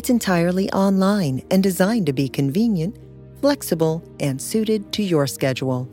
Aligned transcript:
It's 0.00 0.08
entirely 0.08 0.72
online 0.72 1.42
and 1.50 1.62
designed 1.62 2.06
to 2.06 2.14
be 2.14 2.26
convenient, 2.26 2.96
flexible, 3.42 4.02
and 4.18 4.40
suited 4.40 4.94
to 4.94 5.02
your 5.02 5.26
schedule. 5.26 5.90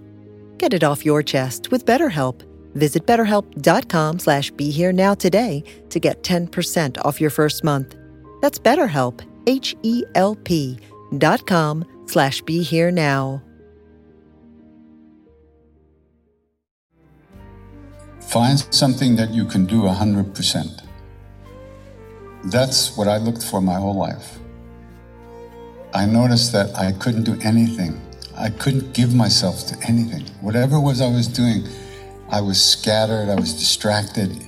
Get 0.57 0.73
it 0.73 0.81
off 0.81 1.05
your 1.05 1.21
chest 1.21 1.71
with 1.71 1.85
BetterHelp. 1.85 2.41
Visit 2.75 3.05
betterhelp.com 3.05 4.19
slash 4.19 4.49
be 4.51 4.71
here 4.71 4.93
now 4.93 5.13
today 5.13 5.61
to 5.89 5.99
get 5.99 6.23
10% 6.23 6.97
off 7.03 7.19
your 7.19 7.29
first 7.29 7.65
month. 7.65 7.97
That's 8.39 8.57
BetterHelp, 8.57 9.27
H-E-L-P 9.45 10.79
dot 11.17 11.45
com 11.45 11.83
slash 12.05 12.41
be 12.43 12.63
here 12.63 12.91
now. 12.91 13.43
Find 18.21 18.73
something 18.73 19.17
that 19.17 19.31
you 19.31 19.43
can 19.43 19.65
do 19.65 19.81
100%. 19.81 20.86
That's 22.49 22.95
what 22.95 23.09
I 23.09 23.17
looked 23.17 23.43
for 23.43 23.59
my 23.59 23.73
whole 23.73 23.95
life. 23.97 24.39
I 25.93 26.05
noticed 26.05 26.53
that 26.53 26.73
I 26.77 26.93
couldn't 26.93 27.23
do 27.23 27.37
anything. 27.41 28.01
I 28.37 28.51
couldn't 28.51 28.93
give 28.93 29.13
myself 29.13 29.67
to 29.67 29.77
anything. 29.85 30.23
Whatever 30.39 30.77
it 30.77 30.81
was 30.81 31.01
I 31.01 31.09
was 31.09 31.27
doing, 31.27 31.67
I 32.29 32.39
was 32.39 32.63
scattered, 32.63 33.27
I 33.27 33.35
was 33.35 33.51
distracted. 33.51 34.47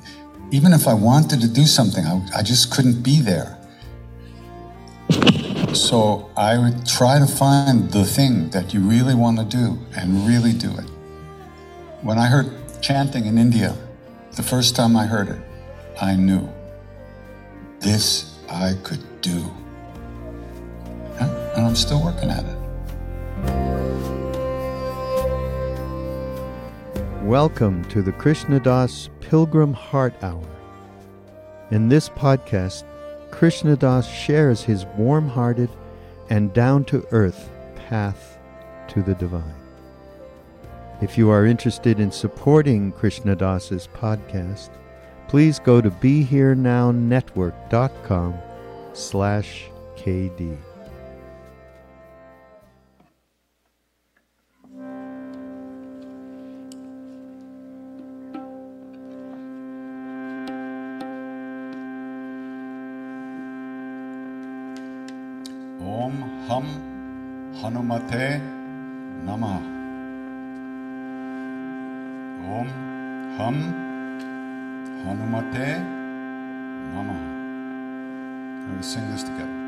Even 0.52 0.72
if 0.72 0.88
I 0.88 0.94
wanted 0.94 1.42
to 1.42 1.50
do 1.50 1.66
something, 1.66 2.06
I, 2.06 2.26
I 2.38 2.42
just 2.42 2.72
couldn't 2.72 3.04
be 3.04 3.20
there. 3.20 3.58
So 5.74 6.32
I 6.38 6.58
would 6.58 6.86
try 6.86 7.20
to 7.20 7.28
find 7.28 7.92
the 7.92 8.06
thing 8.06 8.50
that 8.52 8.74
you 8.74 8.80
really 8.80 9.14
want 9.14 9.40
to 9.40 9.46
do 9.46 9.78
and 9.98 10.26
really 10.26 10.54
do 10.54 10.72
it. 10.72 10.90
When 12.02 12.18
I 12.18 12.28
heard 12.28 12.50
chanting 12.82 13.26
in 13.26 13.38
India, 13.38 13.76
the 14.38 14.44
first 14.44 14.74
time 14.78 14.96
I 14.96 15.06
heard 15.06 15.28
it, 15.28 15.42
I 16.02 16.16
knew 16.16 16.50
this 17.80 18.38
I 18.50 18.74
could 18.84 19.22
do. 19.22 19.44
And 21.20 21.32
I'm 21.56 21.76
still 21.76 22.04
working 22.04 22.30
at 22.30 22.44
it. 22.44 22.58
Welcome 27.24 27.86
to 27.86 28.02
the 28.02 28.12
Krishna 28.12 28.60
Das 28.60 29.10
Pilgrim 29.22 29.74
Heart 29.74 30.16
Hour. 30.22 30.44
In 31.72 31.88
this 31.88 32.10
podcast, 32.10 32.84
Krishna 33.32 33.76
Das 33.76 34.10
shares 34.10 34.64
his 34.64 34.86
warm 34.98 35.30
hearted 35.30 35.70
and 36.30 36.52
down 36.54 36.84
to 36.86 37.06
earth 37.12 37.50
path 37.76 38.38
to 38.90 39.02
the 39.02 39.16
divine. 39.16 39.56
If 41.02 41.18
you 41.18 41.30
are 41.30 41.46
interested 41.46 42.00
in 42.00 42.12
supporting 42.12 42.92
Krishna 42.92 43.36
Das's 43.36 43.88
podcast, 43.94 44.70
please 45.30 45.60
go 45.60 45.80
to 45.80 45.92
BeHereNowNetwork.com 45.92 48.34
slash 48.94 49.70
KD. 49.96 50.58
Om 65.80 66.14
Ham 66.48 66.66
Hanumate 67.62 68.42
Namah. 69.26 69.62
Om 72.50 72.68
Ham 73.38 73.89
Hanumate 75.06 75.80
Namah. 76.94 77.20
We're 78.60 78.68
going 78.68 78.78
to 78.78 78.84
sing 78.84 79.10
this 79.12 79.24
together. 79.24 79.59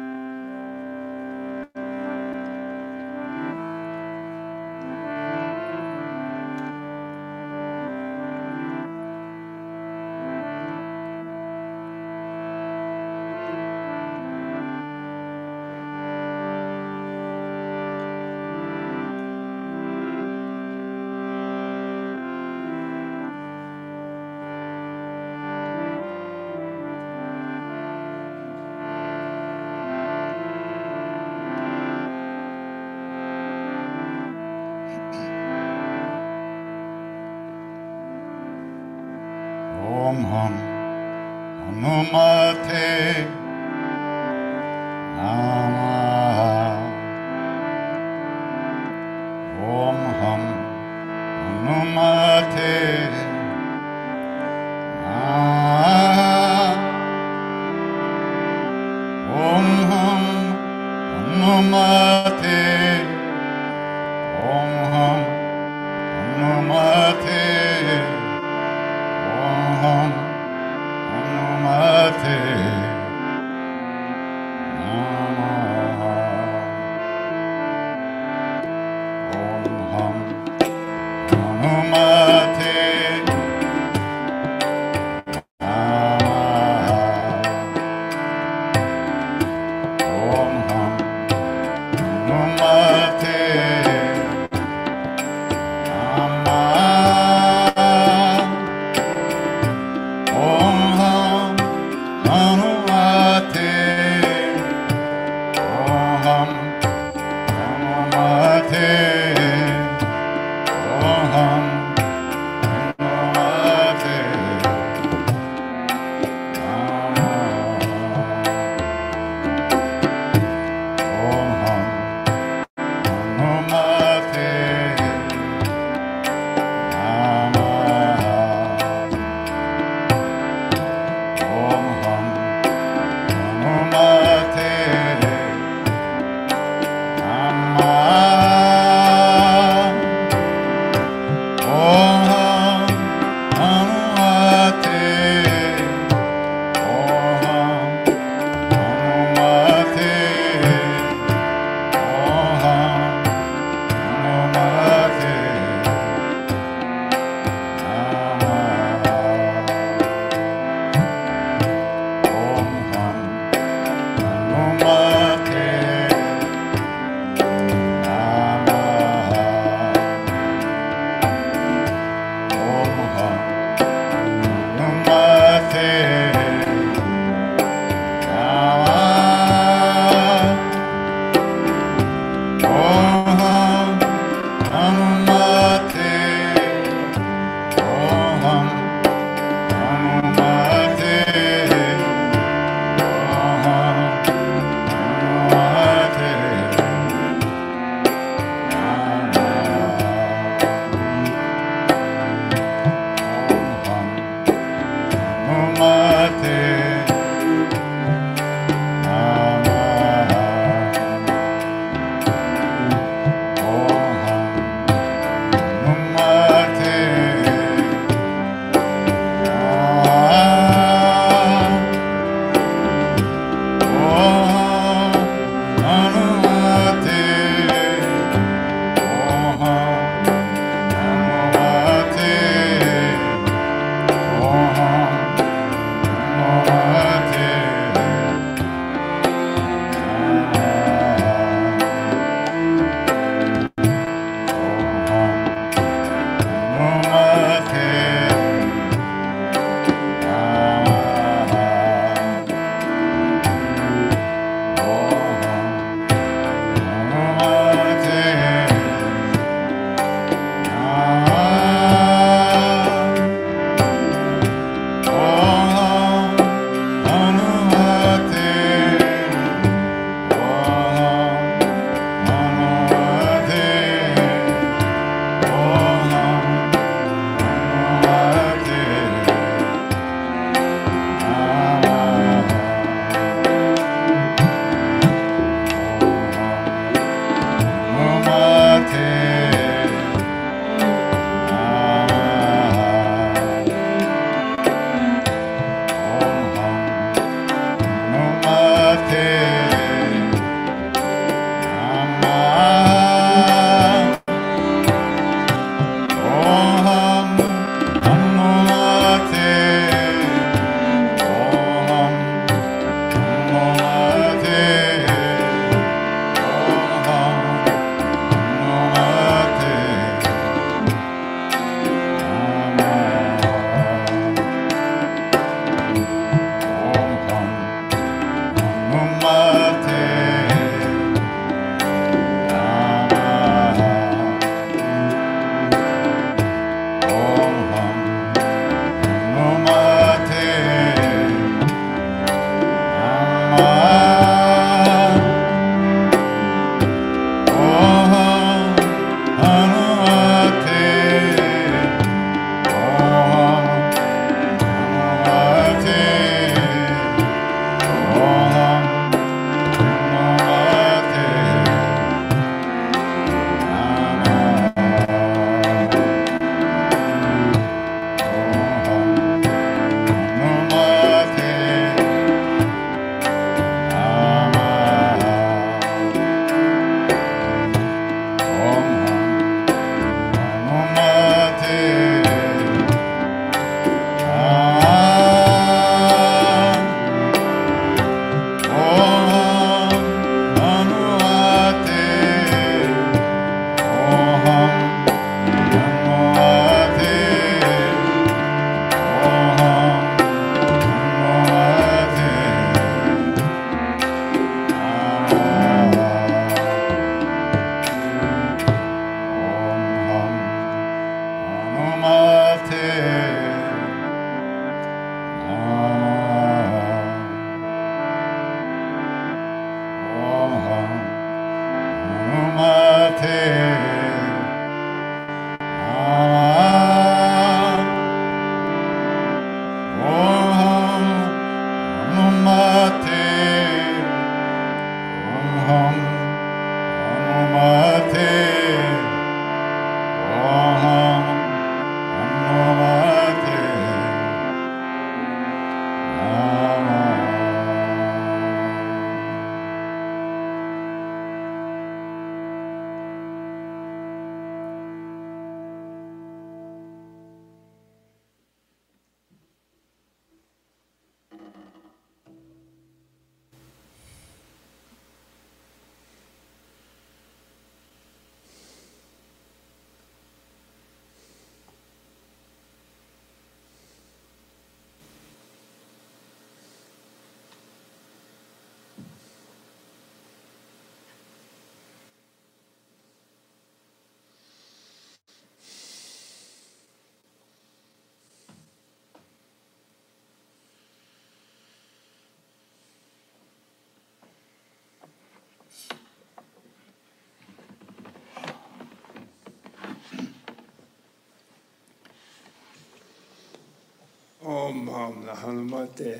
Om 504.44 504.88
Ham 504.88 505.28
Hanumate 505.28 506.20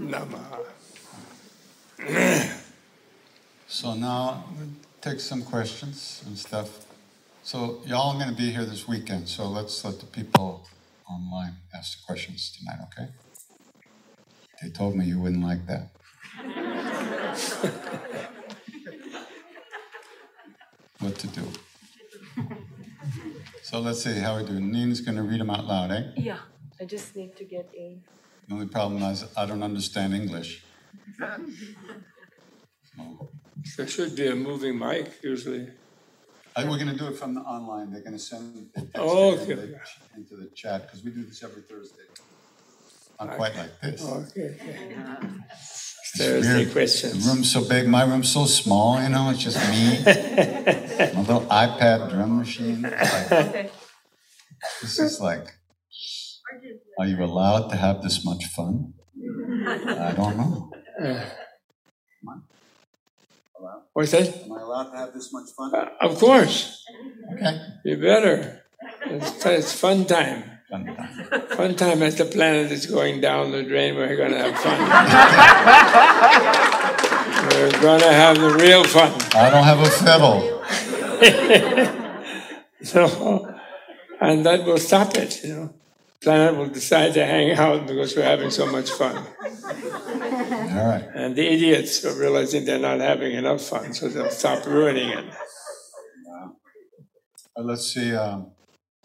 Namaha. 0.00 0.58
So 3.68 3.94
now 3.94 4.44
take 5.00 5.20
some 5.20 5.42
questions 5.42 6.22
and 6.26 6.36
stuff. 6.36 6.86
So 7.44 7.82
y'all 7.86 8.10
are 8.10 8.18
going 8.18 8.30
to 8.30 8.36
be 8.36 8.50
here 8.50 8.64
this 8.64 8.88
weekend. 8.88 9.28
So 9.28 9.48
let's 9.48 9.84
let 9.84 10.00
the 10.00 10.06
people 10.06 10.68
online 11.08 11.54
ask 11.72 12.00
the 12.00 12.04
questions 12.04 12.50
tonight, 12.58 12.80
okay? 12.86 13.08
They 14.60 14.70
told 14.70 14.96
me 14.96 15.04
you 15.04 15.20
wouldn't 15.20 15.44
like 15.44 15.66
that. 15.66 15.90
what 20.98 21.16
to 21.18 21.26
do? 21.28 21.42
So 23.62 23.78
let's 23.78 24.02
see 24.02 24.18
how 24.18 24.36
we 24.38 24.44
do. 24.44 24.58
Nina's 24.58 25.00
going 25.00 25.16
to 25.16 25.22
read 25.22 25.40
them 25.40 25.50
out 25.50 25.64
loud, 25.64 25.92
eh? 25.92 26.10
Yeah, 26.16 26.38
I 26.80 26.84
just 26.84 27.14
need 27.14 27.36
to 27.36 27.44
get 27.44 27.68
a. 27.76 27.98
The 28.48 28.54
only 28.54 28.66
problem 28.66 29.02
is 29.02 29.24
I 29.36 29.44
don't 29.46 29.62
understand 29.62 30.14
English. 30.14 30.64
There 33.76 33.86
should 33.86 34.16
be 34.16 34.26
a 34.28 34.34
moving 34.34 34.78
mic 34.78 35.22
usually. 35.22 35.68
Uh, 36.56 36.66
we're 36.68 36.78
going 36.78 36.88
to 36.88 36.96
do 36.96 37.06
it 37.08 37.16
from 37.16 37.34
the 37.34 37.42
online. 37.42 37.92
They're 37.92 38.00
going 38.00 38.14
to 38.14 38.18
send 38.18 38.70
the 38.74 38.80
text 38.80 38.92
Oh, 38.96 39.34
into, 39.34 39.54
the, 39.54 39.80
into 40.16 40.36
the 40.36 40.50
chat 40.54 40.86
because 40.86 41.04
we 41.04 41.10
do 41.12 41.24
this 41.24 41.42
every 41.44 41.62
Thursday. 41.62 42.02
Not 43.20 43.36
quite 43.36 43.54
like 43.54 43.80
this. 43.80 44.02
Okay. 44.02 44.56
okay. 44.60 44.96
Thursday 46.16 46.54
weird. 46.56 46.68
The 46.68 46.72
questions. 46.72 47.28
room's 47.28 47.52
so 47.52 47.68
big, 47.68 47.86
my 47.86 48.02
room's 48.04 48.32
so 48.32 48.46
small, 48.46 49.00
you 49.00 49.10
know, 49.10 49.30
it's 49.30 49.44
just 49.44 49.58
me. 49.70 50.02
my 51.14 51.20
little 51.20 51.42
iPad 51.42 52.10
drum 52.10 52.38
machine. 52.38 52.82
Like- 52.82 53.70
this 54.80 54.98
is 54.98 55.20
like, 55.20 55.54
are 57.00 57.06
you 57.06 57.24
allowed 57.24 57.70
to 57.70 57.76
have 57.76 58.02
this 58.02 58.26
much 58.26 58.44
fun? 58.44 58.92
I 59.66 60.12
don't 60.14 60.36
know. 60.36 60.70
What's 63.94 64.10
that? 64.10 64.44
Am 64.44 64.52
I 64.52 64.60
allowed 64.60 64.90
to 64.90 64.98
have 64.98 65.14
this 65.14 65.32
much 65.32 65.48
fun? 65.56 65.74
Uh, 65.74 65.88
of 66.02 66.18
course. 66.18 66.84
Okay. 67.32 67.58
You 67.86 67.96
better. 67.96 68.64
It's, 69.06 69.46
it's 69.46 69.72
fun 69.72 70.04
time. 70.04 70.44
Fun 70.68 70.84
time. 70.84 71.46
Fun 71.56 71.74
time 71.74 72.02
as 72.02 72.16
the 72.16 72.26
planet 72.26 72.70
is 72.70 72.84
going 72.84 73.22
down 73.22 73.50
the 73.50 73.62
drain. 73.62 73.96
We're 73.96 74.16
going 74.16 74.32
to 74.32 74.38
have 74.38 74.58
fun. 74.58 74.78
we're 77.48 77.80
going 77.80 78.00
to 78.00 78.12
have 78.12 78.38
the 78.38 78.50
real 78.60 78.84
fun. 78.84 79.10
I 79.34 79.48
don't 79.48 79.64
have 79.64 79.80
a 79.80 79.88
fiddle. 79.88 80.60
So, 82.82 83.54
and 84.22 84.46
that 84.46 84.64
will 84.64 84.78
stop 84.78 85.14
it. 85.14 85.44
You 85.44 85.54
know, 85.54 85.74
planet 86.22 86.56
will 86.56 86.68
decide 86.68 87.14
to 87.14 87.24
hang 87.24 87.52
out 87.52 87.86
because 87.86 88.14
we're 88.16 88.22
having 88.22 88.50
so 88.50 88.66
much 88.70 88.90
fun. 88.90 89.16
All 89.16 90.86
right. 90.86 91.08
And 91.14 91.34
the 91.34 91.46
idiots 91.46 92.04
are 92.04 92.14
realizing 92.18 92.64
they're 92.64 92.78
not 92.78 93.00
having 93.00 93.32
enough 93.32 93.62
fun, 93.62 93.94
so 93.94 94.08
they'll 94.08 94.30
stop 94.30 94.66
ruining 94.66 95.08
it. 95.10 95.24
Uh, 97.56 97.62
let's 97.62 97.86
see. 97.92 98.14
Um, 98.14 98.52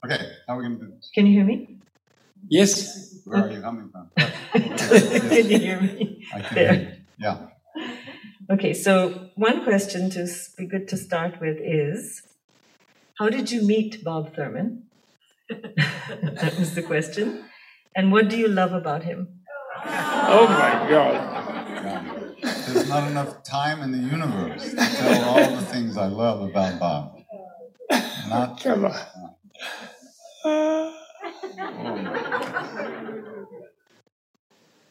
okay, 0.05 0.31
how 0.47 0.55
are 0.55 0.57
we 0.57 0.67
going 0.67 0.79
to 0.79 0.85
do 0.85 0.91
this? 0.91 1.09
Can 1.13 1.25
you 1.25 1.33
hear 1.33 1.45
me? 1.45 1.77
Yes. 2.47 3.21
Where 3.25 3.43
are 3.43 3.51
you 3.51 3.61
coming 3.61 3.89
from? 3.89 4.11
Can 4.53 5.49
you 5.49 5.59
hear 5.59 5.81
me? 5.81 6.25
I 6.33 6.39
can 6.41 6.57
hear 6.57 6.73
you. 6.73 6.91
Yeah. 7.17 7.47
Okay, 8.51 8.73
so 8.73 9.29
one 9.35 9.63
question 9.63 10.09
to 10.11 10.27
be 10.57 10.67
good 10.67 10.87
to 10.89 10.97
start 10.97 11.41
with 11.41 11.57
is 11.59 12.21
How 13.17 13.29
did 13.29 13.51
you 13.51 13.65
meet 13.65 14.03
Bob 14.03 14.35
Thurman? 14.35 14.84
That 15.49 16.55
was 16.57 16.75
the 16.75 16.83
question. 16.83 17.43
And 17.95 18.11
what 18.11 18.29
do 18.29 18.37
you 18.37 18.47
love 18.47 18.73
about 18.73 19.03
him? 19.03 19.39
Oh 19.85 20.47
my 20.47 20.87
God. 20.89 21.45
There's 22.41 22.89
not 22.89 23.09
enough 23.09 23.43
time 23.43 23.81
in 23.81 23.91
the 23.91 23.97
universe 23.97 24.69
to 24.71 24.75
tell 24.75 25.23
all 25.29 25.55
the 25.55 25.61
things 25.65 25.97
I 25.97 26.07
love 26.07 26.41
about 26.41 26.79
Bob. 26.79 27.19
Not 28.29 28.59
Come 28.61 28.85
on. 28.85 28.91
Uh, 30.43 30.91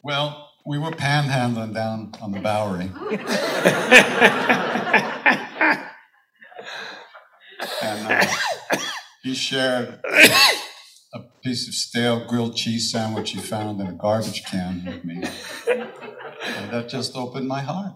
well, 0.03 0.51
we 0.65 0.77
were 0.77 0.91
panhandling 0.91 1.73
down 1.73 2.11
on 2.21 2.31
the 2.31 2.39
Bowery. 2.39 2.85
and 7.81 8.07
uh, 8.07 8.25
he 9.25 9.33
shared 9.33 9.99
a 11.15 11.19
piece 11.43 11.67
of 11.67 11.73
stale 11.73 12.23
grilled 12.27 12.55
cheese 12.55 12.91
sandwich 12.91 13.31
he 13.31 13.39
found 13.39 13.81
in 13.81 13.87
a 13.87 13.93
garbage 13.93 14.45
can 14.45 14.85
with 14.85 15.03
me. 15.03 15.15
And 16.45 16.71
that 16.71 16.87
just 16.87 17.15
opened 17.15 17.47
my 17.47 17.61
heart. 17.61 17.93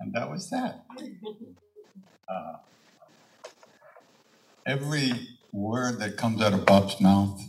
and 0.00 0.12
that 0.12 0.28
was 0.28 0.50
that. 0.50 0.84
Uh, 2.28 2.56
every 4.66 5.12
word 5.52 6.00
that 6.00 6.16
comes 6.16 6.42
out 6.42 6.54
of 6.54 6.66
Bob's 6.66 7.00
mouth, 7.00 7.40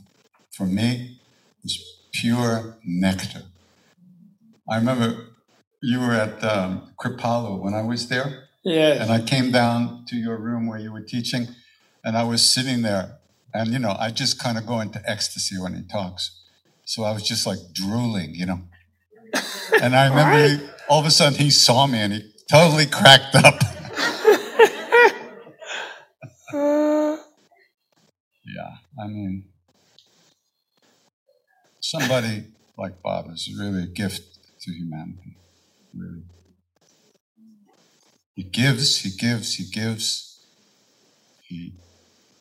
for 0.51 0.67
me, 0.67 1.19
is 1.63 1.83
pure 2.13 2.77
nectar. 2.83 3.41
I 4.69 4.75
remember 4.77 5.32
you 5.83 5.99
were 5.99 6.13
at 6.13 6.41
um, 6.43 6.93
Kripalu 6.99 7.59
when 7.59 7.73
I 7.73 7.81
was 7.81 8.07
there, 8.07 8.45
yes. 8.63 9.01
and 9.01 9.11
I 9.11 9.21
came 9.21 9.51
down 9.51 10.05
to 10.07 10.15
your 10.15 10.37
room 10.37 10.65
where 10.65 10.79
you 10.79 10.93
were 10.93 11.01
teaching, 11.01 11.47
and 12.03 12.17
I 12.17 12.23
was 12.23 12.41
sitting 12.49 12.81
there, 12.83 13.17
and 13.53 13.71
you 13.73 13.79
know, 13.79 13.95
I 13.99 14.09
just 14.09 14.39
kind 14.39 14.57
of 14.57 14.65
go 14.65 14.79
into 14.79 15.01
ecstasy 15.05 15.59
when 15.59 15.75
he 15.75 15.83
talks. 15.83 16.39
So 16.85 17.03
I 17.03 17.11
was 17.11 17.23
just 17.23 17.45
like 17.45 17.59
drooling, 17.73 18.33
you 18.33 18.45
know. 18.45 18.61
And 19.81 19.95
I 19.95 20.07
remember 20.07 20.47
he, 20.47 20.69
all 20.87 20.99
of 20.99 21.05
a 21.05 21.11
sudden 21.11 21.37
he 21.37 21.49
saw 21.49 21.87
me 21.87 21.97
and 21.99 22.13
he 22.13 22.31
totally 22.49 22.85
cracked 22.85 23.35
up. 23.35 23.55
Uh, 26.53 27.17
Yeah, 28.45 28.75
I 29.03 29.07
mean, 29.07 29.45
somebody 31.79 32.43
like 32.77 33.01
Bob 33.01 33.31
is 33.31 33.49
really 33.57 33.83
a 33.83 33.87
gift 33.87 34.21
to 34.61 34.71
humanity. 34.71 35.37
Really. 35.95 36.23
He 38.35 38.43
gives, 38.43 38.97
he 39.01 39.11
gives, 39.11 39.55
he 39.55 39.65
gives. 39.65 40.45
He 41.41 41.73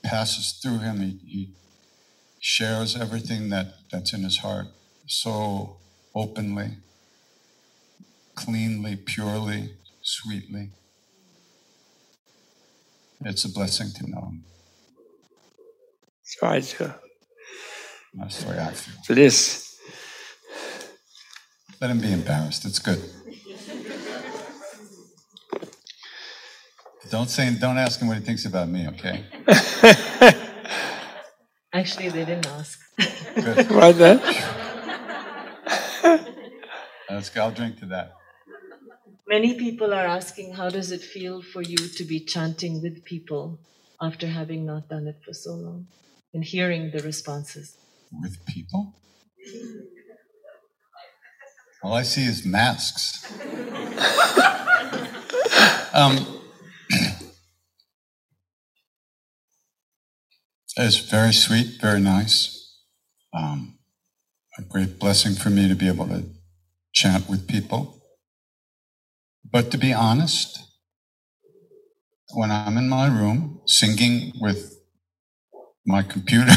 passes 0.02 0.52
through 0.62 0.78
him. 0.78 1.00
He, 1.00 1.18
he 1.26 1.50
shares 2.40 2.96
everything 2.96 3.50
that, 3.50 3.74
that's 3.90 4.12
in 4.14 4.22
his 4.24 4.38
heart 4.38 4.66
so 5.06 5.76
openly, 6.14 6.78
cleanly, 8.34 8.96
purely, 8.96 9.74
sweetly. 10.00 10.70
It's 13.24 13.44
a 13.44 13.48
blessing 13.48 13.88
to 13.96 14.10
know 14.10 14.20
him. 14.20 14.44
try 16.38 16.60
to 16.60 16.94
That's 18.14 18.42
the 18.42 18.50
way 18.50 18.58
I 18.58 18.72
feel. 18.72 18.94
bliss. 19.06 19.78
Let 21.80 21.90
him 21.90 22.00
be 22.00 22.12
embarrassed. 22.12 22.64
It's 22.64 22.78
good. 22.78 23.02
Don't 27.12 27.28
say, 27.28 27.54
don't 27.60 27.76
ask 27.76 28.00
him 28.00 28.08
what 28.08 28.16
he 28.16 28.24
thinks 28.24 28.46
about 28.46 28.70
me, 28.70 28.88
okay? 28.88 29.22
Actually, 31.74 32.08
they 32.08 32.24
didn't 32.24 32.46
ask. 32.46 32.80
Good. 33.34 33.70
What 33.70 33.98
that? 33.98 34.18
Let's 37.10 37.28
go. 37.28 37.42
I'll 37.42 37.50
drink 37.50 37.78
to 37.80 37.86
that. 37.86 38.14
Many 39.28 39.58
people 39.58 39.92
are 39.92 40.06
asking, 40.06 40.54
How 40.54 40.70
does 40.70 40.90
it 40.90 41.02
feel 41.02 41.42
for 41.42 41.60
you 41.60 41.76
to 41.76 42.02
be 42.02 42.18
chanting 42.18 42.80
with 42.80 43.04
people 43.04 43.58
after 44.00 44.26
having 44.26 44.64
not 44.64 44.88
done 44.88 45.06
it 45.06 45.20
for 45.22 45.34
so 45.34 45.52
long 45.52 45.88
and 46.32 46.42
hearing 46.42 46.92
the 46.92 47.02
responses? 47.02 47.76
With 48.22 48.42
people? 48.46 48.94
All 51.82 51.92
I 51.92 52.04
see 52.04 52.24
is 52.24 52.46
masks. 52.46 53.30
um, 55.92 56.38
it's 60.76 60.98
very 60.98 61.32
sweet, 61.32 61.80
very 61.80 62.00
nice. 62.00 62.58
Um, 63.34 63.78
a 64.58 64.62
great 64.62 64.98
blessing 64.98 65.34
for 65.34 65.50
me 65.50 65.68
to 65.68 65.74
be 65.74 65.88
able 65.88 66.08
to 66.08 66.24
chant 66.92 67.28
with 67.28 67.48
people. 67.48 68.02
But 69.50 69.70
to 69.72 69.78
be 69.78 69.92
honest, 69.92 70.58
when 72.34 72.50
I'm 72.50 72.76
in 72.78 72.88
my 72.88 73.06
room 73.06 73.60
singing 73.66 74.32
with 74.40 74.78
my 75.86 76.02
computer, 76.02 76.52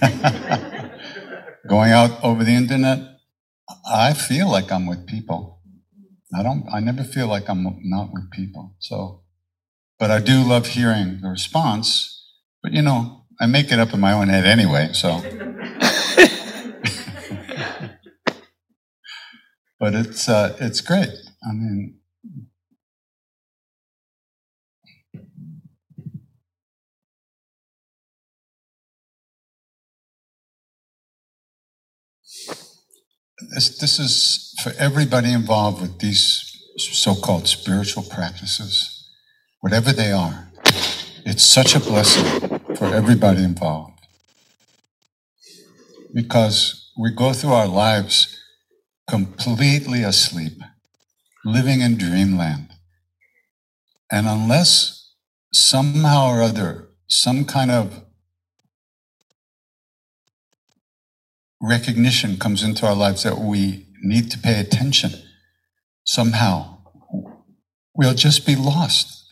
going 1.68 1.92
out 1.92 2.22
over 2.24 2.44
the 2.44 2.52
internet, 2.54 3.00
I 3.86 4.14
feel 4.14 4.50
like 4.50 4.72
I'm 4.72 4.86
with 4.86 5.06
people. 5.06 5.60
I 6.34 6.42
don't, 6.42 6.66
I 6.72 6.80
never 6.80 7.04
feel 7.04 7.26
like 7.28 7.48
I'm 7.48 7.64
not 7.84 8.12
with 8.12 8.30
people. 8.30 8.76
So, 8.78 9.22
but 9.98 10.10
I 10.10 10.20
do 10.20 10.42
love 10.42 10.68
hearing 10.68 11.20
the 11.20 11.28
response 11.28 12.16
But 12.62 12.72
you 12.72 12.82
know, 12.82 13.19
I 13.42 13.46
make 13.46 13.72
it 13.72 13.78
up 13.78 13.94
in 13.94 14.00
my 14.00 14.12
own 14.12 14.28
head 14.28 14.44
anyway, 14.44 14.90
so. 14.92 15.08
but 19.80 19.94
it's 19.94 20.28
uh, 20.28 20.54
it's 20.60 20.82
great. 20.82 21.08
I 21.42 21.52
mean, 21.52 21.98
this, 33.54 33.78
this 33.78 33.98
is 33.98 34.54
for 34.62 34.72
everybody 34.78 35.32
involved 35.32 35.80
with 35.80 35.98
these 35.98 36.46
so-called 36.76 37.48
spiritual 37.48 38.02
practices, 38.02 39.08
whatever 39.60 39.94
they 39.94 40.12
are. 40.12 40.50
It's 41.24 41.44
such 41.44 41.74
a 41.74 41.80
blessing 41.80 42.59
for 42.76 42.94
everybody 42.94 43.42
involved. 43.42 43.98
Because 46.12 46.90
we 46.98 47.10
go 47.10 47.32
through 47.32 47.52
our 47.52 47.68
lives 47.68 48.36
completely 49.08 50.02
asleep, 50.02 50.60
living 51.44 51.80
in 51.80 51.96
dreamland. 51.96 52.68
And 54.10 54.26
unless 54.26 55.14
somehow 55.52 56.30
or 56.30 56.42
other, 56.42 56.88
some 57.08 57.44
kind 57.44 57.70
of 57.70 58.04
recognition 61.60 62.38
comes 62.38 62.62
into 62.62 62.86
our 62.86 62.94
lives 62.94 63.22
that 63.22 63.38
we 63.38 63.86
need 64.02 64.30
to 64.30 64.38
pay 64.38 64.58
attention 64.58 65.10
somehow, 66.04 66.78
we'll 67.94 68.14
just 68.14 68.46
be 68.46 68.56
lost 68.56 69.28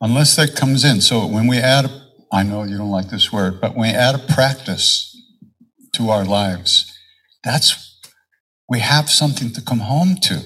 unless 0.00 0.36
that 0.36 0.54
comes 0.54 0.84
in. 0.84 1.00
So 1.00 1.26
when 1.26 1.46
we 1.46 1.58
add, 1.58 1.90
I 2.36 2.42
know 2.42 2.64
you 2.64 2.76
don't 2.76 2.90
like 2.90 3.08
this 3.08 3.32
word, 3.32 3.62
but 3.62 3.74
when 3.74 3.88
we 3.88 3.96
add 3.96 4.14
a 4.14 4.18
practice 4.18 5.16
to 5.94 6.10
our 6.10 6.26
lives, 6.26 6.92
that's, 7.42 7.98
we 8.68 8.80
have 8.80 9.08
something 9.08 9.54
to 9.54 9.62
come 9.62 9.78
home 9.78 10.16
to. 10.24 10.42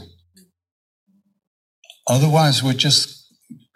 Otherwise, 2.06 2.62
we're 2.62 2.74
just, 2.74 3.26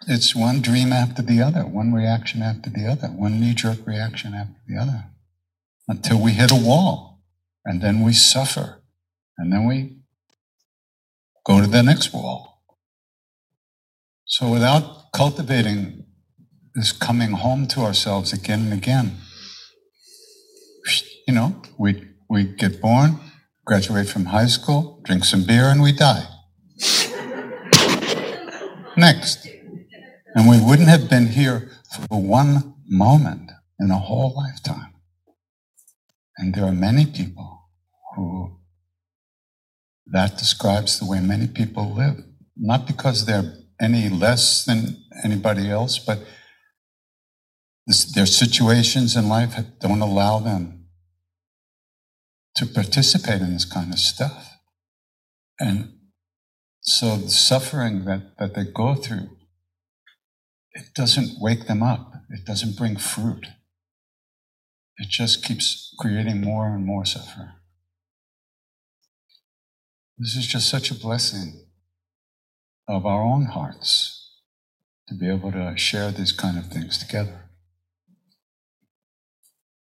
it's 0.07 0.33
one 0.33 0.61
dream 0.61 0.93
after 0.93 1.21
the 1.21 1.41
other, 1.41 1.63
one 1.63 1.91
reaction 1.91 2.41
after 2.41 2.69
the 2.69 2.87
other, 2.87 3.09
one 3.09 3.41
knee 3.41 3.53
jerk 3.53 3.85
reaction 3.85 4.33
after 4.33 4.61
the 4.65 4.77
other, 4.77 5.07
until 5.89 6.17
we 6.17 6.31
hit 6.31 6.53
a 6.53 6.55
wall. 6.55 7.19
And 7.65 7.81
then 7.81 8.01
we 8.01 8.13
suffer. 8.13 8.81
And 9.37 9.51
then 9.51 9.67
we 9.67 9.97
go 11.45 11.59
to 11.59 11.67
the 11.67 11.83
next 11.83 12.13
wall. 12.13 12.61
So 14.23 14.47
without 14.47 15.11
cultivating 15.11 16.04
this 16.75 16.91
coming 16.91 17.31
home 17.31 17.67
to 17.67 17.79
ourselves 17.81 18.33
again 18.33 18.61
and 18.63 18.73
again, 18.73 19.17
you 21.25 21.33
know, 21.33 21.61
we, 21.79 22.07
we 22.29 22.43
get 22.43 22.81
born, 22.81 23.19
graduate 23.65 24.07
from 24.07 24.25
high 24.25 24.47
school, 24.47 25.01
drink 25.03 25.23
some 25.23 25.43
beer, 25.45 25.65
and 25.65 25.81
we 25.81 25.91
die. 25.91 26.27
Next. 28.97 29.47
And 30.35 30.49
we 30.49 30.61
wouldn't 30.61 30.89
have 30.89 31.09
been 31.09 31.27
here 31.27 31.71
for 32.07 32.21
one 32.21 32.75
moment 32.87 33.51
in 33.79 33.89
a 33.89 33.97
whole 33.97 34.35
lifetime. 34.35 34.93
And 36.37 36.53
there 36.53 36.65
are 36.65 36.73
many 36.73 37.05
people 37.05 37.69
who 38.15 38.59
that 40.07 40.37
describes 40.37 40.99
the 40.99 41.05
way 41.05 41.19
many 41.19 41.47
people 41.47 41.93
live. 41.93 42.23
Not 42.55 42.85
because 42.85 43.25
they're 43.25 43.53
any 43.81 44.07
less 44.09 44.63
than 44.65 45.03
anybody 45.23 45.69
else, 45.69 45.97
but 45.97 46.19
this, 47.87 48.11
their 48.13 48.25
situations 48.25 49.15
in 49.15 49.29
life 49.29 49.55
don't 49.79 50.01
allow 50.01 50.39
them 50.39 50.85
to 52.55 52.65
participate 52.65 53.41
in 53.41 53.53
this 53.53 53.65
kind 53.65 53.93
of 53.93 53.99
stuff. 53.99 54.57
And 55.59 55.93
so 56.81 57.17
the 57.17 57.29
suffering 57.29 58.05
that, 58.05 58.37
that 58.37 58.55
they 58.55 58.63
go 58.65 58.95
through, 58.95 59.29
it 60.71 60.93
doesn't 60.93 61.39
wake 61.39 61.67
them 61.67 61.83
up. 61.83 62.13
It 62.29 62.45
doesn't 62.45 62.77
bring 62.77 62.97
fruit. 62.97 63.47
It 64.97 65.09
just 65.09 65.43
keeps 65.43 65.93
creating 65.99 66.41
more 66.41 66.67
and 66.67 66.85
more 66.85 67.05
suffering. 67.05 67.51
This 70.17 70.35
is 70.35 70.47
just 70.47 70.69
such 70.69 70.91
a 70.91 70.95
blessing 70.95 71.65
of 72.87 73.05
our 73.05 73.21
own 73.21 73.45
hearts 73.45 74.31
to 75.07 75.15
be 75.15 75.29
able 75.29 75.51
to 75.51 75.73
share 75.77 76.11
these 76.11 76.31
kind 76.31 76.57
of 76.57 76.67
things 76.67 76.97
together. 76.97 77.44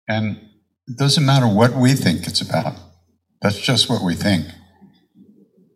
And 0.08 0.38
it 0.86 0.96
doesn't 0.96 1.24
matter 1.24 1.46
what 1.46 1.74
we 1.74 1.92
think 1.92 2.26
it's 2.26 2.40
about, 2.40 2.74
that's 3.42 3.60
just 3.60 3.90
what 3.90 4.02
we 4.02 4.14
think. 4.14 4.46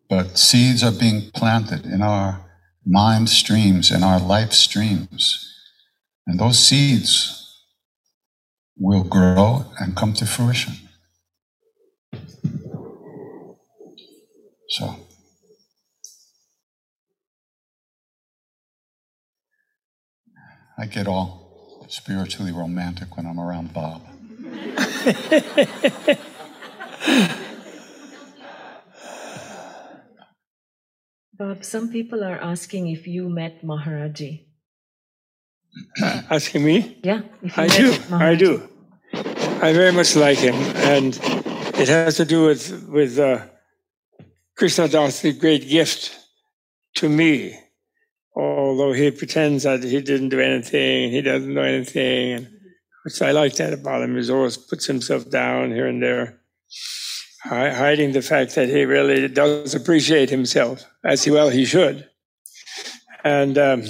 But 0.09 0.39
seeds 0.39 0.83
are 0.83 0.93
being 0.93 1.31
planted 1.35 1.85
in 1.85 2.03
our 2.03 2.45
mind 2.85 3.29
streams, 3.29 3.91
in 3.91 4.03
our 4.03 4.19
life 4.19 4.53
streams. 4.53 5.49
And 6.27 6.41
those 6.41 6.59
seeds 6.59 7.39
will 8.77 9.05
grow 9.05 9.67
and 9.79 9.97
come 9.97 10.13
to 10.15 10.27
fruition. 10.27 10.75
So. 14.69 14.97
I 20.79 20.87
get 20.87 21.07
all 21.07 21.87
spiritually 21.89 22.51
romantic 22.51 23.17
when 23.17 23.27
I'm 23.27 23.39
around 23.39 23.73
Bob. 23.73 24.03
Bob, 31.39 31.65
some 31.65 31.91
people 31.91 32.23
are 32.23 32.39
asking 32.39 32.89
if 32.89 33.07
you 33.07 33.29
met 33.29 33.65
Maharaji. 33.65 34.47
asking 36.31 36.65
me? 36.65 36.99
Yeah. 37.03 37.23
I 37.57 37.67
do. 37.67 37.93
Maharaji. 37.93 38.23
I 38.23 38.35
do. 38.35 38.69
I 39.63 39.73
very 39.73 39.93
much 39.93 40.17
like 40.17 40.39
him, 40.39 40.55
and 40.55 41.17
it 41.79 41.89
has 41.89 42.17
to 42.17 42.25
do 42.25 42.47
with 42.47 42.89
with 42.89 43.19
uh, 43.19 43.47
Krishna 44.57 44.89
Das, 44.89 45.21
the 45.21 45.33
great 45.33 45.69
gift 45.69 46.19
to 46.97 47.09
me. 47.09 47.59
Although 48.35 48.93
he 48.93 49.11
pretends 49.11 49.65
that 49.65 49.85
he 49.85 50.01
didn't 50.01 50.31
do 50.31 50.41
anything, 50.41 51.11
he 51.11 51.23
doesn't 51.23 51.53
know 51.53 51.63
anything, 51.63 52.33
and 52.33 52.49
which 53.05 53.21
I 53.23 53.33
like 53.33 53.57
that 53.57 53.73
about 53.73 54.03
him. 54.03 54.21
He 54.21 54.31
always 54.31 54.57
puts 54.57 54.87
himself 54.87 55.29
down 55.31 55.71
here 55.71 55.87
and 55.87 56.03
there, 56.03 56.41
hiding 57.45 58.13
the 58.13 58.23
fact 58.23 58.55
that 58.55 58.69
he 58.69 58.85
really 58.85 59.29
does 59.29 59.75
appreciate 59.75 60.31
himself, 60.31 60.85
as 61.05 61.29
well 61.29 61.49
he 61.49 61.65
should. 61.65 62.09
And 63.25 63.59
um, 63.59 63.85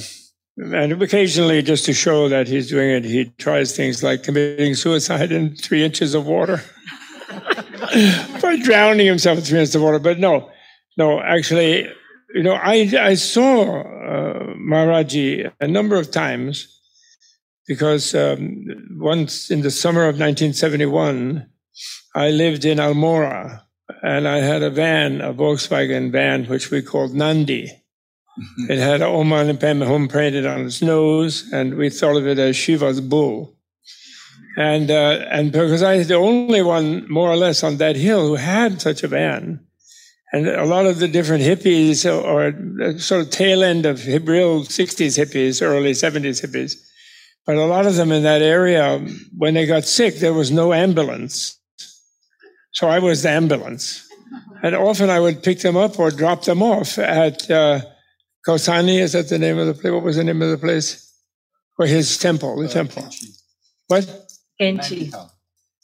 and 0.57 1.03
occasionally, 1.03 1.62
just 1.62 1.87
to 1.87 1.94
show 1.94 2.29
that 2.29 2.46
he's 2.46 2.68
doing 2.68 2.90
it, 2.90 3.05
he 3.05 3.27
tries 3.38 3.75
things 3.75 4.03
like 4.03 4.22
committing 4.22 4.75
suicide 4.75 5.33
in 5.33 5.57
three 5.57 5.83
inches 5.83 6.14
of 6.14 6.27
water. 6.27 6.62
by 8.42 8.59
drowning 8.62 9.07
himself 9.07 9.38
in 9.38 9.44
three 9.44 9.59
inches 9.59 9.75
of 9.75 9.83
water. 9.83 9.98
But 9.98 10.18
no, 10.18 10.51
no, 10.96 11.20
actually, 11.20 11.88
you 12.35 12.42
know, 12.42 12.55
I, 12.55 12.90
I 12.98 13.14
saw 13.14 13.81
uh, 13.81 14.55
Maharaji 14.57 15.53
a 15.61 15.68
number 15.68 15.96
of 15.96 16.11
times 16.11 16.81
because 17.66 18.14
um, 18.14 18.64
once 19.03 19.51
in 19.51 19.62
the 19.62 19.71
summer 19.71 20.03
of 20.03 20.19
1971, 20.19 21.47
I 22.15 22.31
lived 22.31 22.65
in 22.65 22.79
Almora 22.79 23.62
and 24.03 24.27
I 24.27 24.38
had 24.38 24.62
a 24.62 24.71
van, 24.71 25.21
a 25.21 25.35
Volkswagen 25.35 26.11
van, 26.11 26.45
which 26.47 26.71
we 26.71 26.83
called 26.83 27.15
Nandi. 27.15 27.67
Mm-hmm. 27.69 28.73
It 28.73 28.79
had 28.79 29.03
Om 29.03 29.29
Mani 29.29 29.57
Padme 29.57 29.83
Hum 29.83 30.09
painted 30.09 30.47
on 30.47 30.67
its 30.67 30.81
nose, 30.81 31.51
and 31.53 31.75
we 31.75 31.91
thought 31.91 32.17
of 32.17 32.27
it 32.27 32.38
as 32.38 32.57
Shiva's 32.57 33.01
bull. 33.01 33.57
And, 34.57 34.91
uh, 34.91 35.27
and 35.31 35.53
because 35.53 35.83
I 35.83 35.99
was 35.99 36.09
the 36.09 36.15
only 36.15 36.62
one, 36.62 37.11
more 37.11 37.31
or 37.31 37.37
less, 37.37 37.62
on 37.62 37.77
that 37.79 37.97
hill 37.97 38.29
who 38.29 38.35
had 38.37 38.81
such 38.81 39.03
a 39.03 39.09
van, 39.09 39.61
and 40.33 40.49
a 40.49 40.65
lot 40.65 40.87
of 40.87 40.99
the 40.99 41.09
different 41.09 41.43
hippies, 41.45 42.07
or 42.07 42.99
sort 42.99 43.21
of 43.21 43.31
tail 43.31 43.62
end 43.62 43.85
of 43.85 44.07
real 44.07 44.62
60s 44.62 45.19
hippies, 45.19 45.62
early 45.62 45.93
70s 45.93 46.45
hippies, 46.45 46.77
but 47.46 47.57
a 47.57 47.64
lot 47.64 47.87
of 47.87 47.96
them 47.96 48.12
in 48.12 48.22
that 48.22 48.42
area, 48.42 48.98
when 49.37 49.55
they 49.55 49.66
got 49.66 49.85
sick, 49.85 50.16
there 50.16 50.35
was 50.35 50.50
no 50.50 50.72
ambulance. 50.72 51.59
So 52.72 52.88
I 52.88 52.98
was 52.98 53.22
the 53.22 53.31
ambulance. 53.31 54.09
And 54.62 54.74
often 54.74 55.11
I 55.11 55.20
would 55.20 55.42
pick 55.42 55.61
them 55.61 55.76
up 55.76 55.98
or 55.98 56.11
drop 56.11 56.44
them 56.44 56.62
off 56.62 56.98
at 56.98 57.50
uh, 57.50 57.81
Kausani, 58.46 58.98
is 58.98 59.12
that 59.12 59.28
the 59.28 59.38
name 59.38 59.59
of 59.59 59.66
the 59.66 59.74
place? 59.74 59.92
What 59.92 60.02
was 60.02 60.16
the 60.16 60.24
name 60.24 60.40
of 60.40 60.50
the 60.50 60.59
place? 60.59 61.12
Or 61.78 61.87
his 61.87 62.16
temple, 62.18 62.57
the 62.59 62.66
uh, 62.66 62.68
temple. 62.68 63.09
What? 63.88 64.28
Kainchi. 64.61 65.12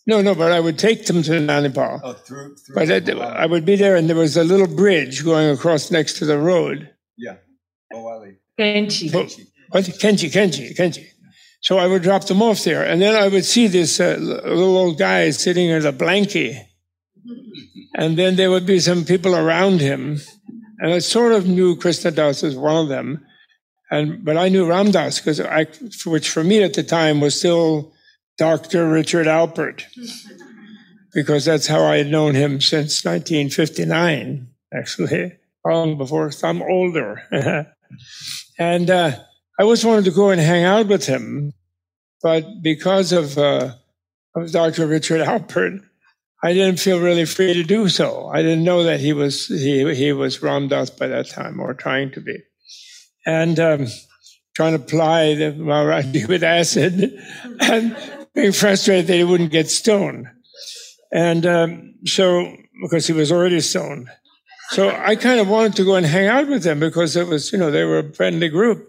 No, 0.06 0.22
no, 0.22 0.34
but 0.34 0.52
I 0.52 0.60
would 0.60 0.78
take 0.78 1.06
them 1.06 1.22
to 1.24 1.32
Nanipal. 1.32 2.00
Oh, 2.02 2.12
through, 2.14 2.56
through 2.56 2.74
but 2.74 2.90
I, 2.90 3.42
I, 3.42 3.46
would 3.46 3.66
be 3.66 3.76
there, 3.76 3.94
and 3.94 4.08
there 4.08 4.16
was 4.16 4.38
a 4.38 4.44
little 4.44 4.66
bridge 4.66 5.22
going 5.22 5.50
across 5.50 5.90
next 5.90 6.18
to 6.18 6.24
the 6.24 6.38
road. 6.38 6.90
Yeah. 7.16 7.36
Bhowali. 7.92 8.36
Kainchi. 8.58 9.12
What? 9.12 9.26
Kainchi, 9.72 10.32
Kainchi, 10.32 10.74
Kainchi. 10.74 11.06
So 11.60 11.78
I 11.78 11.86
would 11.86 12.02
drop 12.02 12.24
them 12.24 12.42
off 12.42 12.64
there. 12.64 12.84
And 12.84 13.02
then 13.02 13.14
I 13.14 13.28
would 13.28 13.44
see 13.44 13.66
this 13.66 14.00
uh, 14.00 14.16
little 14.18 14.76
old 14.76 14.98
guy 14.98 15.30
sitting 15.30 15.68
in 15.68 15.84
a 15.84 15.92
blankie. 15.92 16.62
And 17.94 18.16
then 18.16 18.36
there 18.36 18.50
would 18.50 18.66
be 18.66 18.78
some 18.78 19.04
people 19.04 19.34
around 19.34 19.80
him. 19.80 20.20
And 20.78 20.92
I 20.92 21.00
sort 21.00 21.32
of 21.32 21.46
knew 21.46 21.76
Krishna 21.76 22.12
Das 22.12 22.44
as 22.44 22.56
one 22.56 22.76
of 22.76 22.88
them. 22.88 23.24
And, 23.90 24.24
but 24.24 24.36
I 24.36 24.48
knew 24.48 24.68
Ram 24.68 24.90
Dass 24.90 25.18
because 25.18 25.40
I, 25.40 25.66
which 26.04 26.28
for 26.28 26.44
me 26.44 26.62
at 26.62 26.74
the 26.74 26.82
time 26.82 27.20
was 27.20 27.38
still 27.38 27.92
Dr. 28.36 28.88
Richard 28.88 29.26
Alpert, 29.26 29.84
because 31.12 31.44
that's 31.44 31.66
how 31.66 31.82
I 31.82 31.96
had 31.96 32.06
known 32.06 32.34
him 32.34 32.60
since 32.60 33.04
1959, 33.04 34.46
actually, 34.72 35.38
long 35.66 35.96
before 35.96 36.30
I'm 36.44 36.62
older. 36.62 37.22
and, 38.58 38.90
uh, 38.90 39.18
I 39.58 39.64
always 39.64 39.84
wanted 39.84 40.04
to 40.04 40.12
go 40.12 40.30
and 40.30 40.40
hang 40.40 40.64
out 40.64 40.86
with 40.86 41.06
him, 41.06 41.52
but 42.22 42.62
because 42.62 43.10
of, 43.12 43.36
uh, 43.36 43.72
of 44.36 44.52
Dr. 44.52 44.86
Richard 44.86 45.20
Alpert, 45.26 45.80
I 46.42 46.52
didn't 46.52 46.78
feel 46.78 47.00
really 47.00 47.24
free 47.24 47.52
to 47.54 47.64
do 47.64 47.88
so. 47.88 48.28
I 48.28 48.42
didn't 48.42 48.62
know 48.62 48.84
that 48.84 49.00
he 49.00 49.12
was 49.12 49.46
he 49.46 49.92
he 49.94 50.12
was 50.12 50.40
Ram 50.40 50.68
by 50.68 51.08
that 51.08 51.28
time, 51.28 51.58
or 51.58 51.74
trying 51.74 52.12
to 52.12 52.20
be, 52.20 52.38
and 53.26 53.58
um, 53.58 53.86
trying 54.54 54.76
to 54.76 54.82
apply 54.82 55.34
the 55.34 55.52
Maharaji 55.52 56.28
with 56.28 56.44
acid, 56.44 57.12
and 57.60 57.96
being 58.34 58.52
frustrated 58.52 59.08
that 59.08 59.16
he 59.16 59.24
wouldn't 59.24 59.50
get 59.50 59.68
stoned, 59.68 60.28
and 61.12 61.44
um, 61.44 61.94
so 62.04 62.56
because 62.82 63.08
he 63.08 63.12
was 63.12 63.32
already 63.32 63.58
stoned, 63.58 64.08
so 64.70 64.90
I 64.90 65.16
kind 65.16 65.40
of 65.40 65.48
wanted 65.48 65.74
to 65.76 65.84
go 65.84 65.96
and 65.96 66.06
hang 66.06 66.28
out 66.28 66.46
with 66.46 66.62
them 66.62 66.78
because 66.78 67.16
it 67.16 67.26
was 67.26 67.50
you 67.52 67.58
know 67.58 67.72
they 67.72 67.82
were 67.82 67.98
a 67.98 68.12
friendly 68.12 68.48
group, 68.48 68.87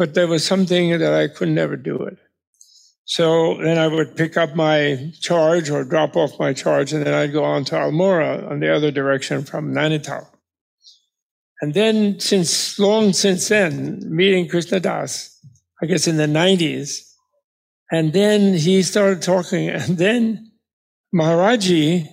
but 0.00 0.14
there 0.14 0.26
was 0.26 0.42
something 0.42 0.98
that 0.98 1.12
I 1.12 1.28
could 1.28 1.50
never 1.50 1.76
do 1.76 1.96
it. 2.04 2.16
So 3.04 3.58
then 3.62 3.76
I 3.76 3.86
would 3.86 4.16
pick 4.16 4.38
up 4.38 4.56
my 4.56 5.12
charge 5.20 5.68
or 5.68 5.84
drop 5.84 6.16
off 6.16 6.38
my 6.38 6.54
charge, 6.54 6.94
and 6.94 7.04
then 7.04 7.12
I'd 7.12 7.34
go 7.34 7.44
on 7.44 7.66
to 7.66 7.74
Almora 7.74 8.50
on 8.50 8.60
the 8.60 8.74
other 8.74 8.90
direction 8.90 9.44
from 9.44 9.74
Nainital. 9.74 10.26
And 11.60 11.74
then, 11.74 12.18
since 12.18 12.78
long 12.78 13.12
since 13.12 13.46
then, 13.48 14.02
meeting 14.08 14.48
Krishna 14.48 14.80
Das, 14.80 15.38
I 15.82 15.84
guess 15.84 16.08
in 16.08 16.16
the 16.16 16.24
90s, 16.24 17.02
and 17.92 18.14
then 18.14 18.54
he 18.54 18.82
started 18.82 19.20
talking, 19.20 19.68
and 19.80 19.98
then 19.98 20.50
Maharaji 21.14 22.08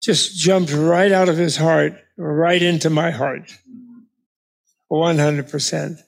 just 0.00 0.36
jumped 0.38 0.72
right 0.72 1.10
out 1.10 1.28
of 1.28 1.36
his 1.36 1.56
heart, 1.56 1.94
right 2.16 2.62
into 2.62 2.90
my 2.90 3.10
heart, 3.10 3.52
100%. 4.92 5.98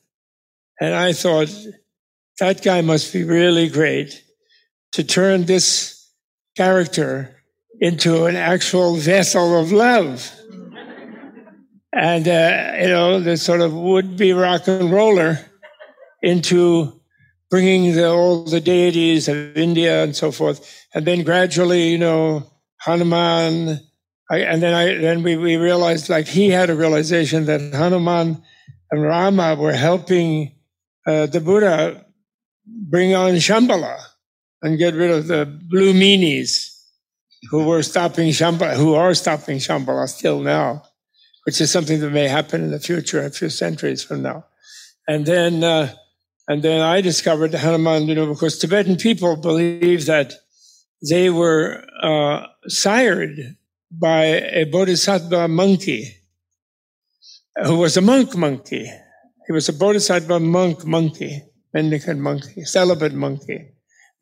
And 0.81 0.95
I 0.95 1.13
thought, 1.13 1.49
that 2.41 2.63
guy 2.63 2.81
must 2.81 3.13
be 3.13 3.23
really 3.23 3.69
great 3.69 4.25
to 4.93 5.05
turn 5.05 5.45
this 5.45 6.11
character 6.57 7.37
into 7.81 8.25
an 8.25 8.35
actual 8.35 8.97
vessel 8.97 9.61
of 9.61 9.73
love. 9.73 10.33
And, 11.93 12.27
uh, 12.27 12.77
you 12.81 12.89
know, 12.89 13.21
the 13.21 13.37
sort 13.37 13.61
of 13.61 13.75
would 13.75 14.17
be 14.17 14.33
rock 14.33 14.69
and 14.69 14.91
roller 14.91 15.39
into 16.23 17.01
bringing 17.51 17.95
the, 17.95 18.09
all 18.09 18.45
the 18.45 18.61
deities 18.61 19.29
of 19.29 19.57
India 19.57 20.03
and 20.03 20.17
so 20.17 20.31
forth. 20.31 20.87
And 20.95 21.07
then 21.07 21.25
gradually, 21.25 21.89
you 21.89 21.99
know, 21.99 22.51
Hanuman, 22.79 23.81
I, 24.31 24.39
and 24.39 24.63
then 24.63 24.73
I, 24.73 24.95
then 24.95 25.23
we, 25.23 25.37
we 25.37 25.57
realized 25.57 26.09
like 26.09 26.27
he 26.27 26.49
had 26.49 26.71
a 26.71 26.77
realization 26.77 27.47
that 27.47 27.61
Hanuman 27.75 28.43
and 28.91 29.03
Rama 29.03 29.57
were 29.57 29.73
helping 29.73 30.55
uh, 31.11 31.27
the 31.27 31.41
Buddha 31.41 32.05
bring 32.67 33.15
on 33.15 33.33
Shambhala 33.35 33.99
and 34.63 34.79
get 34.79 34.95
rid 34.95 35.11
of 35.11 35.27
the 35.27 35.47
blue 35.47 35.93
meanies 35.93 36.51
who 37.51 37.65
were 37.65 37.83
stopping 37.83 38.29
Shambhala, 38.29 38.77
who 38.77 38.95
are 38.95 39.15
stopping 39.15 39.59
Shambhala 39.59 40.09
still 40.09 40.41
now, 40.41 40.83
which 41.45 41.61
is 41.61 41.71
something 41.71 42.01
that 42.01 42.11
may 42.11 42.29
happen 42.29 42.63
in 42.63 42.71
the 42.71 42.79
future, 42.79 43.21
a 43.25 43.31
few 43.31 43.49
centuries 43.49 44.03
from 44.05 44.23
now. 44.23 44.45
And 45.09 45.27
then, 45.27 45.65
uh, 45.65 45.93
and 46.47 46.63
then 46.63 46.81
I 46.81 47.01
discovered 47.01 47.53
the 47.53 47.59
Hanuman, 47.59 48.07
you 48.09 48.15
know, 48.15 48.27
because 48.27 48.59
Tibetan 48.59 48.97
people 48.97 49.37
believe 49.37 50.07
that 50.07 50.35
they 51.09 51.31
were 51.31 51.85
uh, 52.03 52.47
sired 52.69 53.57
by 53.91 54.25
a 54.25 54.65
bodhisattva 54.65 55.49
monkey 55.49 56.17
who 57.65 57.79
was 57.79 57.97
a 57.97 58.01
monk 58.01 58.37
monkey. 58.37 58.91
He 59.51 59.53
was 59.53 59.69
a 59.69 59.73
bodhisattva 59.73 60.39
monk 60.39 60.87
monkey 60.87 61.43
mendicant 61.75 62.21
monkey, 62.21 62.63
celibate 62.63 63.15
monkey, 63.15 63.73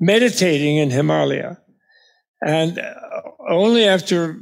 meditating 0.00 0.78
in 0.78 0.88
Himalaya. 0.90 1.58
And 2.40 2.78
uh, 2.78 2.94
only 3.46 3.84
after, 3.84 4.40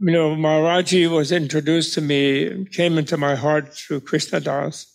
you 0.00 0.12
know, 0.12 0.36
Maharaji 0.36 1.10
was 1.10 1.32
introduced 1.32 1.94
to 1.94 2.02
me, 2.02 2.66
came 2.72 2.98
into 2.98 3.16
my 3.16 3.36
heart 3.36 3.72
through 3.72 4.00
Krishna 4.00 4.38
Das. 4.38 4.86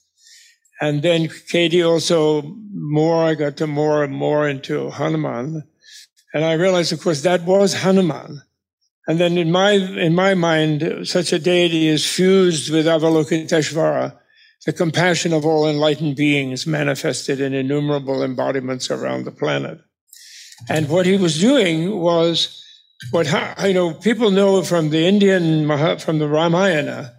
And 0.80 1.02
then 1.02 1.30
KD 1.30 1.84
also 1.84 2.44
more, 2.72 3.26
I 3.26 3.34
got 3.34 3.58
to 3.58 3.66
more 3.66 4.04
and 4.04 4.14
more 4.14 4.48
into 4.48 4.92
Hanuman. 4.92 5.64
And 6.32 6.46
I 6.46 6.54
realized, 6.54 6.94
of 6.94 7.02
course, 7.02 7.24
that 7.24 7.42
was 7.42 7.74
Hanuman. 7.74 8.44
And 9.08 9.20
then 9.20 9.40
in 9.40 9.52
my, 9.52 9.72
in 9.72 10.14
my 10.14 10.36
mind, 10.36 11.08
such 11.08 11.34
a 11.34 11.40
deity 11.40 11.88
is 11.88 12.08
fused 12.08 12.72
with 12.72 12.86
Avalokiteshvara 12.86 14.21
the 14.65 14.74
compassion 14.74 15.34
of 15.34 15.45
all 15.45 15.67
enlightened 15.67 16.15
beings 16.15 16.67
manifested 16.67 17.41
in 17.41 17.54
innumerable 17.54 18.21
embodiments 18.21 18.91
around 18.91 19.26
the 19.26 19.32
planet. 19.32 19.80
And 20.69 20.89
what 20.89 21.06
he 21.06 21.17
was 21.17 21.39
doing 21.39 22.00
was 22.00 22.63
what 23.10 23.28
you 23.65 23.74
know 23.74 23.93
people 23.93 24.30
know 24.30 24.62
from 24.62 24.91
the 24.91 25.08
Indian 25.08 25.67
from 25.97 26.19
the 26.19 26.28
Ramayana. 26.28 27.13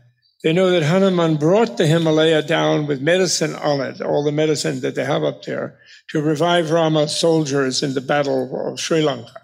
They 0.45 0.53
know 0.53 0.71
that 0.71 0.83
Hanuman 0.83 1.37
brought 1.37 1.77
the 1.77 1.87
Himalaya 1.87 2.43
down 2.43 2.87
with 2.87 3.01
medicine 3.01 3.55
on 3.55 3.81
it, 3.81 4.01
all 4.01 4.25
the 4.25 4.33
medicine 4.33 4.81
that 4.81 4.97
they 4.97 5.05
have 5.05 5.23
up 5.23 5.45
there, 5.45 5.79
to 6.11 6.21
revive 6.21 6.73
Rama's 6.73 7.17
soldiers 7.17 7.83
in 7.83 7.95
the 7.95 8.01
battle 8.01 8.73
of 8.73 8.81
Sri 8.81 9.03
Lanka. 9.03 9.41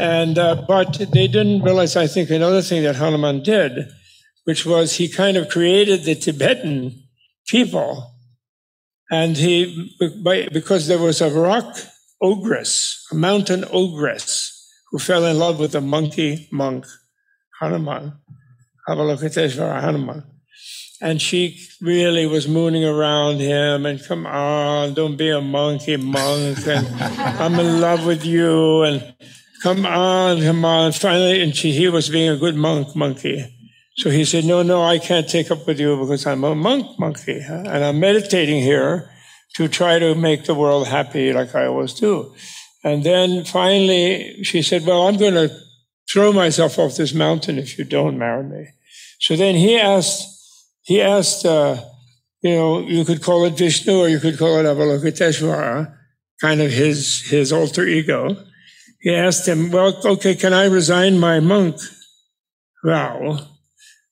And 0.00 0.38
uh, 0.38 0.64
but 0.66 0.98
they 1.12 1.28
didn't 1.28 1.62
realize, 1.62 1.96
I 1.96 2.06
think, 2.06 2.30
another 2.30 2.62
thing 2.62 2.82
that 2.84 2.96
Hanuman 2.96 3.42
did, 3.42 3.90
which 4.44 4.64
was 4.64 4.96
he 4.96 5.08
kind 5.08 5.36
of 5.36 5.50
created 5.50 6.04
the 6.04 6.14
Tibetan 6.14 7.03
people. 7.46 8.12
And 9.10 9.36
he, 9.36 9.92
because 10.52 10.86
there 10.86 10.98
was 10.98 11.20
a 11.20 11.30
rock 11.30 11.76
ogress, 12.20 13.06
a 13.12 13.14
mountain 13.14 13.64
ogress, 13.70 14.50
who 14.90 14.98
fell 14.98 15.24
in 15.26 15.38
love 15.38 15.58
with 15.58 15.74
a 15.74 15.80
monkey 15.80 16.48
monk, 16.50 16.86
Hanuman, 17.60 18.14
Avalokiteshvara 18.88 19.80
Hanuman. 19.80 20.24
And 21.00 21.20
she 21.20 21.60
really 21.80 22.26
was 22.26 22.48
mooning 22.48 22.84
around 22.84 23.38
him 23.38 23.84
and 23.84 24.02
come 24.02 24.26
on, 24.26 24.94
don't 24.94 25.16
be 25.16 25.28
a 25.28 25.40
monkey 25.40 25.96
monk. 25.96 26.66
And 26.66 26.86
I'm 27.18 27.58
in 27.58 27.80
love 27.80 28.06
with 28.06 28.24
you. 28.24 28.82
And 28.82 29.14
come 29.62 29.84
on, 29.84 30.40
come 30.40 30.64
on. 30.64 30.92
Finally, 30.92 31.42
and 31.42 31.54
she, 31.54 31.72
he 31.72 31.88
was 31.88 32.08
being 32.08 32.30
a 32.30 32.36
good 32.36 32.54
monk 32.54 32.94
monkey. 32.96 33.54
So 33.96 34.10
he 34.10 34.24
said, 34.24 34.44
No, 34.44 34.62
no, 34.62 34.82
I 34.82 34.98
can't 34.98 35.28
take 35.28 35.50
up 35.50 35.66
with 35.66 35.78
you 35.78 35.96
because 35.96 36.26
I'm 36.26 36.44
a 36.44 36.54
monk 36.54 36.98
monkey 36.98 37.40
and 37.40 37.68
I'm 37.68 38.00
meditating 38.00 38.62
here 38.62 39.10
to 39.56 39.68
try 39.68 39.98
to 39.98 40.14
make 40.14 40.44
the 40.44 40.54
world 40.54 40.88
happy 40.88 41.32
like 41.32 41.54
I 41.54 41.66
always 41.66 41.94
do. 41.94 42.34
And 42.82 43.04
then 43.04 43.44
finally 43.44 44.42
she 44.42 44.62
said, 44.62 44.84
Well, 44.84 45.06
I'm 45.06 45.16
going 45.16 45.34
to 45.34 45.56
throw 46.12 46.32
myself 46.32 46.78
off 46.78 46.96
this 46.96 47.14
mountain 47.14 47.58
if 47.58 47.78
you 47.78 47.84
don't 47.84 48.18
marry 48.18 48.42
me. 48.42 48.66
So 49.20 49.36
then 49.36 49.54
he 49.54 49.78
asked, 49.78 50.28
he 50.82 51.00
asked, 51.00 51.46
uh, 51.46 51.80
you 52.42 52.50
know, 52.50 52.80
you 52.80 53.04
could 53.04 53.22
call 53.22 53.44
it 53.46 53.56
Vishnu 53.56 53.96
or 53.96 54.08
you 54.08 54.18
could 54.18 54.38
call 54.38 54.58
it 54.58 54.64
Avalokiteshvara, 54.64 55.96
kind 56.40 56.60
of 56.60 56.70
his, 56.70 57.22
his 57.30 57.52
alter 57.52 57.86
ego. 57.86 58.36
He 59.00 59.14
asked 59.14 59.48
him, 59.48 59.70
well, 59.70 59.98
okay, 60.04 60.34
can 60.34 60.52
I 60.52 60.66
resign 60.66 61.18
my 61.18 61.40
monk 61.40 61.76
vow 62.84 63.53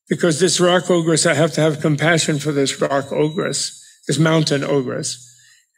because 0.09 0.41
this 0.41 0.61
rock 0.61 0.91
ogress, 0.91 1.27
I 1.27 1.35
have 1.35 1.53
to 1.53 1.61
have 1.61 1.81
compassion 1.81 2.39
for 2.39 2.53
this 2.53 2.81
rock 2.81 3.13
ogress, 3.13 3.83
this 4.07 4.19
mountain 4.19 4.65
ogress. 4.65 5.29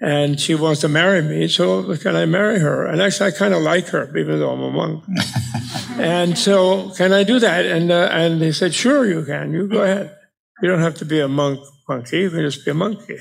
And 0.01 0.41
she 0.41 0.55
wants 0.55 0.81
to 0.81 0.89
marry 0.89 1.23
me, 1.23 1.47
so 1.47 1.97
can 1.97 2.17
I 2.17 2.27
marry 2.27 2.59
her? 2.59 2.85
And 2.85 3.01
actually, 3.01 3.29
I 3.29 3.31
kind 3.31 3.55
of 3.55 3.63
like 3.63 3.87
her, 3.89 4.15
even 4.17 4.41
though 4.41 4.51
I'm 4.51 4.61
a 4.61 4.71
monk. 4.71 5.05
and 5.99 6.37
so, 6.37 6.91
can 6.91 7.13
I 7.13 7.23
do 7.23 7.39
that? 7.39 7.65
And 7.65 7.91
uh, 7.91 8.09
and 8.11 8.43
they 8.43 8.51
said, 8.51 8.75
sure, 8.75 9.07
you 9.07 9.25
can. 9.25 9.53
You 9.53 9.69
go 9.69 9.83
ahead. 9.83 10.15
You 10.61 10.69
don't 10.69 10.81
have 10.81 10.97
to 10.97 11.05
be 11.05 11.21
a 11.21 11.29
monk 11.29 11.61
monkey. 11.89 12.19
You 12.19 12.31
can 12.31 12.41
just 12.41 12.65
be 12.65 12.73
a 12.73 12.75
monkey. 12.75 13.19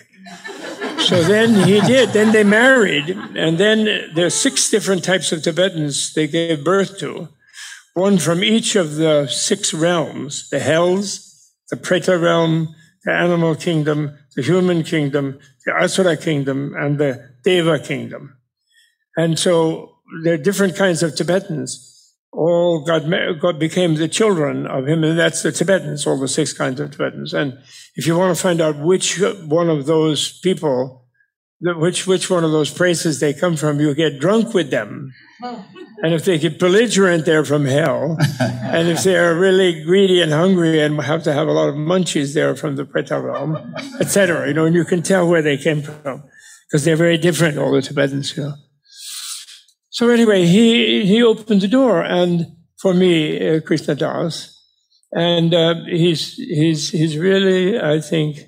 so 0.98 1.22
then 1.24 1.68
he 1.68 1.80
did. 1.82 2.10
Then 2.10 2.32
they 2.32 2.44
married, 2.44 3.10
and 3.36 3.58
then 3.58 4.12
there's 4.16 4.34
six 4.34 4.70
different 4.70 5.04
types 5.04 5.32
of 5.32 5.44
Tibetans 5.44 6.14
they 6.14 6.28
gave 6.28 6.64
birth 6.64 6.98
to 7.00 7.30
one 7.94 8.18
from 8.18 8.44
each 8.44 8.76
of 8.76 8.96
the 8.96 9.28
six 9.28 9.74
realms 9.74 10.50
the 10.50 10.60
hells, 10.60 11.52
the 11.70 11.76
Preta 11.76 12.22
realm, 12.22 12.74
the 13.06 13.12
animal 13.12 13.56
kingdom, 13.56 14.18
the 14.36 14.42
human 14.42 14.84
kingdom, 14.84 15.40
the 15.66 15.74
Asura 15.74 16.18
kingdom, 16.18 16.74
and 16.78 16.98
the 16.98 17.34
Deva 17.44 17.80
kingdom. 17.80 18.38
And 19.16 19.38
so 19.38 19.98
there 20.24 20.36
are 20.36 20.38
different 20.38 20.76
kinds 20.76 21.04
of 21.04 21.16
Tibetans. 21.16 21.90
All 22.32 22.84
God, 22.84 23.04
got 23.40 23.60
became 23.60 23.96
the 23.96 24.08
children 24.08 24.66
of 24.66 24.88
him, 24.88 25.04
and 25.04 25.20
that's 25.20 25.44
the 25.44 25.52
Tibetans, 25.52 26.08
all 26.08 26.20
the 26.20 26.28
six 26.28 26.52
kinds 26.52 26.80
of 26.80 26.90
Tibetans. 26.92 27.34
And 27.34 27.60
if 27.96 28.08
you 28.08 28.18
want 28.18 28.36
to 28.36 28.42
find 28.42 28.60
out 28.60 28.80
which 28.80 29.22
one 29.46 29.70
of 29.70 29.86
those 29.86 30.40
people, 30.40 31.03
which 31.64 32.06
which 32.06 32.30
one 32.30 32.44
of 32.44 32.52
those 32.52 32.72
places 32.72 33.20
they 33.20 33.34
come 33.34 33.56
from, 33.56 33.80
you 33.80 33.94
get 33.96 34.20
drunk 34.20 34.54
with 34.54 34.70
them. 34.70 35.14
And 36.04 36.14
if 36.14 36.26
they 36.26 36.38
get 36.38 36.60
belligerent, 36.60 37.26
they're 37.26 37.46
from 37.46 37.64
hell. 37.66 38.18
and 38.40 38.90
if 38.90 39.04
they're 39.04 39.36
really 39.36 39.84
greedy 39.84 40.22
and 40.22 40.34
hungry 40.34 40.82
and 40.82 41.02
have 41.02 41.24
to 41.24 41.34
have 41.34 41.48
a 41.48 41.52
lot 41.52 41.70
of 41.70 41.76
munchies, 41.76 42.34
they're 42.34 42.56
from 42.56 42.76
the 42.76 42.84
Preta 42.84 43.24
realm, 43.24 43.74
etc. 44.02 44.48
You 44.48 44.54
know, 44.54 44.66
and 44.66 44.76
you 44.76 44.84
can 44.84 45.02
tell 45.02 45.28
where 45.28 45.42
they 45.42 45.58
came 45.58 45.82
from 45.82 46.24
because 46.68 46.84
they're 46.84 46.98
very 46.98 47.18
different, 47.18 47.58
all 47.58 47.72
the 47.72 47.82
Tibetans, 47.82 48.36
you 48.36 48.44
know. 48.44 48.54
So 49.90 50.10
anyway, 50.10 50.46
he, 50.46 51.06
he 51.06 51.24
opened 51.24 51.62
the 51.62 51.68
door 51.68 52.04
and 52.04 52.48
for 52.80 52.94
me, 52.94 53.56
uh, 53.56 53.62
Krishna 53.62 53.96
Das, 53.96 54.60
and 55.14 55.54
uh, 55.54 55.76
he's, 55.86 56.34
he's, 56.34 56.90
he's 56.90 57.18
really, 57.18 57.80
I 57.80 58.02
think, 58.02 58.40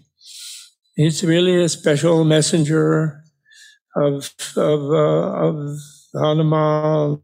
he's 0.96 1.24
really 1.24 1.64
a 1.64 1.70
special 1.70 2.24
messenger 2.24 3.22
of, 3.96 4.34
of, 4.56 4.82
uh, 4.92 5.48
of 5.48 5.78
Hanuman, 6.14 7.22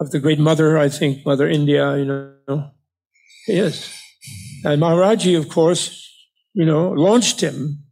of 0.00 0.10
the 0.10 0.20
great 0.20 0.38
mother, 0.38 0.78
I 0.78 0.88
think, 0.88 1.26
Mother 1.26 1.48
India, 1.48 1.96
you 1.96 2.04
know. 2.04 2.70
He 3.46 3.54
is. 3.54 3.92
And 4.64 4.82
Maharaji, 4.82 5.38
of 5.38 5.48
course, 5.48 6.04
you 6.54 6.64
know, 6.64 6.90
launched 6.90 7.40
him 7.40 7.84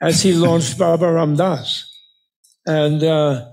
as 0.00 0.22
he 0.22 0.32
launched 0.32 0.78
Baba 0.78 1.12
Ram 1.12 1.36
Dass. 1.36 1.84
And, 2.66 3.02
uh, 3.02 3.46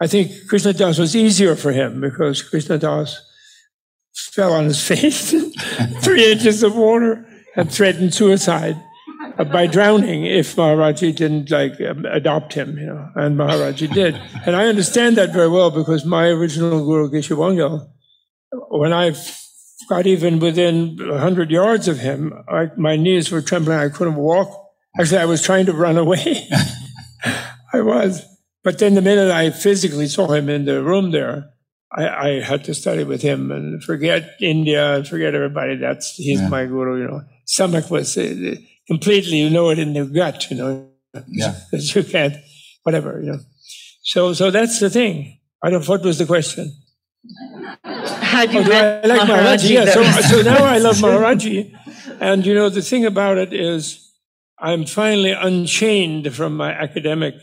I 0.00 0.06
think 0.06 0.30
Krishna 0.48 0.72
Das 0.72 0.98
was 0.98 1.16
easier 1.16 1.56
for 1.56 1.72
him 1.72 2.00
because 2.00 2.42
Krishna 2.42 2.78
Das 2.78 3.20
fell 4.14 4.52
on 4.52 4.66
his 4.66 4.84
face 4.86 5.32
in 5.32 5.50
three 6.00 6.30
inches 6.30 6.62
of 6.62 6.76
water 6.76 7.26
and 7.56 7.70
threatened 7.70 8.14
suicide 8.14 8.76
by 9.44 9.66
drowning 9.66 10.24
if 10.24 10.56
Maharaji 10.56 11.14
didn't 11.14 11.50
like 11.50 11.80
um, 11.80 12.04
adopt 12.06 12.54
him, 12.54 12.76
you 12.76 12.86
know, 12.86 13.08
and 13.14 13.38
Maharaji 13.38 13.92
did. 13.92 14.20
And 14.44 14.56
I 14.56 14.66
understand 14.66 15.16
that 15.16 15.32
very 15.32 15.48
well 15.48 15.70
because 15.70 16.04
my 16.04 16.26
original 16.26 16.84
guru 16.84 17.08
Geshe 17.08 17.36
Wangyal, 17.36 17.88
when 18.70 18.92
I 18.92 19.14
got 19.88 20.06
even 20.06 20.40
within 20.40 20.96
100 20.96 21.50
yards 21.50 21.86
of 21.86 21.98
him, 22.00 22.32
I, 22.48 22.70
my 22.76 22.96
knees 22.96 23.30
were 23.30 23.40
trembling. 23.40 23.78
I 23.78 23.88
couldn't 23.88 24.16
walk. 24.16 24.48
Actually, 24.98 25.20
I 25.20 25.26
was 25.26 25.42
trying 25.42 25.66
to 25.66 25.72
run 25.72 25.96
away. 25.96 26.48
I 27.72 27.80
was. 27.80 28.24
But 28.64 28.78
then 28.78 28.94
the 28.94 29.02
minute 29.02 29.30
I 29.30 29.50
physically 29.50 30.08
saw 30.08 30.32
him 30.32 30.48
in 30.48 30.64
the 30.64 30.82
room 30.82 31.12
there, 31.12 31.50
I, 31.92 32.08
I 32.08 32.40
had 32.42 32.64
to 32.64 32.74
study 32.74 33.04
with 33.04 33.22
him 33.22 33.52
and 33.52 33.82
forget 33.82 34.36
India 34.40 34.96
and 34.96 35.06
forget 35.06 35.34
everybody. 35.34 35.76
That's 35.76 36.14
he's 36.14 36.40
yeah. 36.40 36.48
my 36.48 36.66
guru. 36.66 37.00
You 37.00 37.08
know, 37.08 37.22
stomach 37.44 37.90
was 37.90 38.16
uh, 38.18 38.56
completely. 38.88 39.38
You 39.38 39.50
know 39.50 39.70
it 39.70 39.78
in 39.78 39.94
your 39.94 40.06
gut. 40.06 40.50
You 40.50 40.56
know, 40.56 40.88
yeah, 41.28 41.54
you 41.72 42.02
can't 42.04 42.34
whatever. 42.82 43.20
You 43.20 43.32
know, 43.32 43.40
so 44.02 44.32
so 44.32 44.50
that's 44.50 44.80
the 44.80 44.90
thing. 44.90 45.38
I 45.62 45.70
don't. 45.70 45.86
What 45.86 46.02
was 46.02 46.18
the 46.18 46.26
question? 46.26 46.72
How 47.84 48.46
do 48.46 48.52
you 48.52 48.60
oh, 48.60 49.00
I 49.02 49.06
like 49.06 49.20
Maharaji? 49.22 49.70
Yeah. 49.70 49.86
So 49.86 50.02
so 50.02 50.42
now 50.42 50.64
I 50.64 50.78
love 50.78 50.96
Maharaji, 50.96 51.72
and 52.20 52.44
you 52.46 52.54
know 52.54 52.68
the 52.68 52.82
thing 52.82 53.04
about 53.04 53.38
it 53.38 53.52
is 53.52 54.08
I'm 54.60 54.86
finally 54.86 55.32
unchained 55.32 56.34
from 56.34 56.56
my 56.56 56.72
academic 56.72 57.34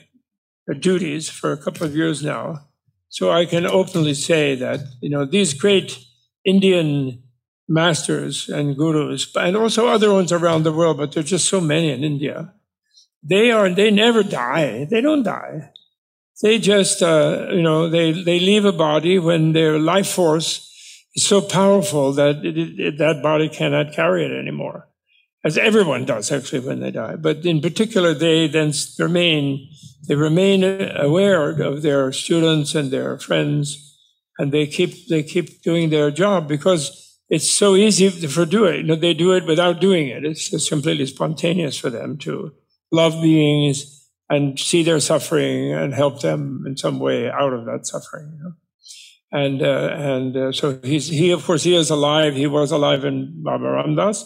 duties 0.73 1.29
for 1.29 1.51
a 1.51 1.58
couple 1.58 1.86
of 1.86 1.95
years 1.95 2.23
now. 2.23 2.67
So 3.10 3.31
I 3.31 3.45
can 3.45 3.65
openly 3.65 4.13
say 4.13 4.55
that, 4.55 4.81
you 5.01 5.10
know, 5.10 5.25
these 5.25 5.53
great 5.53 5.97
Indian 6.43 7.23
masters 7.67 8.49
and 8.49 8.78
gurus, 8.78 9.36
and 9.36 9.58
also 9.58 9.88
other 9.88 10.13
ones 10.13 10.32
around 10.32 10.63
the 10.63 10.73
world, 10.73 10.97
but 10.97 11.12
there's 11.12 11.30
just 11.30 11.49
so 11.49 11.60
many 11.60 11.91
in 11.91 12.04
India. 12.04 12.54
They 13.23 13.51
are, 13.51 13.69
they 13.69 13.89
never 13.89 14.21
die. 14.21 14.86
They 14.86 15.01
don't 15.01 15.23
die. 15.23 15.71
They 16.41 16.60
just, 16.60 17.01
uh, 17.01 17.47
you 17.51 17.63
know, 17.63 17.89
they, 17.89 18.12
they 18.12 18.39
leave 18.39 18.65
a 18.65 18.71
body 18.71 19.17
when 19.17 19.54
their 19.54 19.80
life 19.80 20.08
force 20.08 20.71
is 21.15 21.25
so 21.25 21.41
powerful 21.41 22.12
that 22.13 22.45
it, 22.45 22.80
it, 22.80 22.97
that 22.99 23.23
body 23.23 23.49
cannot 23.49 23.93
carry 23.93 24.25
it 24.25 24.32
anymore 24.32 24.88
as 25.45 25.58
everyone 25.58 26.06
does 26.06 26.32
actually 26.32 26.60
when 26.60 26.82
they 26.82 26.91
die. 26.91 27.15
But 27.15 27.45
in 27.45 27.62
particular, 27.62 28.13
they 28.13 28.47
then 28.47 28.73
remain, 28.99 29.69
they 30.08 30.15
remain 30.15 30.63
aware 30.63 31.49
of 31.62 31.84
their 31.84 32.12
students 32.12 32.75
and 32.75 32.91
their 32.91 33.17
friends, 33.17 33.97
and 34.38 34.51
they 34.51 34.67
keep, 34.67 35.08
they 35.08 35.23
keep 35.23 35.62
doing 35.62 35.89
their 35.89 36.12
job 36.12 36.47
because 36.47 37.04
it's 37.29 37.49
so 37.49 37.75
easy 37.75 38.09
for 38.09 38.45
do 38.45 38.65
it. 38.65 38.77
You 38.77 38.83
know, 38.83 38.95
they 38.95 39.13
do 39.13 39.33
it 39.33 39.45
without 39.45 39.81
doing 39.81 40.07
it. 40.07 40.23
It's 40.25 40.49
just 40.49 40.69
completely 40.69 41.05
spontaneous 41.05 41.77
for 41.77 41.89
them 41.89 42.17
to 42.19 42.53
love 42.91 43.21
beings 43.21 44.09
and 44.29 44.59
see 44.59 44.83
their 44.83 44.99
suffering 44.99 45.73
and 45.73 45.93
help 45.93 46.21
them 46.21 46.63
in 46.67 46.77
some 46.77 46.99
way 46.99 47.29
out 47.29 47.53
of 47.53 47.65
that 47.65 47.85
suffering. 47.85 48.38
You 48.38 48.43
know? 48.43 48.53
And 49.31 49.61
uh, 49.61 49.89
and 49.93 50.38
uh, 50.38 50.51
so 50.51 50.79
he's 50.83 51.07
he 51.07 51.31
of 51.31 51.43
course 51.43 51.63
he 51.63 51.75
is 51.75 51.89
alive. 51.89 52.35
He 52.35 52.47
was 52.47 52.71
alive 52.71 53.03
in 53.03 53.43
Baba 53.43 53.69
Ram 53.69 53.95
Dass 53.95 54.23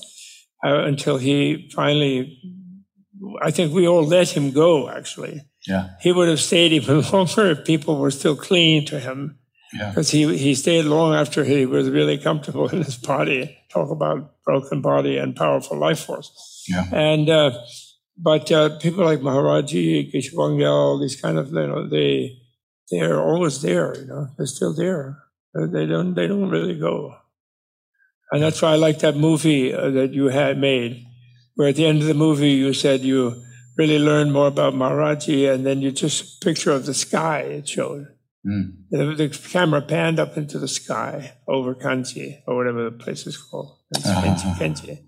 uh, 0.64 0.84
until 0.84 1.18
he 1.18 1.70
finally, 1.74 2.38
I 3.42 3.52
think 3.52 3.74
we 3.74 3.88
all 3.88 4.04
let 4.04 4.30
him 4.30 4.52
go, 4.52 4.90
actually. 4.90 5.42
Yeah. 5.68 5.90
He 6.02 6.12
would 6.12 6.28
have 6.30 6.40
stayed 6.40 6.74
even 6.74 7.02
longer 7.14 7.52
if 7.52 7.66
people 7.66 7.98
were 7.98 8.12
still 8.12 8.36
clinging 8.36 8.86
to 8.88 9.00
him. 9.00 9.40
Because 9.72 10.14
yeah. 10.14 10.28
he, 10.28 10.38
he 10.38 10.56
stayed 10.56 10.86
long 10.86 11.14
after 11.14 11.44
he 11.44 11.66
was 11.66 11.90
really 11.90 12.18
comfortable 12.18 12.68
in 12.70 12.82
his 12.82 12.98
body. 12.98 13.58
Talk 13.70 13.92
about 13.92 14.42
broken 14.44 14.82
body 14.82 15.18
and 15.18 15.36
powerful 15.36 15.78
life 15.78 16.00
force. 16.00 16.66
Yeah. 16.68 16.86
And, 16.92 17.30
uh, 17.30 17.52
but 18.18 18.52
uh, 18.52 18.80
people 18.80 19.06
like 19.06 19.20
Maharaji, 19.20 20.14
Geshe 20.14 20.34
Wangyal, 20.34 21.00
these 21.00 21.20
kind 21.22 21.38
of, 21.38 21.50
you 21.50 21.68
know, 21.68 21.88
they, 21.88 22.40
they 22.90 23.02
are 23.02 23.22
always 23.22 23.62
there, 23.62 23.96
you 23.98 24.06
know, 24.06 24.28
they're 24.38 24.48
still 24.48 24.74
there. 24.74 25.20
They 25.54 25.86
don't, 25.86 26.16
they 26.16 26.28
don't 26.28 26.50
really 26.50 26.78
go. 26.78 27.16
And 28.32 28.44
that's 28.44 28.62
why 28.62 28.74
I 28.74 28.76
like 28.76 29.00
that 29.00 29.16
movie 29.16 29.74
uh, 29.74 29.90
that 29.92 30.14
you 30.14 30.26
had 30.26 30.58
made, 30.60 31.06
where 31.56 31.70
at 31.70 31.76
the 31.76 31.86
end 31.86 32.02
of 32.02 32.08
the 32.08 32.14
movie 32.14 32.52
you 32.52 32.74
said 32.74 33.02
you 33.02 33.42
really 33.78 34.00
learned 34.00 34.34
more 34.34 34.48
about 34.48 34.74
Maharaji, 34.74 35.52
and 35.52 35.66
then 35.66 35.82
you 35.82 35.92
just 35.92 36.42
picture 36.42 36.72
of 36.72 36.86
the 36.86 36.94
sky 36.94 37.40
it 37.40 37.68
showed. 37.68 38.08
Mm. 38.50 38.72
The, 38.90 39.16
the, 39.16 39.30
camera 39.30 39.82
panned 39.82 40.20
up 40.20 40.36
into 40.36 40.58
the 40.58 40.68
sky 40.68 41.34
over 41.48 41.76
Kainchi, 41.76 42.42
or 42.48 42.56
whatever 42.56 42.84
the 42.86 42.98
place 42.98 43.28
is 43.28 43.38
called. 43.38 43.78
Uh-huh. 43.96 44.36
Kainchi. 44.58 45.06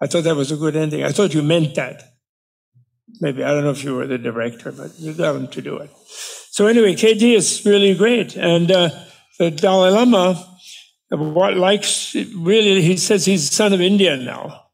I 0.00 0.06
thought 0.06 0.24
that 0.24 0.36
was 0.36 0.52
a 0.52 0.56
good 0.56 0.76
ending. 0.76 1.02
I 1.02 1.10
thought 1.10 1.34
you 1.34 1.42
meant 1.42 1.74
that. 1.74 2.02
Maybe, 3.20 3.42
I 3.42 3.48
don't 3.48 3.64
know 3.64 3.70
if 3.70 3.82
you 3.82 3.94
were 3.94 4.06
the 4.06 4.18
director, 4.18 4.70
but 4.70 4.98
you 4.98 5.14
got 5.14 5.36
him 5.36 5.48
to 5.48 5.62
do 5.62 5.78
it. 5.78 5.90
So 6.50 6.66
anyway, 6.66 6.94
KD 6.94 7.34
is 7.34 7.64
really 7.64 7.94
great. 7.94 8.36
And 8.36 8.70
uh, 8.70 8.90
the 9.38 9.50
Dalai 9.50 9.90
Lama, 9.90 10.58
what 11.10 11.56
likes 11.56 12.14
really 12.14 12.82
he 12.82 12.96
says 12.96 13.24
he's 13.24 13.50
son 13.50 13.72
of 13.72 13.80
India 13.80 14.16
now. 14.16 14.65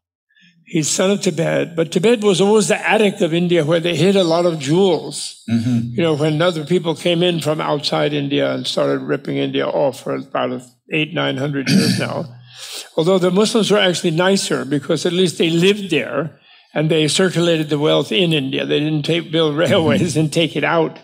He's 0.72 0.88
son 0.88 1.10
of 1.10 1.20
Tibet, 1.20 1.76
but 1.76 1.92
Tibet 1.92 2.22
was 2.24 2.40
always 2.40 2.68
the 2.68 2.88
attic 2.88 3.20
of 3.20 3.34
India 3.34 3.62
where 3.62 3.78
they 3.78 3.94
hid 3.94 4.16
a 4.16 4.24
lot 4.24 4.46
of 4.46 4.58
jewels. 4.58 5.44
Mm-hmm. 5.46 5.90
You 5.92 6.02
know, 6.02 6.14
when 6.14 6.40
other 6.40 6.64
people 6.64 6.94
came 6.94 7.22
in 7.22 7.42
from 7.42 7.60
outside 7.60 8.14
India 8.14 8.54
and 8.54 8.66
started 8.66 9.02
ripping 9.02 9.36
India 9.36 9.66
off 9.66 10.00
for 10.00 10.14
about 10.14 10.62
eight, 10.90 11.12
nine 11.12 11.36
hundred 11.36 11.68
years 11.68 11.98
now. 11.98 12.24
Although 12.96 13.18
the 13.18 13.30
Muslims 13.30 13.70
were 13.70 13.76
actually 13.76 14.12
nicer 14.12 14.64
because 14.64 15.04
at 15.04 15.12
least 15.12 15.36
they 15.36 15.50
lived 15.50 15.90
there 15.90 16.40
and 16.72 16.90
they 16.90 17.06
circulated 17.06 17.68
the 17.68 17.78
wealth 17.78 18.10
in 18.10 18.32
India. 18.32 18.64
They 18.64 18.80
didn't 18.80 19.02
take, 19.02 19.30
build 19.30 19.54
railways 19.54 20.16
and 20.16 20.32
take 20.32 20.56
it 20.56 20.64
out, 20.64 20.98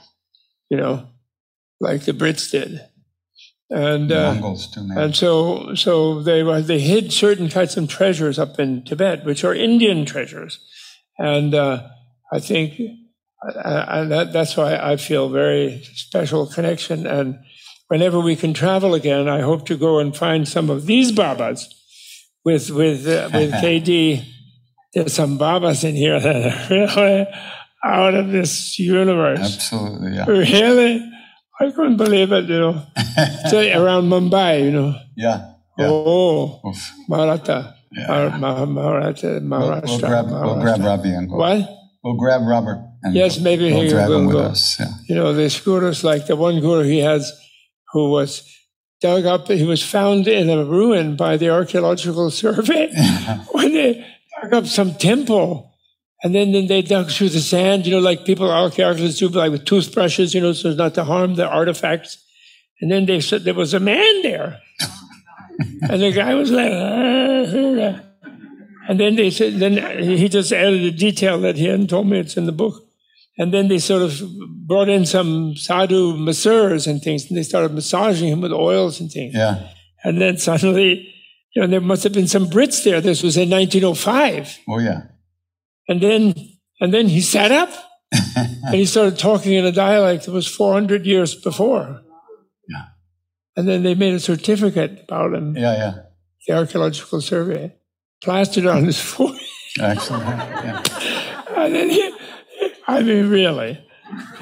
you 0.71 0.79
know, 0.79 1.09
like 1.79 2.07
the 2.07 2.13
Brits 2.13 2.51
did. 2.51 2.88
And 3.71 4.11
uh, 4.11 4.33
Mongols 4.33 4.69
too, 4.69 4.89
and 4.97 5.15
so 5.15 5.75
so 5.75 6.23
they 6.23 6.43
were 6.43 6.63
they 6.63 6.81
hid 6.81 7.13
certain 7.13 7.51
kinds 7.51 7.77
of 7.77 7.87
treasures 7.89 8.39
up 8.39 8.59
in 8.59 8.83
Tibet, 8.83 9.27
which 9.27 9.45
are 9.45 9.55
Indian 9.55 10.07
treasures, 10.07 10.59
and 11.19 11.55
uh, 11.55 11.87
I 12.33 12.41
think 12.41 12.81
and 13.43 14.11
that, 14.11 14.33
that's 14.33 14.57
why 14.57 14.77
I 14.77 14.97
feel 14.97 15.29
very 15.29 15.83
special 15.95 16.47
connection. 16.47 17.07
And 17.07 17.39
whenever 17.89 18.21
we 18.21 18.37
can 18.37 18.55
travel 18.55 18.95
again, 18.95 19.29
I 19.29 19.41
hope 19.41 19.67
to 19.67 19.77
go 19.77 19.99
and 19.99 20.17
find 20.17 20.49
some 20.49 20.71
of 20.71 20.87
these 20.87 21.13
babas 21.13 21.69
with 22.45 22.71
with 22.71 23.07
uh, 23.07 23.31
with 23.33 23.53
KD. 23.63 24.25
There's 24.95 25.13
some 25.13 25.39
babas 25.39 25.85
in 25.85 25.95
here 25.95 26.19
that 26.19 26.37
are 26.37 26.75
really 26.75 27.27
out 27.85 28.15
of 28.15 28.31
this 28.31 28.79
universe. 28.79 29.39
Absolutely, 29.39 30.15
yeah. 30.15 30.25
Really 30.27 31.13
I 31.61 31.71
couldn't 31.71 31.97
believe 31.97 32.33
it, 32.33 32.45
you 32.45 32.59
know. 32.61 32.83
so 33.51 33.59
around 33.61 34.05
Mumbai, 34.09 34.65
you 34.65 34.71
know. 34.71 34.95
Yeah. 35.17 35.55
yeah. 35.77 35.87
Oh, 35.91 36.61
Oof. 36.67 36.93
Maratha. 37.09 37.75
Yeah. 37.93 38.07
Mar- 38.07 38.39
Mar- 38.39 38.67
Maratha, 38.67 39.41
Maharashtra. 39.41 39.83
We'll, 39.85 39.91
we'll 39.91 39.99
grab, 39.99 40.27
We'll 40.31 40.61
grab 40.61 40.81
Robbie 40.81 41.15
and 41.15 41.29
go. 41.29 41.37
What? 41.37 41.69
We'll 42.05 42.17
grab 42.17 42.43
Robert. 42.43 42.79
and 43.03 43.15
Yes, 43.15 43.41
maybe 43.41 43.73
we'll 43.73 43.83
he 43.83 43.95
will 43.95 44.19
him 44.21 44.27
with 44.27 44.37
go. 44.37 44.43
us. 44.43 44.79
Yeah. 44.79 44.87
You 45.09 45.15
know, 45.17 45.33
the 45.33 45.61
gurus 45.65 46.05
like 46.05 46.27
the 46.27 46.37
one 46.37 46.61
guru 46.61 46.83
he 46.85 46.99
has 46.99 47.33
who 47.93 48.11
was 48.11 48.43
dug 49.01 49.25
up, 49.25 49.49
he 49.49 49.65
was 49.65 49.83
found 49.83 50.29
in 50.29 50.51
a 50.51 50.65
ruin 50.65 51.17
by 51.17 51.37
the 51.37 51.51
archaeological 51.51 52.31
survey 52.43 52.89
when 53.53 53.73
they 53.73 54.07
dug 54.43 54.53
up 54.55 54.67
some 54.67 54.95
temple. 54.95 55.68
And 56.23 56.35
then, 56.35 56.53
then 56.53 56.67
they 56.67 56.83
dug 56.83 57.11
through 57.11 57.29
the 57.29 57.41
sand, 57.41 57.87
you 57.87 57.93
know, 57.93 58.01
like 58.01 58.25
people, 58.25 58.51
archaeologists 58.51 59.21
do, 59.21 59.29
like 59.29 59.53
with 59.53 59.65
toothbrushes, 59.65 60.35
you 60.35 60.41
know, 60.41 60.53
so 60.53 60.71
as 60.71 60.77
not 60.77 60.95
to 60.95 61.05
harm 61.05 61.37
the 61.37 61.47
artifacts. 61.47 62.19
And 62.81 62.91
then 62.91 63.07
they 63.07 63.21
said 63.21 63.45
there 63.45 63.55
was 63.55 63.75
a 63.75 63.81
man 63.81 64.23
there. 64.23 64.61
and 65.83 66.03
the 66.03 66.13
guy 66.13 66.35
was 66.35 66.51
like, 66.51 66.73
"Ah." 66.73 68.03
and 68.89 68.99
then 68.99 69.17
they 69.17 69.31
said, 69.31 69.55
then 69.55 70.03
he 70.03 70.29
just 70.29 70.53
added 70.53 70.83
a 70.83 70.91
detail 70.91 71.41
that 71.41 71.57
he 71.57 71.67
hadn't 71.67 71.91
told 71.91 72.09
me, 72.09 72.19
it's 72.19 72.37
in 72.37 72.47
the 72.47 72.53
book. 72.53 72.85
And 73.37 73.55
then 73.55 73.69
they 73.69 73.79
sort 73.79 74.03
of 74.03 74.21
brought 74.67 74.89
in 74.89 75.07
some 75.07 75.55
sadhu 75.57 76.17
masseurs 76.17 76.89
and 76.89 77.01
things, 77.01 77.29
and 77.29 77.39
they 77.39 77.45
started 77.45 77.73
massaging 77.73 78.29
him 78.29 78.41
with 78.41 78.53
oils 78.53 78.99
and 78.99 79.11
things. 79.11 79.35
Yeah. 79.35 79.69
And 80.03 80.21
then 80.21 80.39
suddenly, 80.39 81.15
you 81.55 81.63
know, 81.63 81.69
there 81.69 81.81
must 81.81 82.03
have 82.03 82.13
been 82.13 82.27
some 82.27 82.47
Brits 82.47 82.83
there. 82.83 83.01
This 83.01 83.23
was 83.23 83.37
in 83.37 83.49
1905. 83.51 84.59
Oh, 84.69 84.79
yeah. 84.79 85.03
And 85.89 86.01
then, 86.01 86.35
and 86.81 86.93
then 86.93 87.09
he 87.09 87.21
sat 87.21 87.51
up 87.51 87.71
and 88.37 88.75
he 88.75 88.87
started 88.87 89.19
talking 89.19 89.55
in 89.55 89.65
a 89.65 89.73
dialect 89.73 90.27
that 90.27 90.33
was 90.33 90.47
400 90.47 91.07
years 91.07 91.35
before. 91.35 92.03
Yeah. 92.69 92.85
And 93.57 93.67
then 93.69 93.83
they 93.83 93.95
made 93.95 94.15
a 94.15 94.21
certificate 94.21 95.05
about 95.05 95.35
him, 95.35 95.57
Yeah, 95.57 95.75
yeah. 95.77 95.95
the 96.47 96.55
archaeological 96.57 97.21
survey, 97.21 97.75
plastered 98.23 98.67
on 98.67 98.85
his 98.85 99.01
forehead. 99.13 99.41
Excellent. 99.81 100.27
Yeah. 100.27 100.83
And 101.59 101.75
then 101.75 101.91
he, 101.91 102.13
I 102.87 103.03
mean, 103.03 103.29
really, 103.29 103.85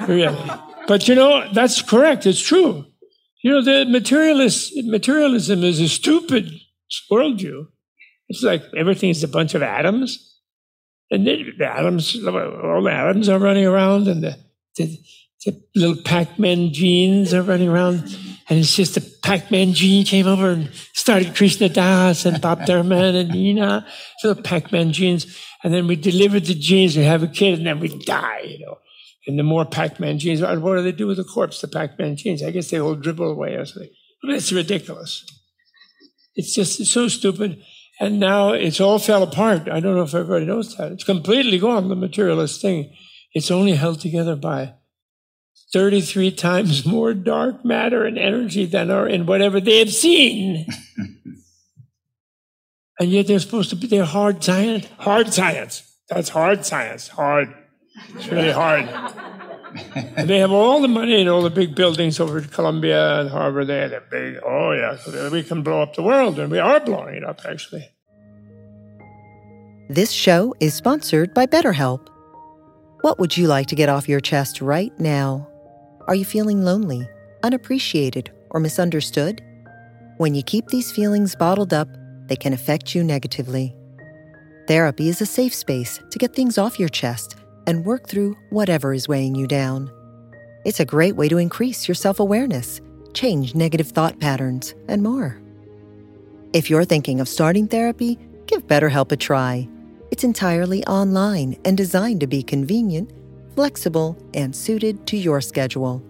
really. 0.07 0.51
But 0.87 1.07
you 1.07 1.15
know, 1.15 1.51
that's 1.51 1.81
correct. 1.81 2.27
It's 2.27 2.39
true. 2.39 2.85
You 3.43 3.51
know, 3.51 3.61
the 3.63 3.85
materialist 3.89 4.71
materialism 4.85 5.63
is 5.63 5.79
a 5.79 5.89
stupid 5.89 6.51
worldview. 7.11 7.65
It's 8.29 8.43
like 8.43 8.61
everything's 8.77 9.23
a 9.23 9.27
bunch 9.27 9.55
of 9.55 9.63
atoms, 9.63 10.26
and 11.09 11.25
the, 11.25 11.65
atoms, 11.65 12.15
all 12.25 12.83
the 12.83 12.91
atoms 12.91 13.29
are 13.29 13.39
running 13.39 13.65
around, 13.65 14.07
and 14.07 14.23
the, 14.23 14.37
the, 14.75 14.97
the 15.45 15.63
little 15.75 16.03
Pac-Man 16.03 16.73
genes 16.73 17.33
are 17.33 17.41
running 17.41 17.69
around, 17.69 18.03
and 18.49 18.59
it's 18.59 18.75
just 18.75 18.95
the 18.95 19.19
Pac-Man 19.23 19.73
gene 19.73 20.05
came 20.05 20.27
over 20.27 20.51
and 20.51 20.69
started 20.93 21.35
Krishna 21.35 21.69
Das 21.69 22.25
and 22.25 22.41
Bob 22.41 22.65
Thurman 22.65 23.15
and 23.15 23.29
Nina, 23.29 23.85
so 24.19 24.33
the 24.33 24.41
Pac-Man 24.41 24.91
genes, 24.91 25.37
and 25.63 25.73
then 25.73 25.87
we 25.87 25.95
delivered 25.95 26.45
the 26.45 26.53
genes, 26.53 26.97
we 26.97 27.03
have 27.03 27.23
a 27.23 27.27
kid, 27.27 27.57
and 27.57 27.65
then 27.67 27.79
we 27.79 27.89
die, 27.99 28.41
you 28.41 28.65
know. 28.65 28.77
And 29.27 29.37
the 29.37 29.43
more 29.43 29.65
Pac-Man 29.65 30.19
genes, 30.19 30.41
what 30.41 30.75
do 30.77 30.81
they 30.81 30.93
do 30.93 31.07
with 31.07 31.17
the 31.17 31.23
corpse, 31.25 31.59
the 31.59 31.67
Pac-Man 31.67 32.15
genes? 32.15 32.41
I 32.41 32.51
guess 32.51 32.69
they 32.69 32.79
all 32.79 32.95
dribble 32.95 33.29
away 33.29 33.55
or 33.55 33.65
something. 33.65 33.91
But 34.21 34.35
it's 34.35 34.53
ridiculous. 34.53 35.25
It's 36.35 36.53
just 36.53 36.79
it's 36.79 36.91
so 36.91 37.07
stupid. 37.07 37.61
And 37.99 38.19
now 38.19 38.53
it's 38.53 38.79
all 38.79 38.99
fell 38.99 39.23
apart. 39.23 39.67
I 39.69 39.79
don't 39.79 39.95
know 39.95 40.03
if 40.03 40.13
everybody 40.13 40.45
knows 40.45 40.75
that. 40.77 40.91
It's 40.91 41.03
completely 41.03 41.57
gone, 41.57 41.89
the 41.89 41.95
materialist 41.95 42.61
thing. 42.61 42.93
It's 43.33 43.49
only 43.49 43.73
held 43.73 43.99
together 43.99 44.35
by 44.35 44.75
33 45.73 46.31
times 46.31 46.85
more 46.85 47.13
dark 47.13 47.65
matter 47.65 48.05
and 48.05 48.17
energy 48.17 48.65
than 48.65 48.91
are 48.91 49.07
in 49.07 49.25
whatever 49.25 49.59
they 49.59 49.79
have 49.79 49.93
seen. 49.93 50.67
and 52.99 53.09
yet 53.09 53.27
they're 53.27 53.39
supposed 53.39 53.71
to 53.71 53.75
be, 53.75 53.87
they're 53.87 54.05
hard 54.05 54.43
science. 54.43 54.87
Hard 54.99 55.33
science. 55.33 55.83
That's 56.09 56.29
hard 56.29 56.65
science. 56.65 57.07
Hard. 57.07 57.53
It's 58.13 58.27
really 58.27 58.51
hard. 58.51 58.87
they 60.25 60.39
have 60.39 60.51
all 60.51 60.81
the 60.81 60.87
money 60.87 61.21
and 61.21 61.29
all 61.29 61.41
the 61.41 61.49
big 61.49 61.75
buildings 61.75 62.19
over 62.19 62.39
at 62.39 62.51
Columbia 62.51 63.21
and 63.21 63.29
Harvard. 63.29 63.67
They 63.67 63.83
are 63.83 64.03
big, 64.09 64.39
oh 64.45 64.71
yeah, 64.71 65.29
we 65.29 65.43
can 65.43 65.63
blow 65.63 65.81
up 65.81 65.95
the 65.95 66.03
world. 66.03 66.39
And 66.39 66.51
we 66.51 66.59
are 66.59 66.79
blowing 66.79 67.15
it 67.15 67.23
up, 67.23 67.41
actually. 67.45 67.89
This 69.89 70.11
show 70.11 70.53
is 70.59 70.73
sponsored 70.73 71.33
by 71.33 71.45
BetterHelp. 71.45 72.07
What 73.01 73.19
would 73.19 73.37
you 73.37 73.47
like 73.47 73.67
to 73.67 73.75
get 73.75 73.89
off 73.89 74.09
your 74.09 74.19
chest 74.19 74.61
right 74.61 74.91
now? 74.99 75.47
Are 76.07 76.15
you 76.15 76.25
feeling 76.25 76.63
lonely, 76.63 77.07
unappreciated, 77.43 78.31
or 78.49 78.59
misunderstood? 78.59 79.41
When 80.17 80.35
you 80.35 80.43
keep 80.43 80.67
these 80.67 80.91
feelings 80.91 81.35
bottled 81.35 81.73
up, 81.73 81.87
they 82.27 82.35
can 82.35 82.51
affect 82.51 82.95
you 82.95 83.03
negatively. 83.03 83.75
Therapy 84.67 85.07
is 85.07 85.21
a 85.21 85.25
safe 85.25 85.55
space 85.55 86.01
to 86.09 86.19
get 86.19 86.33
things 86.33 86.57
off 86.57 86.79
your 86.79 86.89
chest 86.89 87.36
and 87.67 87.85
work 87.85 88.07
through 88.07 88.35
whatever 88.49 88.93
is 88.93 89.07
weighing 89.07 89.35
you 89.35 89.45
down. 89.45 89.91
It's 90.65 90.79
a 90.79 90.85
great 90.85 91.15
way 91.15 91.29
to 91.29 91.37
increase 91.37 91.87
your 91.87 91.95
self 91.95 92.19
awareness, 92.19 92.81
change 93.13 93.53
negative 93.53 93.89
thought 93.89 94.19
patterns, 94.19 94.73
and 94.87 95.03
more. 95.03 95.39
If 96.53 96.69
you're 96.69 96.85
thinking 96.85 97.19
of 97.19 97.29
starting 97.29 97.67
therapy, 97.67 98.17
give 98.47 98.65
BetterHelp 98.65 99.11
a 99.11 99.17
try. 99.17 99.69
It's 100.11 100.23
entirely 100.23 100.85
online 100.85 101.57
and 101.65 101.77
designed 101.77 102.21
to 102.21 102.27
be 102.27 102.41
convenient, 102.41 103.11
flexible, 103.55 104.17
and 104.33 104.55
suited 104.55 105.05
to 105.07 105.17
your 105.17 105.41
schedule. 105.41 106.01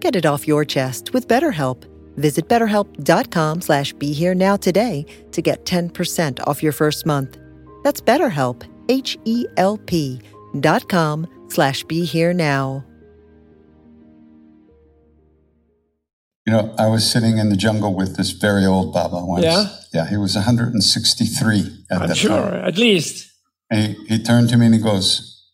Get 0.00 0.16
it 0.16 0.26
off 0.26 0.48
your 0.48 0.64
chest 0.64 1.12
with 1.12 1.28
BetterHelp. 1.28 1.84
Visit 2.16 2.48
betterhelp.com 2.48 3.60
slash 3.60 3.92
be 3.94 4.12
here 4.12 4.34
now 4.34 4.56
today 4.56 5.06
to 5.32 5.42
get 5.42 5.64
10% 5.64 6.40
off 6.46 6.62
your 6.62 6.72
first 6.72 7.06
month. 7.06 7.38
That's 7.82 8.00
BetterHelp, 8.00 8.64
H-E-L-P 8.88 10.20
dot 10.60 10.88
com 10.88 11.26
slash 11.48 11.84
be 11.84 12.04
here 12.04 12.32
now. 12.32 12.84
You 16.46 16.52
know, 16.52 16.74
I 16.76 16.88
was 16.88 17.08
sitting 17.08 17.38
in 17.38 17.50
the 17.50 17.56
jungle 17.56 17.94
with 17.94 18.16
this 18.16 18.30
very 18.32 18.66
old 18.66 18.92
Baba 18.92 19.24
once. 19.24 19.44
Yeah? 19.44 19.66
Yeah, 19.94 20.08
he 20.10 20.16
was 20.16 20.34
163 20.34 21.84
at 21.90 22.02
I'm 22.02 22.08
that 22.08 22.16
sure, 22.16 22.30
time. 22.50 22.64
at 22.64 22.76
least. 22.78 23.30
And 23.70 23.94
he, 23.96 24.16
he 24.16 24.22
turned 24.22 24.48
to 24.48 24.56
me 24.56 24.66
and 24.66 24.74
he 24.74 24.80
goes, 24.80 25.44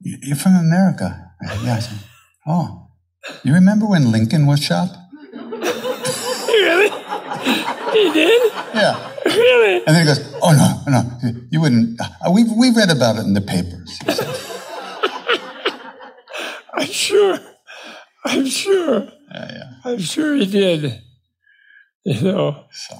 "You- 0.00 0.18
You're 0.22 0.36
from 0.36 0.56
America? 0.56 1.30
Yeah. 1.62 1.76
I 1.76 1.78
said, 1.78 1.98
oh, 2.46 2.88
you 3.44 3.54
remember 3.54 3.86
when 3.86 4.10
Lincoln 4.10 4.46
was 4.46 4.62
shot? 4.62 4.88
Really? 6.50 6.90
he 7.92 8.12
did? 8.12 8.52
Yeah. 8.74 9.09
Really? 9.24 9.76
And 9.86 9.94
then 9.94 10.06
he 10.06 10.06
goes, 10.06 10.34
Oh, 10.42 10.52
no, 10.52 10.92
no, 10.92 11.40
you 11.50 11.60
wouldn't. 11.60 12.00
Uh, 12.00 12.30
we, 12.32 12.44
we 12.44 12.70
read 12.70 12.90
about 12.90 13.16
it 13.16 13.20
in 13.26 13.34
the 13.34 13.40
papers. 13.40 13.98
I'm 16.74 16.86
sure. 16.86 17.38
I'm 18.24 18.46
sure. 18.46 19.00
yeah, 19.34 19.52
yeah. 19.52 19.64
I'm 19.84 19.98
sure 19.98 20.34
he 20.36 20.46
did. 20.46 21.02
You 22.04 22.20
know. 22.22 22.64
So, 22.72 22.96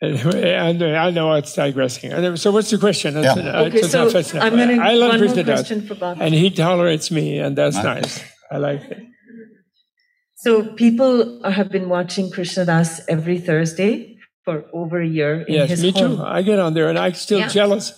Anyway, 0.00 0.54
I 0.54 0.70
know, 0.72 0.94
I 0.94 1.10
know 1.10 1.32
it's 1.34 1.52
digressing. 1.54 2.12
Anyway, 2.12 2.36
So, 2.36 2.52
what's 2.52 2.70
the 2.70 2.78
question? 2.78 3.20
Yeah. 3.20 3.32
uh, 3.32 3.64
Okay, 3.64 3.82
so 3.82 4.08
enough. 4.08 4.34
I'm 4.36 4.54
gonna 4.56 4.80
I 4.80 4.92
love 4.94 5.08
one 5.10 5.18
more 5.18 5.26
Krishna 5.26 5.42
Das, 5.42 5.58
question 5.60 5.86
for 5.88 5.96
Bob. 5.96 6.18
and 6.20 6.32
he 6.32 6.50
tolerates 6.50 7.10
me, 7.10 7.40
and 7.40 7.58
that's 7.58 7.76
Okay. 7.76 8.00
nice. 8.00 8.22
I 8.50 8.58
like 8.58 8.82
it. 8.84 9.02
So 10.36 10.62
people 10.74 11.42
have 11.50 11.70
been 11.70 11.88
watching 11.88 12.30
Krishna 12.30 12.64
Das 12.64 13.00
every 13.08 13.40
Thursday 13.40 14.17
for 14.48 14.64
over 14.72 15.00
a 15.00 15.06
year 15.06 15.42
in 15.42 15.54
Yes, 15.54 15.70
his 15.70 15.82
me 15.82 15.90
home. 15.90 16.16
too. 16.16 16.22
I 16.24 16.40
get 16.42 16.58
on 16.58 16.72
there, 16.74 16.88
and 16.88 16.98
I'm 16.98 17.14
still 17.14 17.40
Yeah. 17.40 17.48
jealous 17.48 17.92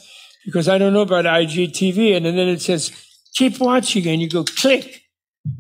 because 0.45 0.69
I 0.69 0.79
don't 0.79 0.93
know 0.93 1.03
about 1.03 1.27
IGTV, 1.27 2.15
and 2.17 2.27
then 2.27 2.37
it 2.57 2.61
says 2.61 2.91
keep 3.37 3.61
watching, 3.61 4.07
and 4.09 4.21
you 4.21 4.29
go 4.29 4.43
click 4.45 5.03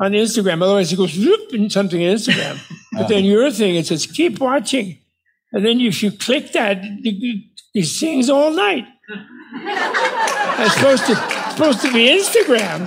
on 0.00 0.12
Instagram. 0.12 0.62
Otherwise, 0.62 0.92
it 0.92 0.96
goes 0.96 1.16
whoop 1.16 1.52
and 1.52 1.70
something 1.70 2.00
in 2.00 2.16
Instagram. 2.16 2.58
but 2.98 3.06
then 3.08 3.24
your 3.24 3.50
thing, 3.52 3.76
it 3.76 3.86
says 3.86 4.06
keep 4.06 4.40
watching, 4.40 4.98
and 5.52 5.64
then 5.64 5.80
if 5.80 6.02
you 6.02 6.10
click 6.10 6.50
that, 6.52 6.78
it, 6.82 7.44
it 7.74 7.84
sings 7.86 8.28
all 8.28 8.50
night. 8.50 8.86
it's 10.64 10.74
supposed 10.74 11.06
to 11.06 11.12
it's 11.12 11.54
supposed 11.56 11.80
to 11.82 11.92
be 11.92 12.02
Instagram. 12.18 12.80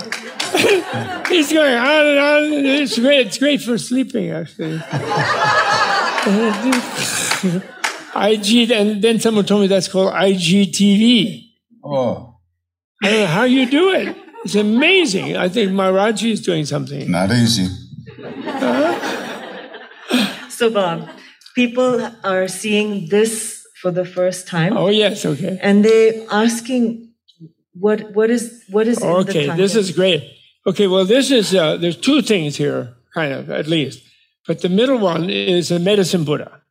He's 1.28 1.52
going 1.52 1.74
on 1.74 2.06
and 2.06 2.18
on. 2.18 2.42
It's 2.82 2.98
great. 2.98 3.26
It's 3.26 3.38
great 3.38 3.60
for 3.62 3.76
sleeping, 3.78 4.30
actually. 4.30 4.78
IG, 8.16 8.70
and 8.70 9.02
then 9.02 9.18
someone 9.20 9.44
told 9.44 9.60
me 9.62 9.66
that's 9.66 9.88
called 9.88 10.12
IGTV. 10.12 11.50
oh, 11.84 12.36
I 13.02 13.10
don't 13.10 13.20
know 13.20 13.26
how 13.26 13.44
you 13.44 13.66
do 13.70 13.90
it. 13.92 14.16
It's 14.44 14.54
amazing. 14.54 15.36
I 15.36 15.48
think 15.48 15.72
Maharaji 15.72 16.30
is 16.32 16.40
doing 16.42 16.64
something. 16.66 17.10
not 17.10 17.30
easy. 17.32 17.66
So 20.48 20.70
Bob, 20.70 21.08
people 21.54 22.10
are 22.22 22.46
seeing 22.48 23.08
this 23.08 23.62
for 23.82 23.90
the 23.90 24.04
first 24.04 24.46
time, 24.48 24.76
Oh 24.76 24.88
yes, 24.88 25.26
okay. 25.26 25.58
and 25.60 25.84
they're 25.84 26.14
asking, 26.30 27.10
"What? 27.74 28.14
What 28.14 28.30
is? 28.30 28.62
What 28.70 28.86
is?" 28.86 28.98
in 29.02 29.08
the 29.08 29.14
Okay, 29.16 29.46
this 29.56 29.74
is 29.74 29.90
great. 29.90 30.22
Okay, 30.66 30.86
well, 30.86 31.04
this 31.04 31.30
is 31.30 31.54
uh, 31.54 31.76
there's 31.76 31.96
two 31.96 32.22
things 32.22 32.56
here, 32.56 32.94
kind 33.12 33.32
of 33.32 33.50
at 33.50 33.66
least, 33.66 34.00
but 34.46 34.62
the 34.62 34.68
middle 34.68 34.98
one 34.98 35.28
is 35.28 35.70
a 35.70 35.78
medicine 35.78 36.24
Buddha, 36.24 36.62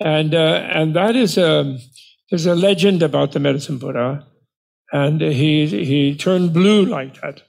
and 0.00 0.34
uh, 0.34 0.68
and 0.72 0.94
that 0.94 1.16
is 1.16 1.38
a 1.38 1.78
there's 2.30 2.46
a 2.46 2.54
legend 2.54 3.02
about 3.02 3.32
the 3.32 3.40
medicine 3.40 3.78
Buddha, 3.78 4.26
and 4.92 5.20
he 5.20 5.66
he 5.66 6.16
turned 6.16 6.52
blue 6.52 6.84
like 6.84 7.20
that, 7.20 7.42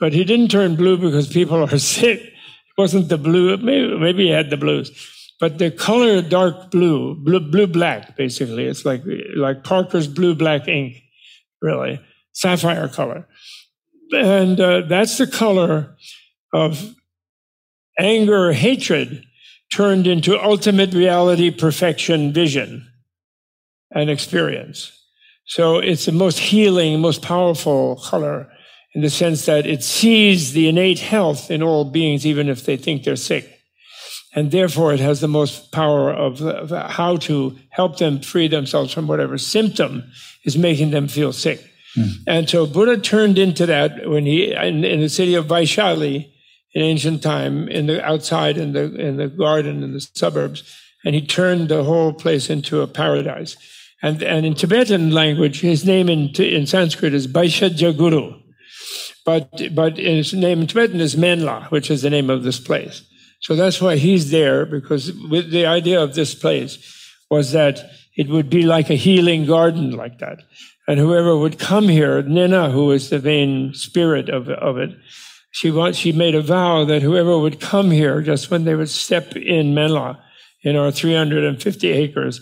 But 0.00 0.12
he 0.12 0.24
didn't 0.24 0.50
turn 0.50 0.76
blue 0.76 0.96
because 0.96 1.28
people 1.28 1.62
are 1.62 1.78
sick. 1.96 2.20
It 2.20 2.78
wasn't 2.78 3.08
the 3.08 3.18
blue. 3.18 3.56
Maybe, 3.56 3.98
maybe 3.98 4.24
he 4.24 4.30
had 4.30 4.50
the 4.50 4.56
blues. 4.56 4.90
But 5.42 5.58
the 5.58 5.72
color 5.72 6.22
dark 6.22 6.70
blue, 6.70 7.16
blue, 7.16 7.40
blue 7.40 7.66
black, 7.66 8.16
basically. 8.16 8.66
It's 8.66 8.84
like, 8.84 9.02
like 9.34 9.64
Parker's 9.64 10.06
blue 10.06 10.36
black 10.36 10.68
ink, 10.68 11.02
really. 11.60 12.00
Sapphire 12.32 12.86
color. 12.86 13.26
And 14.12 14.60
uh, 14.60 14.82
that's 14.82 15.18
the 15.18 15.26
color 15.26 15.96
of 16.52 16.94
anger, 17.98 18.52
hatred 18.52 19.24
turned 19.74 20.06
into 20.06 20.42
ultimate 20.42 20.92
reality, 20.92 21.50
perfection, 21.50 22.32
vision, 22.32 22.86
and 23.90 24.10
experience. 24.10 24.92
So 25.46 25.78
it's 25.78 26.06
the 26.06 26.12
most 26.12 26.38
healing, 26.38 27.00
most 27.00 27.22
powerful 27.22 27.96
color 27.96 28.50
in 28.94 29.02
the 29.02 29.10
sense 29.10 29.46
that 29.46 29.66
it 29.66 29.82
sees 29.82 30.52
the 30.52 30.68
innate 30.68 30.98
health 30.98 31.50
in 31.50 31.62
all 31.62 31.84
beings, 31.84 32.26
even 32.26 32.48
if 32.48 32.64
they 32.64 32.76
think 32.76 33.04
they're 33.04 33.16
sick. 33.16 33.48
And 34.34 34.50
therefore, 34.50 34.94
it 34.94 35.00
has 35.00 35.20
the 35.20 35.28
most 35.28 35.72
power 35.72 36.12
of, 36.12 36.40
of 36.40 36.70
how 36.90 37.16
to 37.18 37.58
help 37.70 37.98
them 37.98 38.20
free 38.20 38.48
themselves 38.48 38.92
from 38.92 39.06
whatever 39.06 39.36
symptom 39.36 40.04
is 40.44 40.56
making 40.56 40.90
them 40.90 41.08
feel 41.08 41.32
sick. 41.32 41.60
Mm. 41.96 42.10
And 42.26 42.48
so 42.48 42.66
Buddha 42.66 42.96
turned 42.96 43.38
into 43.38 43.66
that 43.66 44.08
when 44.08 44.24
he, 44.24 44.54
in, 44.54 44.84
in 44.84 45.00
the 45.00 45.10
city 45.10 45.34
of 45.34 45.46
Vaishali, 45.46 46.31
in 46.74 46.82
ancient 46.82 47.22
time 47.22 47.68
in 47.68 47.86
the 47.86 48.04
outside 48.04 48.56
in 48.56 48.72
the 48.72 48.94
in 48.94 49.16
the 49.16 49.28
garden 49.28 49.82
in 49.82 49.92
the 49.92 50.00
suburbs, 50.14 50.62
and 51.04 51.14
he 51.14 51.26
turned 51.26 51.68
the 51.68 51.84
whole 51.84 52.12
place 52.12 52.48
into 52.48 52.80
a 52.80 52.86
paradise. 52.86 53.56
And 54.02 54.22
and 54.22 54.44
in 54.44 54.54
Tibetan 54.54 55.10
language, 55.10 55.60
his 55.60 55.84
name 55.84 56.08
in 56.08 56.28
in 56.30 56.66
Sanskrit 56.66 57.14
is 57.14 57.28
Bhaishajyaguru, 57.28 58.40
but 59.24 59.74
but 59.74 59.98
his 59.98 60.32
name 60.34 60.62
in 60.62 60.66
Tibetan 60.66 61.00
is 61.00 61.16
Menla, 61.16 61.70
which 61.70 61.90
is 61.90 62.02
the 62.02 62.10
name 62.10 62.30
of 62.30 62.42
this 62.42 62.58
place. 62.58 63.02
So 63.40 63.56
that's 63.56 63.80
why 63.80 63.96
he's 63.96 64.30
there 64.30 64.64
because 64.64 65.12
with 65.12 65.50
the 65.50 65.66
idea 65.66 66.00
of 66.00 66.14
this 66.14 66.34
place 66.34 66.78
was 67.28 67.52
that 67.52 67.90
it 68.16 68.28
would 68.28 68.48
be 68.48 68.62
like 68.62 68.88
a 68.88 68.94
healing 68.94 69.46
garden 69.46 69.90
like 69.90 70.18
that. 70.18 70.42
And 70.86 70.98
whoever 70.98 71.36
would 71.36 71.58
come 71.58 71.88
here, 71.88 72.22
Nina, 72.22 72.70
who 72.70 72.90
is 72.90 73.10
the 73.10 73.20
main 73.20 73.74
spirit 73.74 74.28
of, 74.28 74.48
of 74.48 74.78
it, 74.78 74.90
she 75.52 75.70
wants, 75.70 75.98
she 75.98 76.12
made 76.12 76.34
a 76.34 76.42
vow 76.42 76.84
that 76.86 77.02
whoever 77.02 77.38
would 77.38 77.60
come 77.60 77.90
here, 77.90 78.22
just 78.22 78.50
when 78.50 78.64
they 78.64 78.74
would 78.74 78.88
step 78.88 79.36
in 79.36 79.74
Menla, 79.74 80.18
in 80.62 80.76
our 80.76 80.90
350 80.90 81.88
acres 81.90 82.40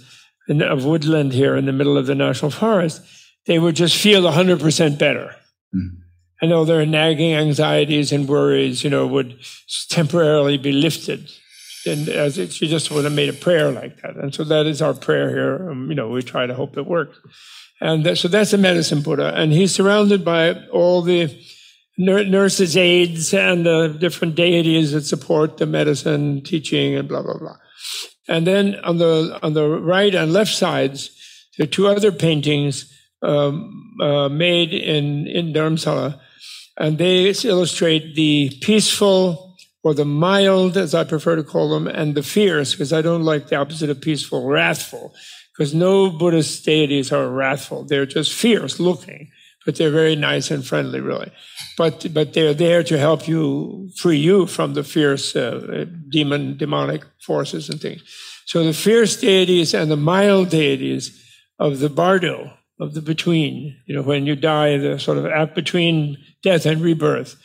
of 0.49 0.85
woodland 0.85 1.33
here 1.33 1.57
in 1.57 1.67
the 1.67 1.73
middle 1.73 1.99
of 1.99 2.07
the 2.07 2.15
national 2.15 2.51
forest, 2.51 3.03
they 3.47 3.59
would 3.59 3.75
just 3.75 3.97
feel 3.97 4.23
100% 4.23 4.99
better. 4.99 5.35
Mm. 5.75 5.89
And 6.43 6.53
all 6.53 6.65
their 6.65 6.87
nagging 6.87 7.35
anxieties 7.35 8.13
and 8.13 8.29
worries, 8.29 8.85
you 8.85 8.91
know, 8.91 9.07
would 9.07 9.39
temporarily 9.91 10.57
be 10.57 10.73
lifted. 10.73 11.31
And 11.87 12.09
as 12.09 12.39
it, 12.39 12.53
she 12.53 12.69
just 12.69 12.91
would 12.91 13.05
have 13.05 13.13
made 13.13 13.29
a 13.29 13.35
prayer 13.35 13.71
like 13.71 14.01
that. 14.03 14.17
And 14.17 14.35
so 14.35 14.45
that 14.45 14.67
is 14.67 14.81
our 14.81 14.95
prayer 14.95 15.31
here. 15.31 15.71
Um, 15.71 15.89
you 15.89 15.95
know, 15.95 16.09
we 16.09 16.23
try 16.23 16.47
to 16.47 16.55
hope 16.55 16.77
it 16.77 16.87
works. 16.87 17.19
And 17.81 18.05
that, 18.05 18.19
so 18.19 18.29
that's 18.29 18.51
the 18.53 18.59
medicine 18.59 19.03
Buddha. 19.03 19.35
And 19.35 19.53
he's 19.53 19.75
surrounded 19.75 20.25
by 20.25 20.67
all 20.69 21.03
the 21.03 21.35
nurses' 21.99 22.77
aides 22.77 23.35
and 23.35 23.67
the 23.67 23.89
different 23.89 24.35
deities 24.35 24.93
that 24.93 25.03
support 25.03 25.59
the 25.59 25.67
medicine 25.67 26.43
teaching 26.43 26.95
and 26.95 27.09
blah 27.09 27.23
blah 27.23 27.39
blah. 27.39 27.57
And 28.29 28.47
then 28.47 28.77
on 28.85 28.99
the 28.99 29.39
on 29.43 29.55
the 29.55 29.69
right 29.69 30.15
and 30.15 30.33
left 30.33 30.55
sides, 30.55 31.11
there 31.57 31.65
are 31.65 31.71
two 31.71 31.89
other 31.89 32.13
paintings 32.13 32.93
um, 33.23 33.97
uh, 34.01 34.29
made 34.29 34.73
in 34.73 35.27
in 35.27 35.53
Dharamsala, 35.53 36.19
and 36.79 36.99
they 36.99 37.29
illustrate 37.45 38.15
the 38.15 38.57
peaceful 38.63 39.57
or 39.83 39.95
the 39.95 40.05
mild, 40.05 40.77
as 40.77 40.95
I 40.95 41.05
prefer 41.05 41.37
to 41.37 41.43
call 41.43 41.71
them, 41.71 41.87
and 41.87 42.15
the 42.15 42.23
fierce, 42.23 42.73
because 42.73 42.93
I 42.93 43.01
don't 43.01 43.23
like 43.23 43.49
the 43.49 43.57
opposite 43.57 43.89
of 43.89 44.03
peaceful, 44.03 44.47
wrathful, 44.47 45.15
because 45.57 45.73
no 45.73 46.11
Buddhist 46.11 46.65
deities 46.65 47.13
are 47.13 47.29
wrathful; 47.29 47.85
they're 47.85 48.07
just 48.07 48.33
fierce 48.33 48.79
looking 48.79 49.31
but 49.65 49.77
they're 49.77 49.91
very 49.91 50.17
nice 50.17 50.51
and 50.51 50.67
friendly, 50.67 51.01
really. 51.01 51.31
But 51.77 52.13
but 52.13 52.33
they're 52.33 52.55
there 52.55 52.83
to 52.83 52.99
help 52.99 53.27
you 53.27 53.91
free 53.97 54.19
you 54.19 54.47
from 54.47 54.75
the 54.75 54.85
fierce 54.85 55.35
uh, 55.37 55.87
demon 56.09 56.57
demonic 56.57 57.05
forces 57.21 57.69
and 57.69 57.81
things. 57.81 58.03
So 58.47 58.65
the 58.65 58.73
fierce 58.73 59.17
deities 59.17 59.75
and 59.75 59.91
the 59.91 59.97
mild 59.97 60.51
deities 60.51 61.17
of 61.59 61.79
the 61.79 61.89
bardo 61.89 62.53
of 62.81 62.95
the 62.95 63.03
between, 63.03 63.77
you 63.87 63.95
know, 63.95 64.03
when 64.03 64.27
you 64.27 64.35
die, 64.35 64.79
the 64.79 64.99
sort 64.99 65.19
of 65.19 65.55
between 65.55 66.17
death 66.43 66.67
and 66.67 66.81
rebirth, 66.81 67.37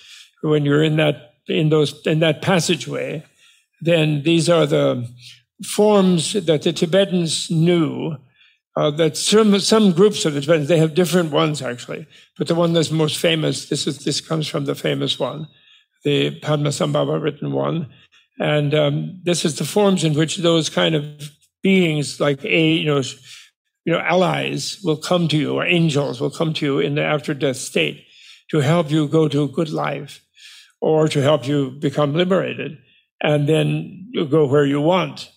when 0.41 0.65
you're 0.65 0.83
in 0.83 0.95
that 0.95 1.35
in 1.47 1.69
those 1.69 2.05
in 2.07 2.19
that 2.19 2.41
passageway, 2.41 3.23
then 3.81 4.23
these 4.23 4.49
are 4.49 4.65
the 4.65 5.07
forms 5.63 6.33
that 6.33 6.63
the 6.63 6.73
Tibetans 6.73 7.51
knew 7.51 8.17
uh, 8.75 8.91
that 8.91 9.15
some 9.15 9.59
some 9.59 9.91
groups 9.91 10.25
of 10.25 10.33
the 10.33 10.41
Tibetans 10.41 10.67
they 10.67 10.77
have 10.77 10.93
different 10.93 11.31
ones 11.31 11.61
actually, 11.61 12.05
but 12.37 12.47
the 12.47 12.55
one 12.55 12.73
that's 12.73 12.91
most 12.91 13.17
famous 13.17 13.69
this 13.69 13.87
is 13.87 13.99
this 13.99 14.21
comes 14.21 14.47
from 14.47 14.65
the 14.65 14.75
famous 14.75 15.19
one, 15.19 15.47
the 16.03 16.39
Padmasambhava 16.41 17.21
written 17.21 17.51
one, 17.51 17.89
and 18.39 18.73
um, 18.73 19.19
this 19.23 19.45
is 19.45 19.55
the 19.57 19.65
forms 19.65 20.03
in 20.03 20.13
which 20.13 20.37
those 20.37 20.69
kind 20.69 20.95
of 20.95 21.31
beings 21.63 22.19
like 22.19 22.43
a 22.43 22.71
you 22.73 22.85
know 22.85 23.01
you 23.85 23.93
know 23.93 23.99
allies 23.99 24.79
will 24.83 24.97
come 24.97 25.27
to 25.27 25.37
you 25.37 25.55
or 25.55 25.65
angels 25.65 26.19
will 26.19 26.31
come 26.31 26.53
to 26.53 26.65
you 26.65 26.79
in 26.79 26.95
the 26.95 27.03
after 27.03 27.33
death 27.33 27.57
state 27.57 28.05
to 28.49 28.59
help 28.59 28.91
you 28.91 29.07
go 29.07 29.27
to 29.27 29.43
a 29.43 29.47
good 29.47 29.69
life 29.69 30.21
or 30.81 31.07
to 31.07 31.21
help 31.21 31.47
you 31.47 31.71
become 31.71 32.13
liberated 32.13 32.77
and 33.21 33.47
then 33.47 34.07
you 34.11 34.25
go 34.25 34.45
where 34.45 34.65
you 34.65 34.81
want 34.81 35.31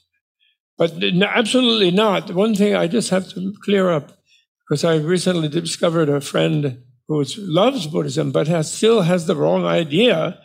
but 0.78 0.92
absolutely 1.02 1.90
not. 1.90 2.32
One 2.32 2.54
thing 2.54 2.76
I 2.76 2.86
just 2.86 3.10
have 3.10 3.28
to 3.30 3.52
clear 3.64 3.90
up, 3.90 4.12
because 4.60 4.84
I 4.84 4.96
recently 4.96 5.48
discovered 5.48 6.08
a 6.08 6.20
friend 6.20 6.82
who 7.08 7.24
loves 7.38 7.88
Buddhism, 7.88 8.30
but 8.30 8.46
has, 8.46 8.72
still 8.72 9.02
has 9.02 9.26
the 9.26 9.34
wrong 9.34 9.64
idea 9.64 10.38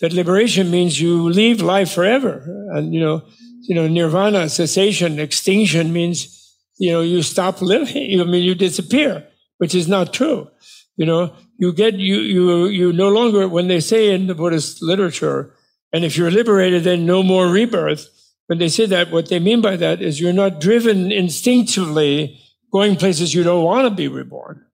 that 0.00 0.12
liberation 0.12 0.70
means 0.70 1.00
you 1.00 1.28
leave 1.30 1.62
life 1.62 1.90
forever. 1.90 2.44
And, 2.74 2.92
you 2.92 3.00
know, 3.00 3.22
you 3.62 3.74
know, 3.74 3.88
nirvana, 3.88 4.48
cessation, 4.48 5.18
extinction 5.18 5.92
means, 5.92 6.54
you 6.78 6.92
know, 6.92 7.00
you 7.00 7.22
stop 7.22 7.62
living. 7.62 8.20
I 8.20 8.24
mean, 8.24 8.44
you 8.44 8.54
disappear, 8.54 9.26
which 9.56 9.74
is 9.74 9.88
not 9.88 10.12
true. 10.12 10.48
You 10.96 11.06
know, 11.06 11.32
you 11.58 11.72
get, 11.72 11.94
you, 11.94 12.16
you, 12.16 12.66
you 12.66 12.92
no 12.92 13.08
longer, 13.08 13.48
when 13.48 13.68
they 13.68 13.80
say 13.80 14.12
in 14.12 14.26
the 14.26 14.34
Buddhist 14.34 14.82
literature, 14.82 15.54
and 15.92 16.04
if 16.04 16.16
you're 16.16 16.30
liberated, 16.30 16.84
then 16.84 17.06
no 17.06 17.22
more 17.22 17.48
rebirth 17.48 18.08
when 18.48 18.58
they 18.58 18.68
say 18.68 18.86
that, 18.86 19.10
what 19.10 19.28
they 19.28 19.38
mean 19.38 19.60
by 19.60 19.76
that 19.76 20.00
is 20.00 20.20
you're 20.20 20.32
not 20.32 20.58
driven 20.58 21.12
instinctively 21.12 22.40
going 22.72 22.96
places 22.96 23.34
you 23.34 23.42
don't 23.42 23.62
want 23.62 23.86
to 23.86 23.94
be 23.94 24.08
reborn. 24.08 24.64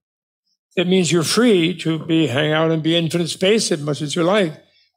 It 0.77 0.87
means 0.87 1.11
you're 1.11 1.23
free 1.23 1.77
to 1.79 1.99
be 1.99 2.27
hang 2.27 2.53
out 2.53 2.71
and 2.71 2.81
be 2.81 2.95
infinite 2.95 3.27
space 3.27 3.71
as 3.73 3.81
much 3.81 4.01
as 4.01 4.15
you 4.15 4.23
like. 4.23 4.53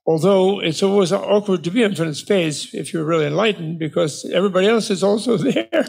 Although 0.07 0.61
it's 0.61 0.83
always 0.83 1.13
awkward 1.13 1.65
to 1.65 1.73
be 1.73 1.83
infinite 1.83 2.15
space 2.15 2.73
if 2.73 2.93
you're 2.93 3.05
really 3.05 3.27
enlightened 3.27 3.81
because 3.81 4.25
everybody 4.33 4.69
else 4.69 4.91
is 4.91 5.03
also 5.03 5.37
there. 5.37 5.89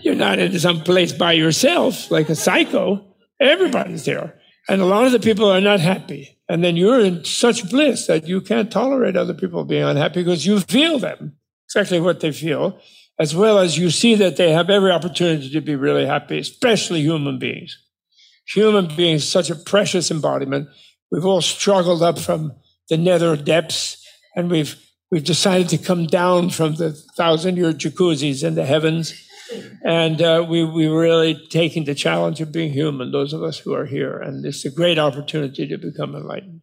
you're 0.00 0.14
not 0.14 0.38
in 0.38 0.58
some 0.58 0.80
place 0.80 1.12
by 1.12 1.32
yourself 1.32 2.10
like 2.10 2.30
a 2.30 2.34
psycho. 2.34 3.04
Everybody's 3.38 4.06
there. 4.06 4.40
And 4.66 4.80
a 4.80 4.86
lot 4.86 5.04
of 5.04 5.12
the 5.12 5.20
people 5.20 5.50
are 5.50 5.60
not 5.60 5.80
happy. 5.80 6.37
And 6.48 6.64
then 6.64 6.76
you're 6.76 7.00
in 7.00 7.24
such 7.24 7.68
bliss 7.68 8.06
that 8.06 8.26
you 8.26 8.40
can't 8.40 8.70
tolerate 8.70 9.16
other 9.16 9.34
people 9.34 9.64
being 9.64 9.82
unhappy 9.82 10.22
because 10.22 10.46
you 10.46 10.60
feel 10.60 10.98
them, 10.98 11.36
exactly 11.66 12.00
what 12.00 12.20
they 12.20 12.32
feel, 12.32 12.80
as 13.18 13.34
well 13.34 13.58
as 13.58 13.76
you 13.76 13.90
see 13.90 14.14
that 14.14 14.36
they 14.36 14.52
have 14.52 14.70
every 14.70 14.90
opportunity 14.90 15.50
to 15.50 15.60
be 15.60 15.76
really 15.76 16.06
happy, 16.06 16.38
especially 16.38 17.02
human 17.02 17.38
beings. 17.38 17.76
Human 18.54 18.86
beings, 18.96 19.28
such 19.28 19.50
a 19.50 19.54
precious 19.54 20.10
embodiment. 20.10 20.68
We've 21.10 21.26
all 21.26 21.42
struggled 21.42 22.02
up 22.02 22.18
from 22.18 22.52
the 22.88 22.96
nether 22.96 23.36
depths 23.36 24.02
and 24.34 24.50
we've, 24.50 24.76
we've 25.10 25.24
decided 25.24 25.68
to 25.70 25.78
come 25.78 26.06
down 26.06 26.48
from 26.48 26.76
the 26.76 26.92
thousand 26.92 27.58
year 27.58 27.72
jacuzzis 27.72 28.42
in 28.42 28.54
the 28.54 28.64
heavens 28.64 29.27
and 29.84 30.20
uh, 30.20 30.44
we 30.48 30.64
we 30.64 30.86
really 30.86 31.34
taking 31.48 31.84
the 31.84 31.94
challenge 31.94 32.40
of 32.40 32.52
being 32.52 32.72
human. 32.72 33.12
Those 33.12 33.32
of 33.32 33.42
us 33.42 33.58
who 33.58 33.74
are 33.74 33.86
here, 33.86 34.18
and 34.18 34.44
it's 34.44 34.64
a 34.64 34.70
great 34.70 34.98
opportunity 34.98 35.66
to 35.66 35.78
become 35.78 36.14
enlightened. 36.14 36.62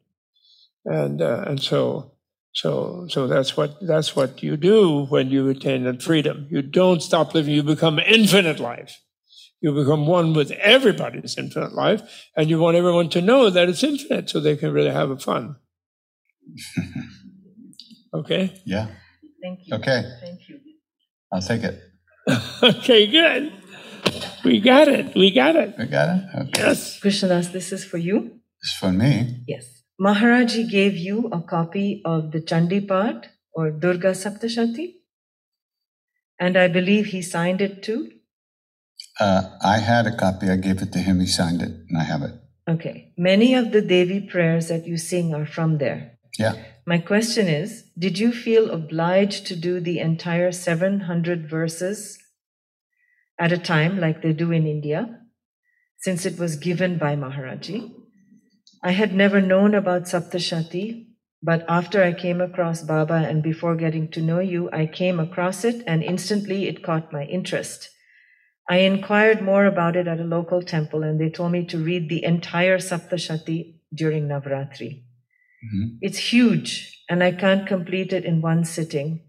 And 0.85 1.21
uh, 1.21 1.45
and 1.47 1.61
so 1.61 2.13
so 2.53 3.07
so 3.09 3.27
that's 3.27 3.57
what 3.57 3.75
that's 3.81 4.15
what 4.15 4.43
you 4.43 4.57
do 4.57 5.05
when 5.05 5.29
you 5.29 5.49
attain 5.49 5.83
that 5.83 6.01
freedom. 6.01 6.47
You 6.49 6.61
don't 6.61 7.01
stop 7.01 7.33
living. 7.33 7.53
You 7.53 7.63
become 7.63 7.99
infinite 7.99 8.59
life. 8.59 9.01
You 9.61 9.71
become 9.73 10.05
one 10.05 10.33
with 10.33 10.51
everybody's 10.51 11.37
infinite 11.37 11.73
life, 11.73 12.01
and 12.35 12.49
you 12.49 12.59
want 12.59 12.77
everyone 12.77 13.09
to 13.09 13.21
know 13.21 13.49
that 13.49 13.67
it's 13.67 13.83
infinite, 13.83 14.29
so 14.29 14.39
they 14.39 14.55
can 14.55 14.71
really 14.71 14.91
have 14.91 15.09
a 15.09 15.17
fun. 15.17 15.55
okay. 18.13 18.61
Yeah. 18.65 18.87
Thank 19.41 19.67
you. 19.67 19.75
Okay. 19.75 20.03
Thank 20.21 20.47
you. 20.49 20.59
I'll 21.31 21.41
take 21.41 21.63
it. 21.63 21.81
okay, 22.63 23.07
good. 23.07 23.53
We 24.43 24.59
got 24.59 24.87
it. 24.87 25.15
We 25.15 25.31
got 25.31 25.55
it. 25.55 25.75
We 25.77 25.85
got 25.85 26.09
it? 26.09 26.23
Okay. 26.35 26.61
Yes. 26.61 26.99
Krishna 26.99 27.29
Das, 27.29 27.49
this 27.49 27.71
is 27.71 27.83
for 27.83 27.97
you. 27.97 28.39
It's 28.61 28.73
for 28.73 28.91
me. 28.91 29.43
Yes. 29.47 29.83
Maharaji 29.99 30.69
gave 30.69 30.97
you 30.97 31.27
a 31.31 31.41
copy 31.41 32.01
of 32.05 32.31
the 32.31 32.41
Chandi 32.41 32.85
Path 32.87 33.29
or 33.53 33.71
Durga 33.71 34.11
Saptashati. 34.11 34.95
And 36.39 36.57
I 36.57 36.67
believe 36.67 37.07
he 37.07 37.21
signed 37.21 37.61
it 37.61 37.81
too. 37.81 38.11
Uh, 39.19 39.43
I 39.63 39.77
had 39.77 40.05
a 40.05 40.15
copy. 40.15 40.49
I 40.49 40.57
gave 40.57 40.81
it 40.81 40.91
to 40.91 40.99
him. 40.99 41.19
He 41.21 41.27
signed 41.27 41.61
it, 41.61 41.71
and 41.89 41.97
I 41.97 42.03
have 42.03 42.21
it. 42.21 42.33
Okay. 42.67 43.13
Many 43.17 43.55
of 43.55 43.71
the 43.71 43.81
Devi 43.81 44.21
prayers 44.21 44.67
that 44.67 44.85
you 44.85 44.97
sing 44.97 45.33
are 45.33 45.45
from 45.45 45.77
there. 45.77 46.17
Yeah. 46.37 46.55
My 46.87 46.99
question 46.99 47.47
is 47.47 47.89
Did 47.97 48.19
you 48.19 48.31
feel 48.31 48.69
obliged 48.69 49.47
to 49.47 49.55
do 49.55 49.79
the 49.79 49.99
entire 49.99 50.51
700 50.51 51.49
verses 51.49 52.19
at 53.39 53.51
a 53.51 53.57
time, 53.57 53.99
like 53.99 54.21
they 54.21 54.33
do 54.33 54.51
in 54.51 54.67
India, 54.67 55.21
since 55.97 56.27
it 56.27 56.37
was 56.37 56.57
given 56.57 56.99
by 56.99 57.15
Maharaji? 57.15 57.91
I 58.83 58.91
had 58.91 59.15
never 59.15 59.41
known 59.41 59.73
about 59.73 60.03
Saptashati, 60.03 61.07
but 61.41 61.65
after 61.67 62.03
I 62.03 62.13
came 62.13 62.39
across 62.39 62.83
Baba 62.83 63.15
and 63.15 63.41
before 63.41 63.75
getting 63.75 64.11
to 64.11 64.21
know 64.21 64.39
you, 64.39 64.69
I 64.71 64.85
came 64.85 65.19
across 65.19 65.65
it 65.65 65.83
and 65.87 66.03
instantly 66.03 66.67
it 66.67 66.83
caught 66.83 67.11
my 67.11 67.23
interest. 67.23 67.89
I 68.69 68.77
inquired 68.77 69.41
more 69.41 69.65
about 69.65 69.95
it 69.95 70.07
at 70.07 70.19
a 70.19 70.23
local 70.23 70.61
temple 70.61 71.01
and 71.01 71.19
they 71.19 71.31
told 71.31 71.51
me 71.51 71.65
to 71.65 71.83
read 71.83 72.09
the 72.09 72.23
entire 72.23 72.77
Saptashati 72.77 73.79
during 73.91 74.27
Navratri. 74.27 75.05
Mhm. 75.65 75.97
It's 76.01 76.31
huge 76.33 77.03
and 77.09 77.23
I 77.23 77.31
can't 77.31 77.67
complete 77.67 78.13
it 78.13 78.25
in 78.25 78.41
one 78.41 78.65
sitting. 78.65 79.21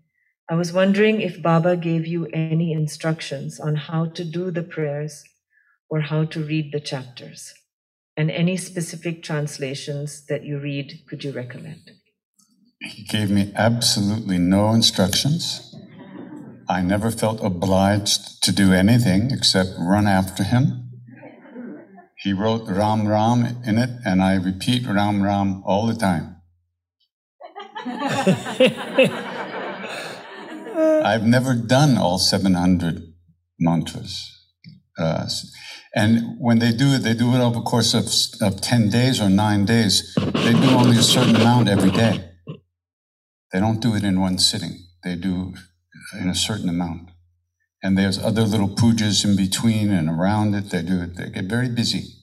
I 0.49 0.55
was 0.55 0.73
wondering 0.73 1.21
if 1.21 1.43
Baba 1.43 1.77
gave 1.77 2.07
you 2.07 2.27
any 2.27 2.73
instructions 2.73 3.59
on 3.59 3.75
how 3.77 4.07
to 4.07 4.25
do 4.25 4.51
the 4.51 4.63
prayers 4.63 5.25
or 5.91 6.01
how 6.01 6.25
to 6.25 6.45
read 6.45 6.73
the 6.73 6.81
chapters. 6.81 7.53
And 8.17 8.31
any 8.31 8.57
specific 8.57 9.23
translations 9.23 10.25
that 10.27 10.45
you 10.45 10.59
read, 10.59 11.01
could 11.09 11.25
you 11.25 11.33
recommend? 11.33 11.91
He 12.81 13.03
gave 13.03 13.31
me 13.31 13.53
absolutely 13.55 14.39
no 14.39 14.73
instructions. 14.73 15.75
I 16.69 16.83
never 16.83 17.11
felt 17.11 17.41
obliged 17.43 18.43
to 18.45 18.53
do 18.53 18.73
anything 18.73 19.31
except 19.31 19.71
run 19.79 20.07
after 20.07 20.43
him. 20.45 20.86
He 22.27 22.33
wrote 22.33 22.67
Ram 22.67 23.07
Ram 23.07 23.63
in 23.65 23.79
it, 23.79 23.91
and 24.05 24.21
I 24.21 24.35
repeat 24.35 24.85
Ram 24.85 25.23
Ram 25.23 25.63
all 25.65 25.87
the 25.87 25.95
time. 25.95 26.43
I've 31.07 31.23
never 31.23 31.55
done 31.55 31.97
all 31.97 32.19
700 32.19 33.01
mantras. 33.61 34.29
Uh, 34.99 35.29
and 35.95 36.37
when 36.41 36.59
they 36.59 36.73
do 36.73 36.95
it, 36.95 37.05
they 37.05 37.15
do 37.15 37.33
it 37.33 37.39
over 37.39 37.61
the 37.61 37.63
course 37.63 37.95
of, 37.95 38.07
of 38.43 38.61
10 38.61 38.91
days 38.91 39.21
or 39.21 39.31
nine 39.31 39.65
days. 39.65 40.13
They 40.17 40.53
do 40.53 40.71
only 40.71 40.97
a 40.97 41.05
certain 41.05 41.37
amount 41.37 41.69
every 41.69 41.93
day. 41.93 42.29
They 43.53 43.61
don't 43.61 43.81
do 43.81 43.95
it 43.95 44.03
in 44.03 44.21
one 44.21 44.39
sitting. 44.39 44.85
They 45.05 45.15
do 45.15 45.55
in 46.21 46.29
a 46.29 46.35
certain 46.35 46.69
amount. 46.69 47.11
And 47.85 47.97
there's 47.97 48.19
other 48.19 48.43
little 48.43 48.71
pujas 48.71 49.25
in 49.25 49.37
between 49.37 49.93
and 49.93 50.09
around 50.09 50.57
it. 50.57 50.71
They 50.71 50.83
do 50.83 51.03
it. 51.03 51.15
They 51.15 51.31
get 51.31 51.45
very 51.45 51.69
busy. 51.69 52.16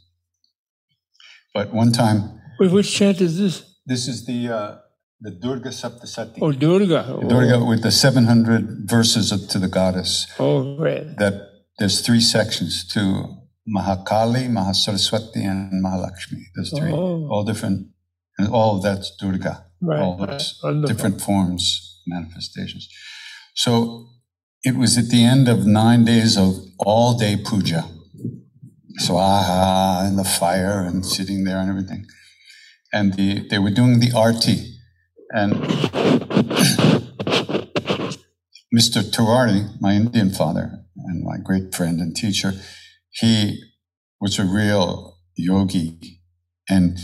But 1.54 1.74
one 1.74 1.92
time, 1.92 2.40
Wait, 2.60 2.72
which 2.72 2.92
chant 2.94 3.22
is 3.22 3.38
this? 3.38 3.64
this 3.86 4.08
is 4.08 4.26
the 4.26 4.50
uh, 4.50 4.76
the 5.22 5.32
Durga 5.32 5.70
Saptashati. 5.70 6.40
Oh, 6.42 6.52
Durga. 6.52 7.06
Oh, 7.08 7.22
Durga 7.28 7.64
with 7.64 7.82
the 7.84 7.92
700 7.92 8.90
verses 8.90 9.32
of, 9.32 9.48
to 9.50 9.60
the 9.60 9.70
goddess. 9.70 10.28
Oh, 10.40 10.76
right. 10.78 11.06
That 11.18 11.36
there's 11.80 12.02
three 12.02 12.20
sections 12.20 12.86
to 12.90 13.00
Mahakali, 13.68 14.50
Mahasaraswati, 14.50 15.38
and 15.38 15.84
Mahalakshmi. 15.86 16.42
There's 16.56 16.78
three, 16.78 16.92
Oh. 16.92 17.28
all 17.32 17.44
different, 17.46 17.88
and 18.38 18.50
all 18.50 18.76
of 18.78 18.84
that's 18.84 19.16
Durga. 19.18 19.66
Right, 19.82 20.00
all 20.02 20.18
right. 20.18 20.28
those 20.32 20.60
Wonderful. 20.64 20.94
different 20.96 21.22
forms, 21.22 22.02
manifestations. 22.08 22.90
So 23.56 24.08
it 24.64 24.76
was 24.76 24.98
at 24.98 25.08
the 25.10 25.24
end 25.24 25.48
of 25.48 25.66
nine 25.66 26.04
days 26.06 26.38
of 26.38 26.56
all 26.80 27.18
day 27.18 27.38
puja. 27.38 27.86
So 28.98 29.16
ah, 29.18 30.06
and 30.06 30.18
the 30.18 30.24
fire 30.24 30.82
and 30.86 31.06
sitting 31.06 31.44
there 31.44 31.58
and 31.58 31.70
everything. 31.70 32.06
And 32.92 33.14
the, 33.16 33.48
they 33.50 33.60
were 33.60 33.72
doing 33.72 34.00
the 34.00 34.12
arti. 34.16 34.78
And 35.32 35.54
Mr. 38.74 39.02
Tiwari, 39.04 39.80
my 39.82 39.94
Indian 39.94 40.30
father 40.32 40.86
and 40.96 41.24
my 41.24 41.38
great 41.38 41.74
friend 41.74 42.00
and 42.00 42.16
teacher, 42.16 42.54
he 43.10 43.62
was 44.22 44.38
a 44.38 44.46
real 44.46 45.18
yogi. 45.36 46.20
And 46.70 47.00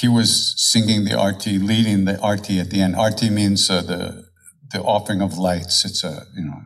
he 0.00 0.08
was 0.08 0.54
singing 0.56 1.04
the 1.04 1.18
arti, 1.18 1.58
leading 1.58 2.04
the 2.04 2.20
arti 2.20 2.60
at 2.60 2.70
the 2.70 2.80
end. 2.80 2.96
Arti 2.96 3.30
means 3.30 3.70
uh, 3.70 3.82
the 3.82 4.26
the 4.72 4.82
offering 4.82 5.22
of 5.22 5.38
lights. 5.38 5.84
It's 5.84 6.04
a 6.04 6.26
you 6.36 6.44
know, 6.44 6.60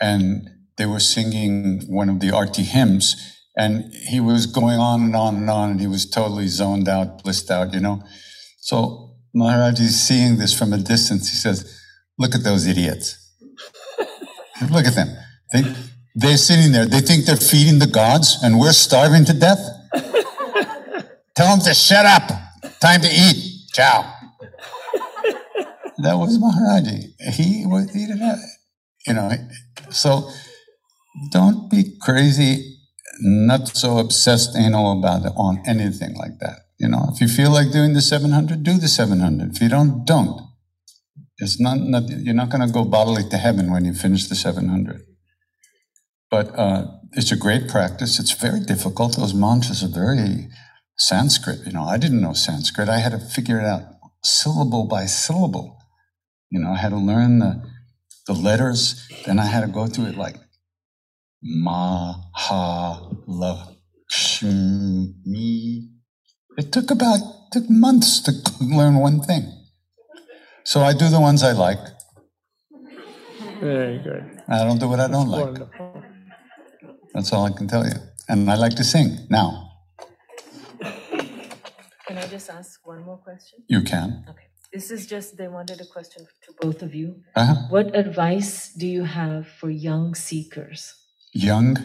and 0.00 0.48
they 0.80 0.86
were 0.86 0.98
singing 0.98 1.82
one 1.88 2.08
of 2.08 2.20
the 2.20 2.30
arti 2.30 2.62
hymns, 2.62 3.36
and 3.54 3.92
he 4.08 4.18
was 4.18 4.46
going 4.46 4.78
on 4.78 5.02
and 5.02 5.14
on 5.14 5.36
and 5.36 5.50
on, 5.50 5.72
and 5.72 5.80
he 5.80 5.86
was 5.86 6.08
totally 6.08 6.48
zoned 6.48 6.88
out, 6.88 7.22
blissed 7.22 7.50
out, 7.50 7.74
you 7.74 7.80
know. 7.80 8.02
So 8.60 9.10
Maharaj 9.34 9.78
is 9.78 10.00
seeing 10.00 10.38
this 10.38 10.58
from 10.58 10.72
a 10.72 10.78
distance. 10.78 11.28
He 11.28 11.36
says, 11.36 11.78
"Look 12.18 12.34
at 12.34 12.44
those 12.44 12.66
idiots! 12.66 13.14
Look 14.70 14.86
at 14.86 14.94
them. 14.94 15.08
They 15.52 15.64
they're 16.14 16.38
sitting 16.38 16.72
there. 16.72 16.86
They 16.86 17.02
think 17.02 17.26
they're 17.26 17.36
feeding 17.36 17.78
the 17.78 17.92
gods, 18.00 18.38
and 18.42 18.58
we're 18.58 18.72
starving 18.72 19.26
to 19.26 19.34
death." 19.34 19.62
Tell 21.36 21.54
them 21.54 21.60
to 21.66 21.74
shut 21.74 22.06
up. 22.06 22.26
Time 22.80 23.02
to 23.02 23.08
eat. 23.08 23.68
Ciao. 23.74 24.00
that 26.04 26.14
was 26.14 26.38
Maharaji. 26.38 27.12
He 27.34 27.66
was, 27.66 27.86
didn't 27.88 28.18
have, 28.18 28.38
you 29.06 29.14
know, 29.14 29.30
so 29.90 30.30
don't 31.30 31.70
be 31.70 31.96
crazy, 32.00 32.76
not 33.20 33.68
so 33.68 33.98
obsessed 33.98 34.56
anal 34.56 34.98
about 34.98 35.24
it 35.24 35.32
on 35.36 35.62
anything 35.66 36.14
like 36.14 36.38
that. 36.40 36.60
You 36.78 36.88
know, 36.88 37.10
if 37.12 37.20
you 37.20 37.28
feel 37.28 37.50
like 37.50 37.72
doing 37.72 37.92
the 37.92 38.00
700, 38.00 38.62
do 38.62 38.78
the 38.78 38.88
700. 38.88 39.54
If 39.54 39.60
you 39.60 39.68
don't, 39.68 40.06
don't. 40.06 40.40
It's 41.38 41.60
not, 41.60 41.78
not 41.78 42.08
you're 42.08 42.34
not 42.34 42.50
going 42.50 42.66
to 42.66 42.72
go 42.72 42.84
bodily 42.84 43.28
to 43.28 43.36
heaven 43.36 43.70
when 43.70 43.84
you 43.84 43.92
finish 43.92 44.28
the 44.28 44.34
700. 44.34 45.02
But 46.30 46.56
uh, 46.58 46.86
it's 47.12 47.32
a 47.32 47.36
great 47.36 47.68
practice. 47.68 48.18
It's 48.20 48.32
very 48.32 48.60
difficult. 48.60 49.16
Those 49.16 49.34
mantras 49.34 49.82
are 49.82 49.88
very 49.88 50.48
Sanskrit. 50.96 51.66
You 51.66 51.72
know, 51.72 51.84
I 51.84 51.96
didn't 51.96 52.20
know 52.20 52.34
Sanskrit. 52.34 52.88
I 52.88 52.98
had 52.98 53.12
to 53.12 53.18
figure 53.18 53.58
it 53.58 53.64
out 53.64 53.82
syllable 54.22 54.86
by 54.86 55.06
syllable. 55.06 55.78
You 56.50 56.60
know, 56.60 56.70
I 56.72 56.76
had 56.76 56.90
to 56.90 56.98
learn 56.98 57.38
the 57.38 57.62
the 58.26 58.34
letters. 58.34 59.08
Then 59.26 59.38
I 59.38 59.46
had 59.46 59.62
to 59.62 59.66
go 59.66 59.86
through 59.86 60.06
it 60.06 60.16
like 60.16 60.36
Ma 61.42 62.14
Ha 62.34 63.10
La 63.26 63.68
Shmi. 64.12 65.88
It 66.58 66.72
took 66.72 66.90
about 66.90 67.20
took 67.52 67.68
months 67.70 68.20
to 68.20 68.32
learn 68.64 68.96
one 68.96 69.20
thing. 69.22 69.44
So 70.64 70.82
I 70.82 70.92
do 70.92 71.08
the 71.08 71.20
ones 71.20 71.42
I 71.42 71.52
like. 71.52 71.80
Very 73.60 73.98
good. 73.98 74.42
I 74.48 74.64
don't 74.64 74.78
do 74.78 74.88
what 74.88 75.00
I 75.00 75.08
don't 75.08 75.28
like. 75.28 75.44
Wonderful. 75.44 76.02
That's 77.14 77.32
all 77.32 77.44
I 77.44 77.52
can 77.52 77.66
tell 77.66 77.84
you. 77.84 77.94
And 78.28 78.50
I 78.50 78.54
like 78.54 78.76
to 78.76 78.84
sing. 78.84 79.26
Now 79.28 79.70
Can 82.06 82.18
I 82.18 82.26
just 82.26 82.50
ask 82.50 82.86
one 82.86 83.04
more 83.04 83.18
question? 83.18 83.60
you 83.68 83.82
can. 83.82 84.24
Okay. 84.28 84.46
This 84.72 84.90
is 84.90 85.06
just, 85.06 85.36
they 85.36 85.48
wanted 85.48 85.80
a 85.80 85.86
question 85.86 86.26
to 86.44 86.52
both 86.60 86.82
of 86.82 86.94
you. 86.94 87.22
Uh-huh. 87.34 87.54
What 87.70 87.96
advice 87.96 88.72
do 88.72 88.86
you 88.86 89.04
have 89.04 89.48
for 89.48 89.68
young 89.68 90.14
seekers? 90.14 90.94
Young. 91.32 91.76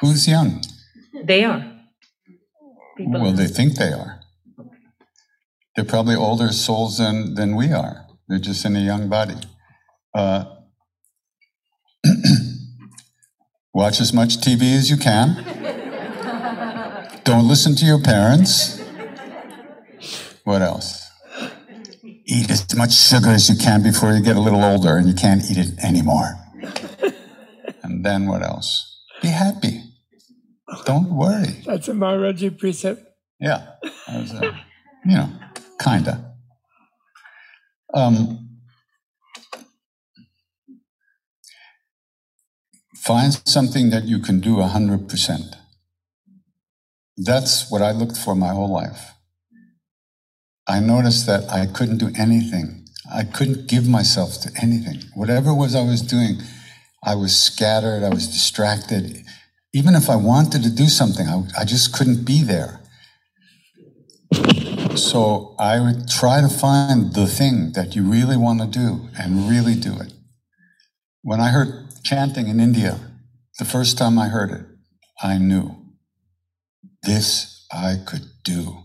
Who's 0.00 0.26
young? 0.26 0.62
They 1.24 1.44
are. 1.44 1.80
People 2.96 3.20
Well, 3.20 3.32
they 3.32 3.46
think 3.46 3.76
they 3.76 3.92
are. 3.92 4.20
They're 5.76 5.84
probably 5.84 6.16
older 6.16 6.52
souls 6.52 6.98
than, 6.98 7.34
than 7.34 7.54
we 7.54 7.72
are. 7.72 8.06
They're 8.28 8.38
just 8.38 8.64
in 8.64 8.76
a 8.76 8.80
young 8.80 9.08
body. 9.08 9.36
Uh, 10.14 10.44
watch 13.74 14.00
as 14.00 14.12
much 14.12 14.38
TV 14.38 14.74
as 14.76 14.90
you 14.90 14.96
can. 14.96 15.44
Don't 17.24 17.46
listen 17.46 17.74
to 17.76 17.84
your 17.84 18.00
parents. 18.00 18.80
What 20.44 20.62
else? 20.62 21.08
Eat 22.02 22.50
as 22.50 22.74
much 22.76 22.92
sugar 22.92 23.28
as 23.28 23.48
you 23.48 23.56
can 23.56 23.82
before 23.82 24.12
you 24.12 24.22
get 24.22 24.36
a 24.36 24.40
little 24.40 24.64
older 24.64 24.96
and 24.96 25.06
you 25.06 25.14
can't 25.14 25.42
eat 25.50 25.58
it 25.58 25.78
anymore. 25.84 26.39
And 28.00 28.06
then 28.06 28.26
what 28.28 28.42
else? 28.42 28.98
Be 29.20 29.28
happy. 29.28 29.82
Don't 30.86 31.10
worry. 31.14 31.60
That's 31.66 31.88
a 31.88 31.92
Maharaji 31.92 32.56
precept. 32.58 33.02
Yeah, 33.38 33.72
was, 34.08 34.32
uh, 34.32 34.52
you 35.04 35.16
know, 35.18 35.28
kinda. 35.78 36.32
Um, 37.92 38.48
find 42.96 43.38
something 43.46 43.90
that 43.90 44.04
you 44.04 44.18
can 44.18 44.40
do 44.40 44.62
hundred 44.62 45.06
percent. 45.06 45.56
that's 47.18 47.70
what 47.70 47.82
I 47.82 47.92
looked 47.92 48.16
for 48.16 48.34
my 48.34 48.48
whole 48.48 48.72
life. 48.72 49.12
I 50.66 50.80
noticed 50.80 51.26
that 51.26 51.50
I 51.52 51.66
couldn't 51.66 51.98
do 51.98 52.10
anything. 52.16 52.86
I 53.12 53.24
couldn't 53.24 53.68
give 53.68 53.86
myself 53.86 54.40
to 54.40 54.50
anything. 54.62 55.02
Whatever 55.14 55.50
it 55.50 55.56
was 55.56 55.74
I 55.74 55.82
was 55.82 56.00
doing, 56.00 56.40
I 57.04 57.14
was 57.14 57.38
scattered, 57.38 58.02
I 58.02 58.10
was 58.10 58.26
distracted. 58.26 59.24
Even 59.72 59.94
if 59.94 60.10
I 60.10 60.16
wanted 60.16 60.62
to 60.62 60.70
do 60.70 60.86
something, 60.86 61.26
I, 61.26 61.42
I 61.60 61.64
just 61.64 61.92
couldn't 61.94 62.24
be 62.24 62.42
there. 62.42 62.80
So 64.96 65.54
I 65.58 65.80
would 65.80 66.08
try 66.08 66.40
to 66.40 66.48
find 66.48 67.14
the 67.14 67.26
thing 67.26 67.72
that 67.72 67.94
you 67.94 68.02
really 68.02 68.36
want 68.36 68.60
to 68.60 68.66
do 68.66 69.08
and 69.18 69.48
really 69.48 69.74
do 69.74 69.98
it. 70.00 70.12
When 71.22 71.40
I 71.40 71.50
heard 71.50 71.88
chanting 72.02 72.48
in 72.48 72.60
India, 72.60 72.98
the 73.58 73.64
first 73.64 73.96
time 73.96 74.18
I 74.18 74.28
heard 74.28 74.50
it, 74.50 74.66
I 75.22 75.38
knew 75.38 75.76
this 77.02 77.66
I 77.72 77.96
could 78.06 78.26
do. 78.42 78.78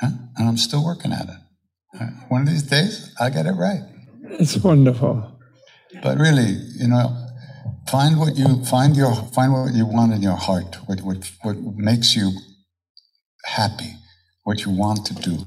And 0.00 0.30
I'm 0.38 0.56
still 0.56 0.84
working 0.84 1.12
at 1.12 1.28
it. 1.28 2.08
One 2.28 2.42
of 2.42 2.48
these 2.48 2.62
days, 2.62 3.14
I 3.20 3.30
get 3.30 3.46
it 3.46 3.52
right. 3.52 3.82
It's 4.22 4.56
wonderful. 4.56 5.39
But 6.02 6.18
really, 6.18 6.50
you 6.78 6.88
know, 6.88 7.26
find 7.88 8.18
what 8.18 8.36
you 8.36 8.64
find 8.64 8.96
your 8.96 9.14
find 9.14 9.52
what 9.52 9.74
you 9.74 9.86
want 9.86 10.12
in 10.12 10.22
your 10.22 10.36
heart, 10.36 10.76
what 10.86 11.00
what 11.02 11.30
what 11.42 11.56
makes 11.76 12.14
you 12.14 12.32
happy, 13.44 13.96
what 14.44 14.64
you 14.64 14.70
want 14.70 15.04
to 15.06 15.14
do, 15.14 15.46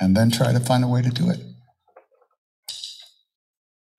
and 0.00 0.16
then 0.16 0.30
try 0.30 0.52
to 0.52 0.60
find 0.60 0.84
a 0.84 0.88
way 0.88 1.02
to 1.02 1.10
do 1.10 1.30
it. 1.30 1.40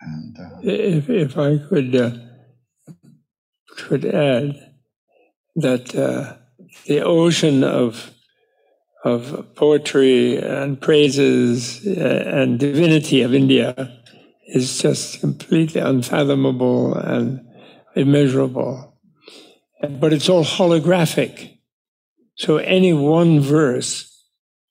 And 0.02 0.38
uh, 0.40 0.60
if 0.64 1.10
if 1.10 1.38
I 1.38 1.58
could 1.58 1.96
uh, 1.96 2.12
could 3.78 4.06
add 4.06 4.74
that 5.56 5.96
uh, 5.96 6.38
the 6.88 7.02
ocean 7.02 7.64
of 7.64 8.12
of 9.04 9.56
poetry 9.56 10.38
and 10.38 10.82
praises 10.82 11.86
uh, 11.86 12.24
and 12.26 12.60
divinity 12.60 13.22
of 13.22 13.34
India 13.34 13.97
is 14.48 14.82
just 14.82 15.20
completely 15.20 15.82
unfathomable 15.82 16.96
and 16.96 17.46
immeasurable. 17.96 18.98
But 19.82 20.14
it's 20.14 20.30
all 20.30 20.44
holographic. 20.44 21.58
So 22.36 22.58
any 22.58 22.94
one 22.94 23.40
verse 23.42 24.24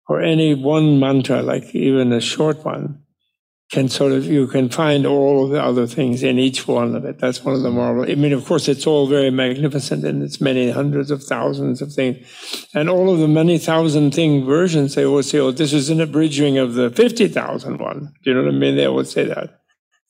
or 0.08 0.22
any 0.22 0.54
one 0.54 0.98
mantra, 0.98 1.42
like 1.42 1.74
even 1.74 2.12
a 2.12 2.20
short 2.20 2.64
one, 2.64 3.02
can 3.72 3.88
sort 3.88 4.12
of 4.12 4.24
you 4.24 4.46
can 4.46 4.68
find 4.68 5.04
all 5.04 5.44
of 5.44 5.50
the 5.50 5.60
other 5.60 5.88
things 5.88 6.22
in 6.22 6.38
each 6.38 6.68
one 6.68 6.94
of 6.94 7.04
it. 7.04 7.18
That's 7.18 7.42
one 7.42 7.56
of 7.56 7.62
the 7.62 7.70
marvels. 7.70 8.08
I 8.08 8.14
mean, 8.14 8.32
of 8.32 8.44
course, 8.44 8.68
it's 8.68 8.86
all 8.86 9.08
very 9.08 9.30
magnificent, 9.30 10.04
and 10.04 10.22
it's 10.22 10.40
many 10.40 10.70
hundreds 10.70 11.10
of 11.10 11.24
thousands 11.24 11.82
of 11.82 11.92
things, 11.92 12.24
and 12.74 12.88
all 12.88 13.12
of 13.12 13.18
the 13.18 13.26
many 13.26 13.58
thousand 13.58 14.14
thing 14.14 14.44
versions. 14.44 14.94
They 14.94 15.04
always 15.04 15.28
say, 15.28 15.38
"Oh, 15.38 15.50
this 15.50 15.72
is 15.72 15.90
an 15.90 16.00
abridging 16.00 16.58
of 16.58 16.74
the 16.74 16.90
fifty 16.90 17.26
thousand 17.26 17.78
one." 17.78 18.14
Do 18.22 18.30
you 18.30 18.34
know 18.34 18.44
what 18.44 18.54
I 18.54 18.56
mean? 18.56 18.76
They 18.76 18.86
always 18.86 19.10
say 19.10 19.24
that 19.24 19.60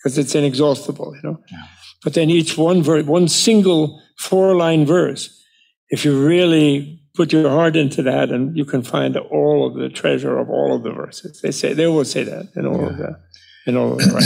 because 0.07 0.19
it's 0.19 0.37
inexhaustible, 0.37 1.17
you 1.17 1.21
know. 1.29 1.41
Yeah. 1.51 1.65
But 2.05 2.15
then 2.15 2.31
each 2.31 2.57
one 2.57 2.81
verse, 2.81 3.05
one 3.05 3.27
single 3.27 4.01
four-line 4.19 4.87
verse, 4.87 5.43
if 5.89 6.05
you 6.05 6.25
really 6.25 7.03
put 7.15 7.33
your 7.33 7.49
heart 7.49 7.75
into 7.75 8.03
that, 8.05 8.31
and 8.31 8.57
you 8.57 8.65
can 8.65 8.83
find 8.83 9.17
all 9.17 9.67
of 9.67 9.75
the 9.75 9.89
treasure 9.89 10.39
of 10.39 10.49
all 10.49 10.77
of 10.77 10.85
the 10.85 10.93
verses. 10.93 11.41
They 11.41 11.51
say 11.51 11.73
they 11.73 11.89
will 11.89 12.05
say 12.05 12.23
that 12.23 12.53
in 12.55 12.67
all 12.67 12.81
yeah. 12.81 12.89
of 12.89 12.99
that 12.99 13.17
you 13.67 13.73
know, 13.73 13.97
right. 13.97 14.25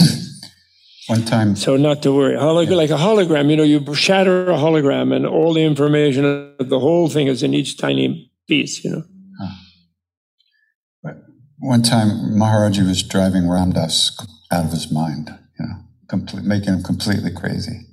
One 1.06 1.24
time. 1.24 1.56
So 1.56 1.76
not 1.76 2.02
to 2.02 2.12
worry. 2.12 2.36
Holog- 2.36 2.68
yeah. 2.68 2.76
Like 2.76 2.90
a 2.90 2.98
hologram, 2.98 3.50
you 3.50 3.56
know, 3.56 3.62
you 3.62 3.94
shatter 3.94 4.50
a 4.50 4.56
hologram 4.56 5.16
and 5.16 5.26
all 5.26 5.54
the 5.54 5.64
information 5.64 6.54
of 6.60 6.68
the 6.68 6.78
whole 6.78 7.08
thing 7.08 7.26
is 7.26 7.42
in 7.42 7.54
each 7.54 7.78
tiny 7.78 8.30
piece, 8.46 8.84
you 8.84 8.90
know. 8.90 9.02
Huh. 9.40 11.14
One 11.58 11.82
time, 11.82 12.38
Maharaji 12.38 12.86
was 12.86 13.02
driving 13.02 13.48
Ram 13.48 13.72
Dass 13.72 14.16
out 14.50 14.66
of 14.66 14.70
his 14.70 14.92
mind, 14.92 15.36
you 15.60 15.66
know, 15.66 15.74
complete, 16.08 16.44
making 16.44 16.74
him 16.74 16.82
completely 16.82 17.30
crazy. 17.30 17.86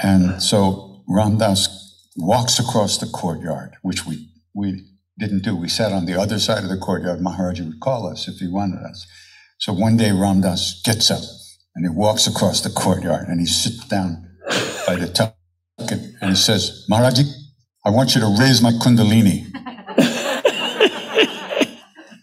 And 0.00 0.42
so 0.42 1.02
Ram 1.08 1.38
Dass 1.38 2.10
walks 2.16 2.58
across 2.58 2.98
the 2.98 3.06
courtyard, 3.06 3.76
which 3.82 4.04
we, 4.04 4.28
we 4.54 4.84
didn't 5.18 5.42
do. 5.44 5.56
We 5.56 5.68
sat 5.68 5.92
on 5.92 6.06
the 6.06 6.20
other 6.20 6.38
side 6.38 6.64
of 6.64 6.70
the 6.70 6.76
courtyard. 6.76 7.20
Maharaji 7.20 7.64
would 7.66 7.80
call 7.80 8.06
us 8.08 8.28
if 8.28 8.38
he 8.38 8.48
wanted 8.48 8.82
us. 8.82 9.06
So 9.58 9.72
one 9.72 9.96
day 9.96 10.10
Ram 10.12 10.40
Dass 10.40 10.82
gets 10.84 11.10
up 11.10 11.22
and 11.74 11.84
he 11.84 11.88
walks 11.88 12.26
across 12.26 12.60
the 12.60 12.70
courtyard 12.70 13.28
and 13.28 13.40
he 13.40 13.46
sits 13.46 13.86
down 13.86 14.28
by 14.86 14.96
the 14.96 15.08
top 15.08 15.36
and 15.78 16.30
he 16.30 16.34
says, 16.34 16.84
Maharaji, 16.90 17.24
I 17.84 17.90
want 17.90 18.14
you 18.14 18.20
to 18.20 18.36
raise 18.38 18.60
my 18.60 18.72
kundalini. 18.72 19.50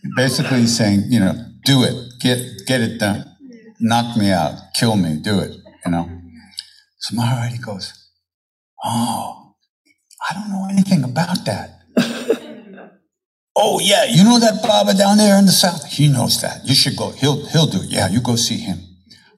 Basically 0.15 0.59
he's 0.59 0.77
saying, 0.77 1.03
you 1.09 1.19
know, 1.19 1.33
do 1.63 1.83
it, 1.83 1.95
get, 2.19 2.39
get 2.67 2.81
it 2.81 2.99
done. 2.99 3.30
Knock 3.81 4.15
me 4.15 4.31
out, 4.31 4.53
kill 4.75 4.95
me, 4.95 5.17
do 5.21 5.39
it, 5.39 5.51
you 5.85 5.91
know. 5.91 6.07
So 6.99 7.17
Maharaji 7.17 7.61
goes, 7.65 7.91
oh, 8.83 9.55
I 10.29 10.33
don't 10.35 10.49
know 10.49 10.67
anything 10.69 11.03
about 11.03 11.43
that. 11.45 11.79
Oh 13.53 13.79
yeah, 13.81 14.05
you 14.05 14.23
know 14.23 14.39
that 14.39 14.63
Baba 14.63 14.93
down 14.93 15.17
there 15.17 15.37
in 15.37 15.45
the 15.45 15.51
south? 15.51 15.85
He 15.85 16.07
knows 16.07 16.39
that. 16.41 16.65
You 16.65 16.73
should 16.73 16.95
go. 16.95 17.11
He'll 17.11 17.45
he'll 17.47 17.67
do 17.67 17.81
it. 17.81 17.89
Yeah, 17.89 18.07
you 18.07 18.21
go 18.21 18.35
see 18.37 18.57
him. 18.57 18.79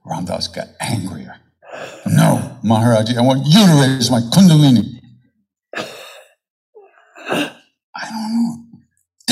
Ram 0.06 0.26
Dass 0.26 0.48
got 0.48 0.68
angrier. 0.80 1.36
No, 2.06 2.60
Maharaji, 2.64 3.18
I 3.18 3.22
want 3.22 3.42
you 3.48 3.66
to 3.66 3.74
raise 3.82 4.12
my 4.12 4.20
kundalini. 4.20 5.00
I 7.96 8.10
don't 8.10 8.34
know. 8.36 8.80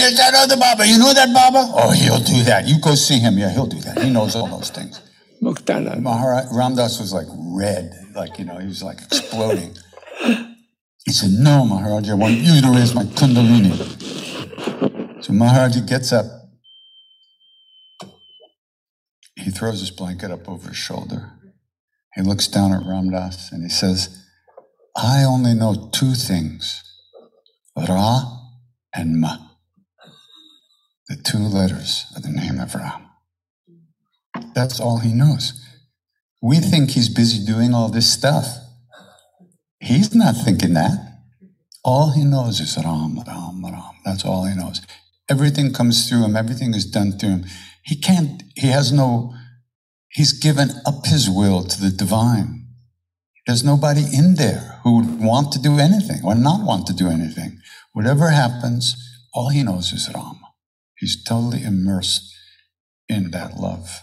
There's 0.01 0.17
that 0.17 0.33
other 0.33 0.57
Baba. 0.57 0.87
You 0.87 0.97
know 0.97 1.13
that 1.13 1.31
Baba? 1.33 1.71
Oh, 1.75 1.91
he'll 1.91 2.19
do 2.19 2.43
that. 2.43 2.67
You 2.67 2.79
go 2.81 2.95
see 2.95 3.19
him. 3.19 3.37
Yeah, 3.37 3.51
he'll 3.51 3.67
do 3.67 3.79
that. 3.81 4.01
He 4.01 4.09
knows 4.09 4.35
all 4.35 4.47
those 4.47 4.71
things. 4.71 4.99
Maharaj 5.41 6.45
Ram 6.51 6.75
Dass 6.75 6.99
was 6.99 7.13
like 7.13 7.27
red, 7.29 7.93
like 8.15 8.37
you 8.39 8.45
know, 8.45 8.57
he 8.57 8.67
was 8.67 8.83
like 8.83 9.01
exploding. 9.01 9.75
He 11.05 11.11
said, 11.11 11.31
"No, 11.31 11.65
Maharaj, 11.65 12.09
I 12.09 12.13
want 12.13 12.35
you 12.35 12.61
to 12.61 12.69
raise 12.69 12.93
my 12.93 13.03
kundalini." 13.03 13.73
So 15.23 15.33
Maharaj 15.33 15.77
gets 15.87 16.11
up. 16.11 16.25
He 19.35 19.49
throws 19.51 19.79
his 19.79 19.91
blanket 19.91 20.31
up 20.31 20.47
over 20.49 20.69
his 20.69 20.77
shoulder. 20.77 21.31
He 22.15 22.21
looks 22.21 22.47
down 22.47 22.73
at 22.73 22.85
Ram 22.85 23.09
Dass 23.09 23.51
and 23.51 23.63
he 23.63 23.69
says, 23.69 24.25
I 24.95 25.23
only 25.23 25.53
know 25.53 25.89
two 25.93 26.13
things 26.13 26.83
Ra 27.75 28.23
and 28.93 29.21
Ma. 29.21 29.50
The 31.11 31.21
two 31.23 31.39
letters 31.39 32.05
of 32.15 32.23
the 32.23 32.29
name 32.29 32.57
of 32.61 32.73
Ram. 32.73 33.09
That's 34.55 34.79
all 34.79 34.99
he 34.99 35.11
knows. 35.11 35.59
We 36.41 36.59
think 36.59 36.91
he's 36.91 37.09
busy 37.09 37.45
doing 37.45 37.73
all 37.73 37.89
this 37.89 38.09
stuff. 38.09 38.45
He's 39.81 40.15
not 40.15 40.35
thinking 40.37 40.73
that. 40.75 41.17
All 41.83 42.11
he 42.11 42.23
knows 42.23 42.61
is 42.61 42.77
Ram, 42.77 43.21
Ram, 43.27 43.61
Ram. 43.61 43.95
That's 44.05 44.23
all 44.23 44.45
he 44.45 44.55
knows. 44.55 44.79
Everything 45.29 45.73
comes 45.73 46.07
through 46.07 46.23
him. 46.23 46.37
Everything 46.37 46.73
is 46.73 46.85
done 46.85 47.11
through 47.19 47.31
him. 47.31 47.45
He 47.83 47.97
can't, 47.97 48.43
he 48.55 48.67
has 48.67 48.93
no, 48.93 49.33
he's 50.07 50.31
given 50.31 50.69
up 50.85 51.07
his 51.07 51.29
will 51.29 51.65
to 51.65 51.81
the 51.81 51.91
divine. 51.91 52.67
There's 53.45 53.65
nobody 53.65 54.05
in 54.13 54.35
there 54.35 54.79
who 54.85 54.95
would 54.95 55.19
want 55.19 55.51
to 55.51 55.59
do 55.59 55.77
anything 55.77 56.21
or 56.23 56.35
not 56.35 56.65
want 56.65 56.87
to 56.87 56.93
do 56.93 57.09
anything. 57.09 57.59
Whatever 57.91 58.29
happens, 58.29 58.95
all 59.33 59.49
he 59.49 59.61
knows 59.61 59.91
is 59.91 60.09
Rama. 60.15 60.40
He's 61.01 61.23
totally 61.23 61.63
immersed 61.63 62.31
in 63.09 63.31
that 63.31 63.57
love, 63.57 64.01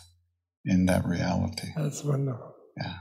in 0.65 0.87
that 0.87 1.07
reality. 1.07 1.69
That's 1.77 2.03
wonderful. 2.03 2.57
Yeah. 2.77 2.95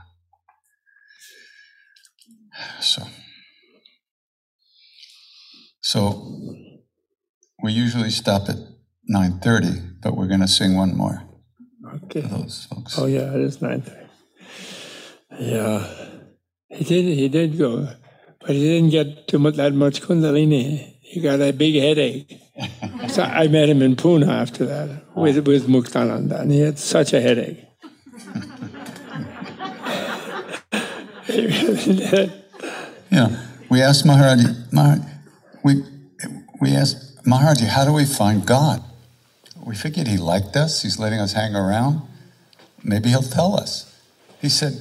So, 2.80 3.02
so 5.80 6.22
we 7.60 7.72
usually 7.72 8.10
stop 8.10 8.48
at 8.48 8.56
9.30, 9.12 10.00
but 10.00 10.16
we're 10.16 10.28
going 10.28 10.40
to 10.40 10.48
sing 10.48 10.76
one 10.76 10.96
more. 10.96 11.24
Okay. 12.04 12.20
those 12.20 12.68
folks. 12.70 12.96
Oh, 12.96 13.06
yeah, 13.06 13.34
it 13.34 13.40
is 13.40 13.58
9.30. 13.58 14.08
Yeah. 15.40 15.86
He 16.68 16.84
did, 16.84 17.04
he 17.04 17.28
did 17.28 17.58
go, 17.58 17.88
but 18.40 18.50
he 18.50 18.60
didn't 18.60 18.90
get 18.90 19.26
too 19.26 19.40
much, 19.40 19.56
that 19.56 19.74
much 19.74 20.02
kundalini. 20.02 20.98
He 21.00 21.20
got 21.20 21.40
a 21.40 21.52
big 21.52 21.74
headache. 21.74 22.32
So 23.18 23.24
I 23.24 23.48
met 23.48 23.68
him 23.68 23.82
in 23.82 23.96
Pune 23.96 24.28
after 24.28 24.64
that 24.66 25.02
oh. 25.16 25.22
with, 25.22 25.44
with 25.44 25.66
Muktananda, 25.66 26.38
and 26.38 26.52
he 26.52 26.60
had 26.60 26.78
such 26.78 27.12
a 27.12 27.20
headache. 27.20 27.58
he 31.26 31.46
really 31.46 31.96
did. 31.96 32.32
Yeah, 33.10 33.44
we 33.68 33.82
asked 33.82 34.04
Maharaji, 34.04 34.72
Maharaj, 34.72 35.00
we, 35.64 35.82
we 36.60 36.76
asked 36.76 37.24
Maharaji, 37.24 37.66
how 37.66 37.84
do 37.84 37.92
we 37.92 38.04
find 38.04 38.46
God? 38.46 38.84
We 39.66 39.74
figured 39.74 40.06
he 40.06 40.18
liked 40.18 40.54
us, 40.54 40.82
he's 40.82 41.00
letting 41.00 41.18
us 41.18 41.32
hang 41.32 41.56
around. 41.56 42.02
Maybe 42.84 43.08
he'll 43.08 43.22
tell 43.22 43.56
us. 43.58 44.00
He 44.40 44.48
said, 44.48 44.80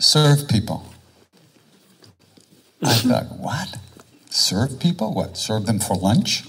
serve 0.00 0.48
people. 0.48 0.92
I 2.82 2.94
thought, 2.94 3.38
what? 3.38 3.78
Serve 4.28 4.80
people? 4.80 5.14
What? 5.14 5.36
Serve 5.36 5.66
them 5.66 5.78
for 5.78 5.94
lunch? 5.94 6.42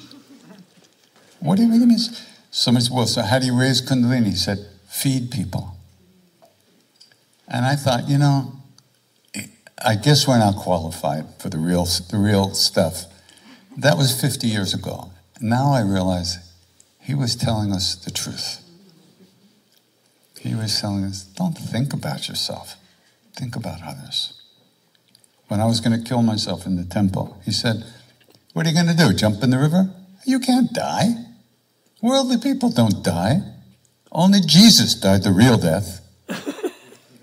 What 1.42 1.58
do 1.58 1.64
you 1.64 1.72
really 1.72 1.88
mean? 1.88 1.98
Somebody 2.52 2.86
said, 2.86 2.96
well, 2.96 3.08
so 3.08 3.22
how 3.22 3.40
do 3.40 3.48
you 3.48 3.60
raise 3.60 3.82
Kundalini? 3.82 4.28
He 4.28 4.36
said, 4.36 4.60
feed 4.88 5.32
people. 5.32 5.76
And 7.48 7.66
I 7.66 7.76
thought, 7.76 8.08
you 8.08 8.18
know, 8.18 8.54
I 9.84 9.96
guess 9.96 10.28
we're 10.28 10.38
not 10.38 10.56
qualified 10.56 11.26
for 11.40 11.50
the 11.50 11.58
real, 11.58 11.86
the 11.86 12.18
real 12.18 12.54
stuff. 12.54 13.06
That 13.76 13.98
was 13.98 14.20
50 14.20 14.48
years 14.48 14.74
ago. 14.74 15.12
Now 15.42 15.74
I 15.74 15.82
realize 15.82 16.38
he 17.00 17.16
was 17.16 17.36
telling 17.36 17.74
us 17.74 17.96
the 17.96 18.12
truth. 18.12 18.62
He 20.40 20.54
was 20.54 20.80
telling 20.80 21.04
us, 21.04 21.24
don't 21.24 21.58
think 21.58 21.94
about 21.94 22.28
yourself, 22.28 22.76
think 23.36 23.56
about 23.56 23.82
others. 23.84 24.40
When 25.48 25.60
I 25.60 25.66
was 25.66 25.82
going 25.82 26.00
to 26.00 26.08
kill 26.08 26.22
myself 26.22 26.66
in 26.66 26.76
the 26.78 26.86
temple, 26.86 27.42
he 27.44 27.52
said, 27.52 27.84
What 28.54 28.66
are 28.66 28.70
you 28.70 28.76
going 28.76 28.96
to 28.96 28.96
do? 28.96 29.14
Jump 29.14 29.44
in 29.44 29.50
the 29.50 29.60
river? 29.60 29.90
You 30.26 30.40
can't 30.40 30.72
die. 30.72 31.26
Worldly 32.02 32.38
people 32.38 32.70
don't 32.70 33.04
die. 33.04 33.42
Only 34.12 34.42
Jesus 34.42 34.96
died 34.96 35.24
the 35.24 35.32
real 35.32 35.58
death. 35.58 36.02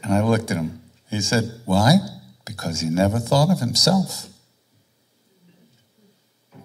and 0.03 0.15
I 0.15 0.23
looked 0.23 0.51
at 0.51 0.57
him. 0.57 0.81
He 1.11 1.21
said, 1.21 1.61
Why? 1.65 1.99
Because 2.45 2.81
he 2.81 2.89
never 2.89 3.19
thought 3.19 3.51
of 3.51 3.61
himself. 3.61 4.29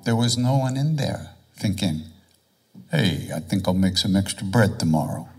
There 0.05 0.15
was 0.15 0.37
no 0.37 0.57
one 0.57 0.75
in 0.75 0.97
there 0.97 1.31
thinking, 1.55 2.01
hey, 2.91 3.29
I 3.33 3.39
think 3.39 3.67
I'll 3.67 3.73
make 3.73 3.97
some 3.97 4.15
extra 4.15 4.45
bread 4.45 4.79
tomorrow. 4.79 5.29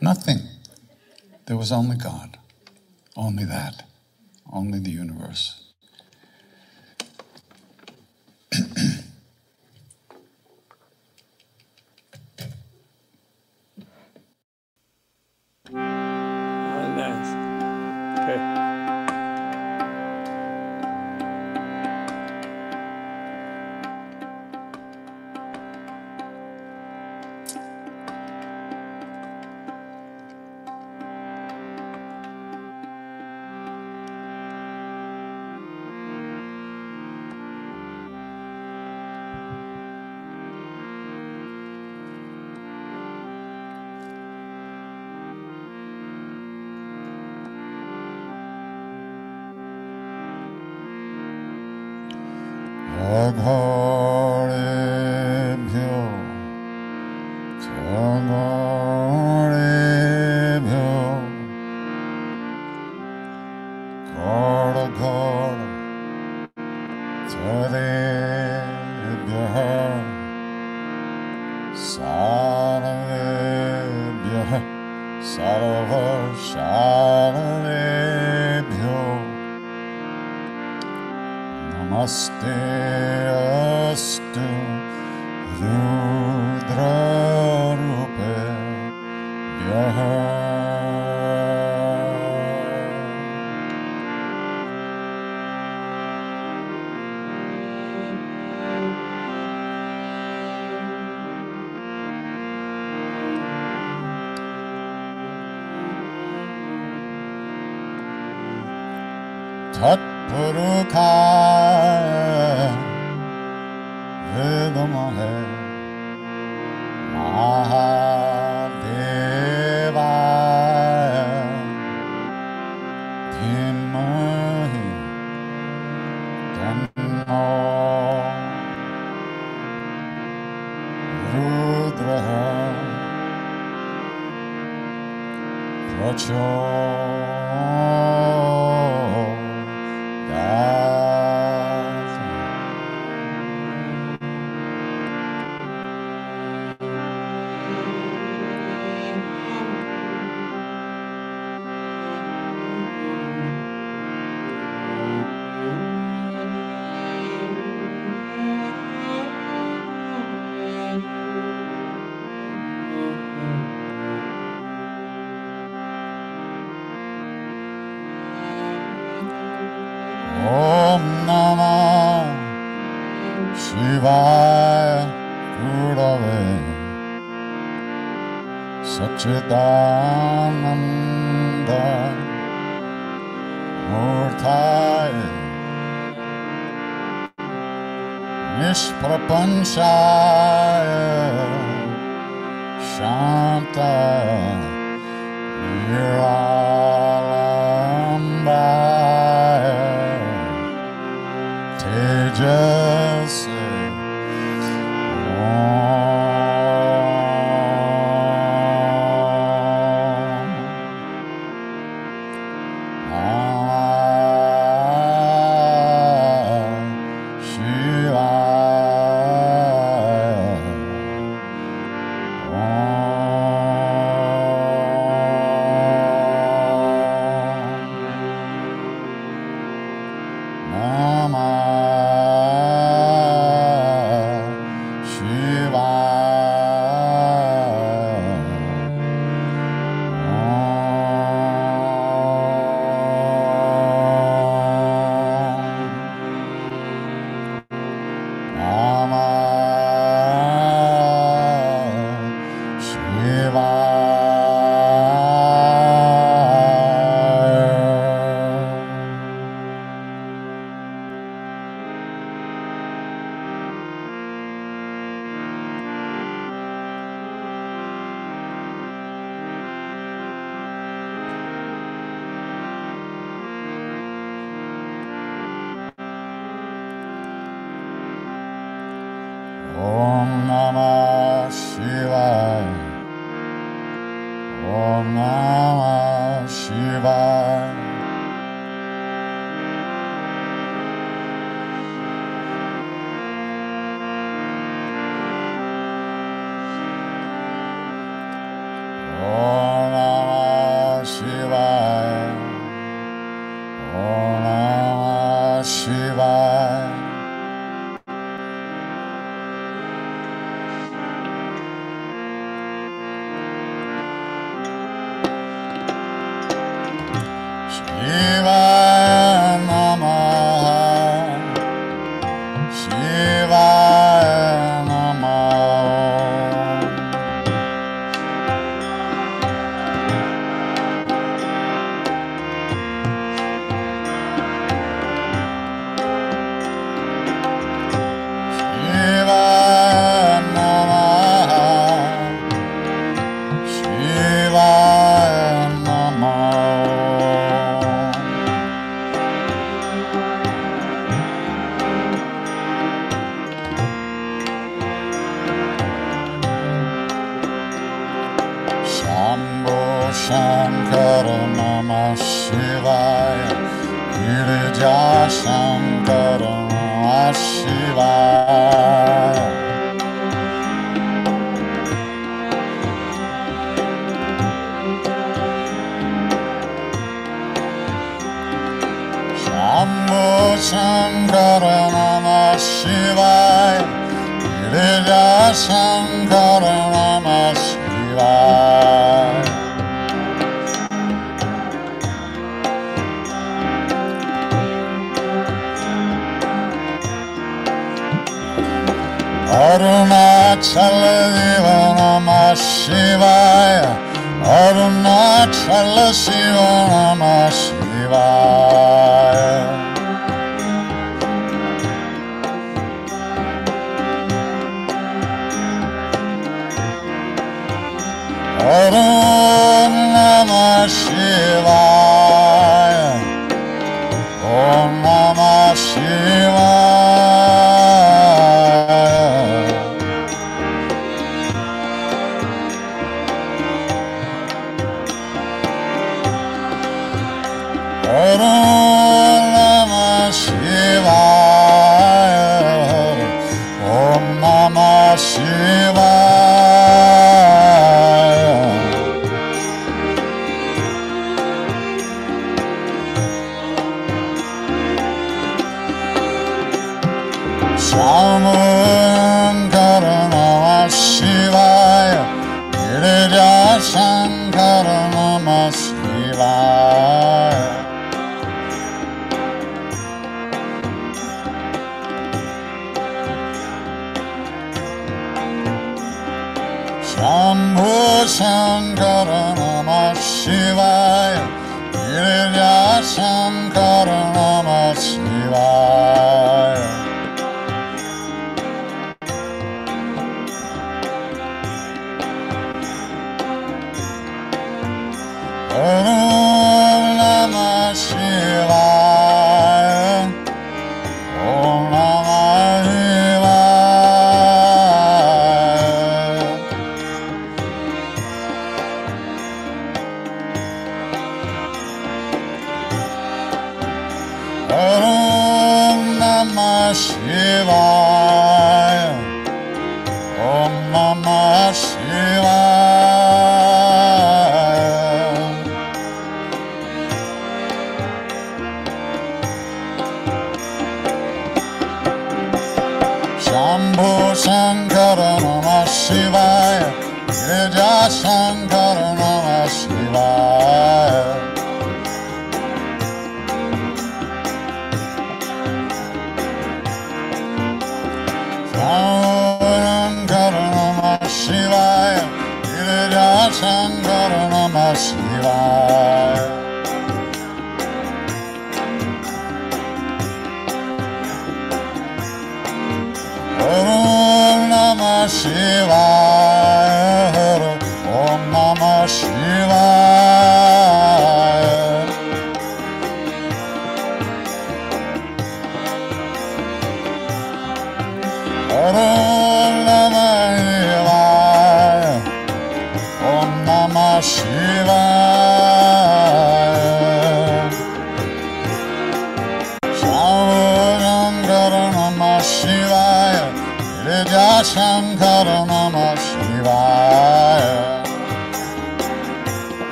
Nothing. 0.00 0.38
There 1.46 1.56
was 1.56 1.72
only 1.72 1.96
God. 1.96 2.38
Only 3.16 3.44
that. 3.44 3.82
Only 4.52 4.78
the 4.78 4.90
universe. 4.90 5.65
Long 53.06 53.38
haul. 53.38 53.85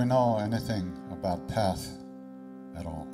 we 0.00 0.06
know 0.06 0.38
anything 0.38 0.96
about 1.12 1.46
path 1.46 1.86
at 2.74 2.86
all. 2.86 3.06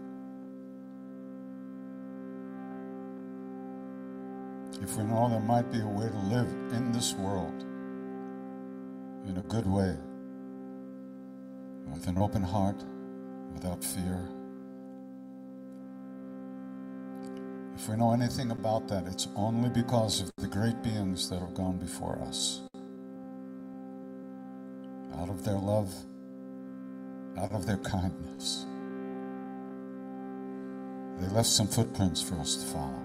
If 4.81 4.97
we 4.97 5.03
know 5.03 5.29
there 5.29 5.41
might 5.41 5.73
be 5.73 5.81
a 5.81 5.87
way 5.87 6.09
to 6.09 6.19
live 6.29 6.47
in 6.75 6.93
this 6.93 7.13
world 7.15 7.63
in 9.27 9.37
a 9.37 9.43
good 9.49 9.67
way, 9.67 9.97
with 11.93 12.07
an 12.07 12.19
open 12.19 12.45
heart, 12.45 12.77
without 13.53 13.83
fear. 13.83 14.21
If 17.75 17.89
we 17.89 17.97
know 17.97 18.13
anything 18.13 18.53
about 18.53 18.87
that, 18.87 19.09
it's 19.09 19.27
only 19.35 19.71
because 19.71 20.21
of 20.21 20.31
the 20.37 20.47
great 20.47 20.81
beings 20.85 21.29
that 21.31 21.41
have 21.41 21.55
gone 21.55 21.79
before 21.79 22.21
us. 22.29 22.61
Out 25.19 25.29
of 25.29 25.45
their 25.45 25.59
love, 25.59 25.93
out 27.39 27.53
of 27.53 27.67
their 27.67 27.79
kindness. 27.79 28.67
They 31.19 31.29
left 31.29 31.49
some 31.49 31.67
footprints 31.67 32.23
for 32.23 32.35
us 32.37 32.57
to 32.57 32.67
follow. 32.67 33.03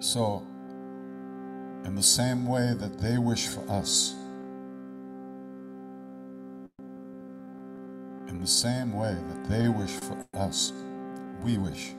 So, 0.00 0.46
in 1.84 1.94
the 1.94 2.02
same 2.02 2.46
way 2.46 2.74
that 2.74 2.98
they 2.98 3.18
wish 3.18 3.46
for 3.46 3.68
us, 3.70 4.14
in 8.28 8.40
the 8.40 8.46
same 8.46 8.92
way 8.92 9.14
that 9.14 9.48
they 9.48 9.68
wish 9.68 9.92
for 9.92 10.26
us, 10.34 10.72
we 11.42 11.58
wish 11.58 11.92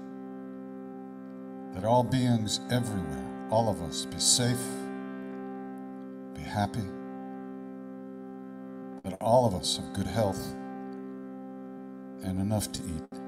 that 1.73 1.85
all 1.85 2.03
beings 2.03 2.59
everywhere, 2.71 3.25
all 3.49 3.69
of 3.69 3.81
us, 3.81 4.05
be 4.05 4.19
safe, 4.19 4.61
be 6.33 6.41
happy 6.41 6.83
that 9.03 9.13
all 9.19 9.45
of 9.45 9.53
us 9.53 9.77
have 9.77 9.93
good 9.93 10.07
health 10.07 10.53
and 12.23 12.39
enough 12.39 12.71
to 12.71 12.81
eat. 12.83 13.19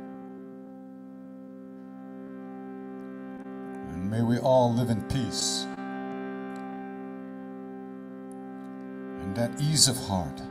And 3.44 4.10
may 4.10 4.22
we 4.22 4.38
all 4.38 4.74
live 4.74 4.90
in 4.90 5.02
peace 5.10 5.68
and 9.22 9.38
at 9.38 9.62
ease 9.62 9.90
of 9.90 9.98
heart. 9.98 10.42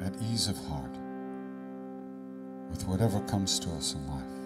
At 0.00 0.14
ease 0.22 0.46
of 0.46 0.56
heart 0.66 0.96
with 2.70 2.86
whatever 2.86 3.18
comes 3.22 3.58
to 3.58 3.70
us 3.70 3.94
in 3.94 4.06
life. 4.06 4.45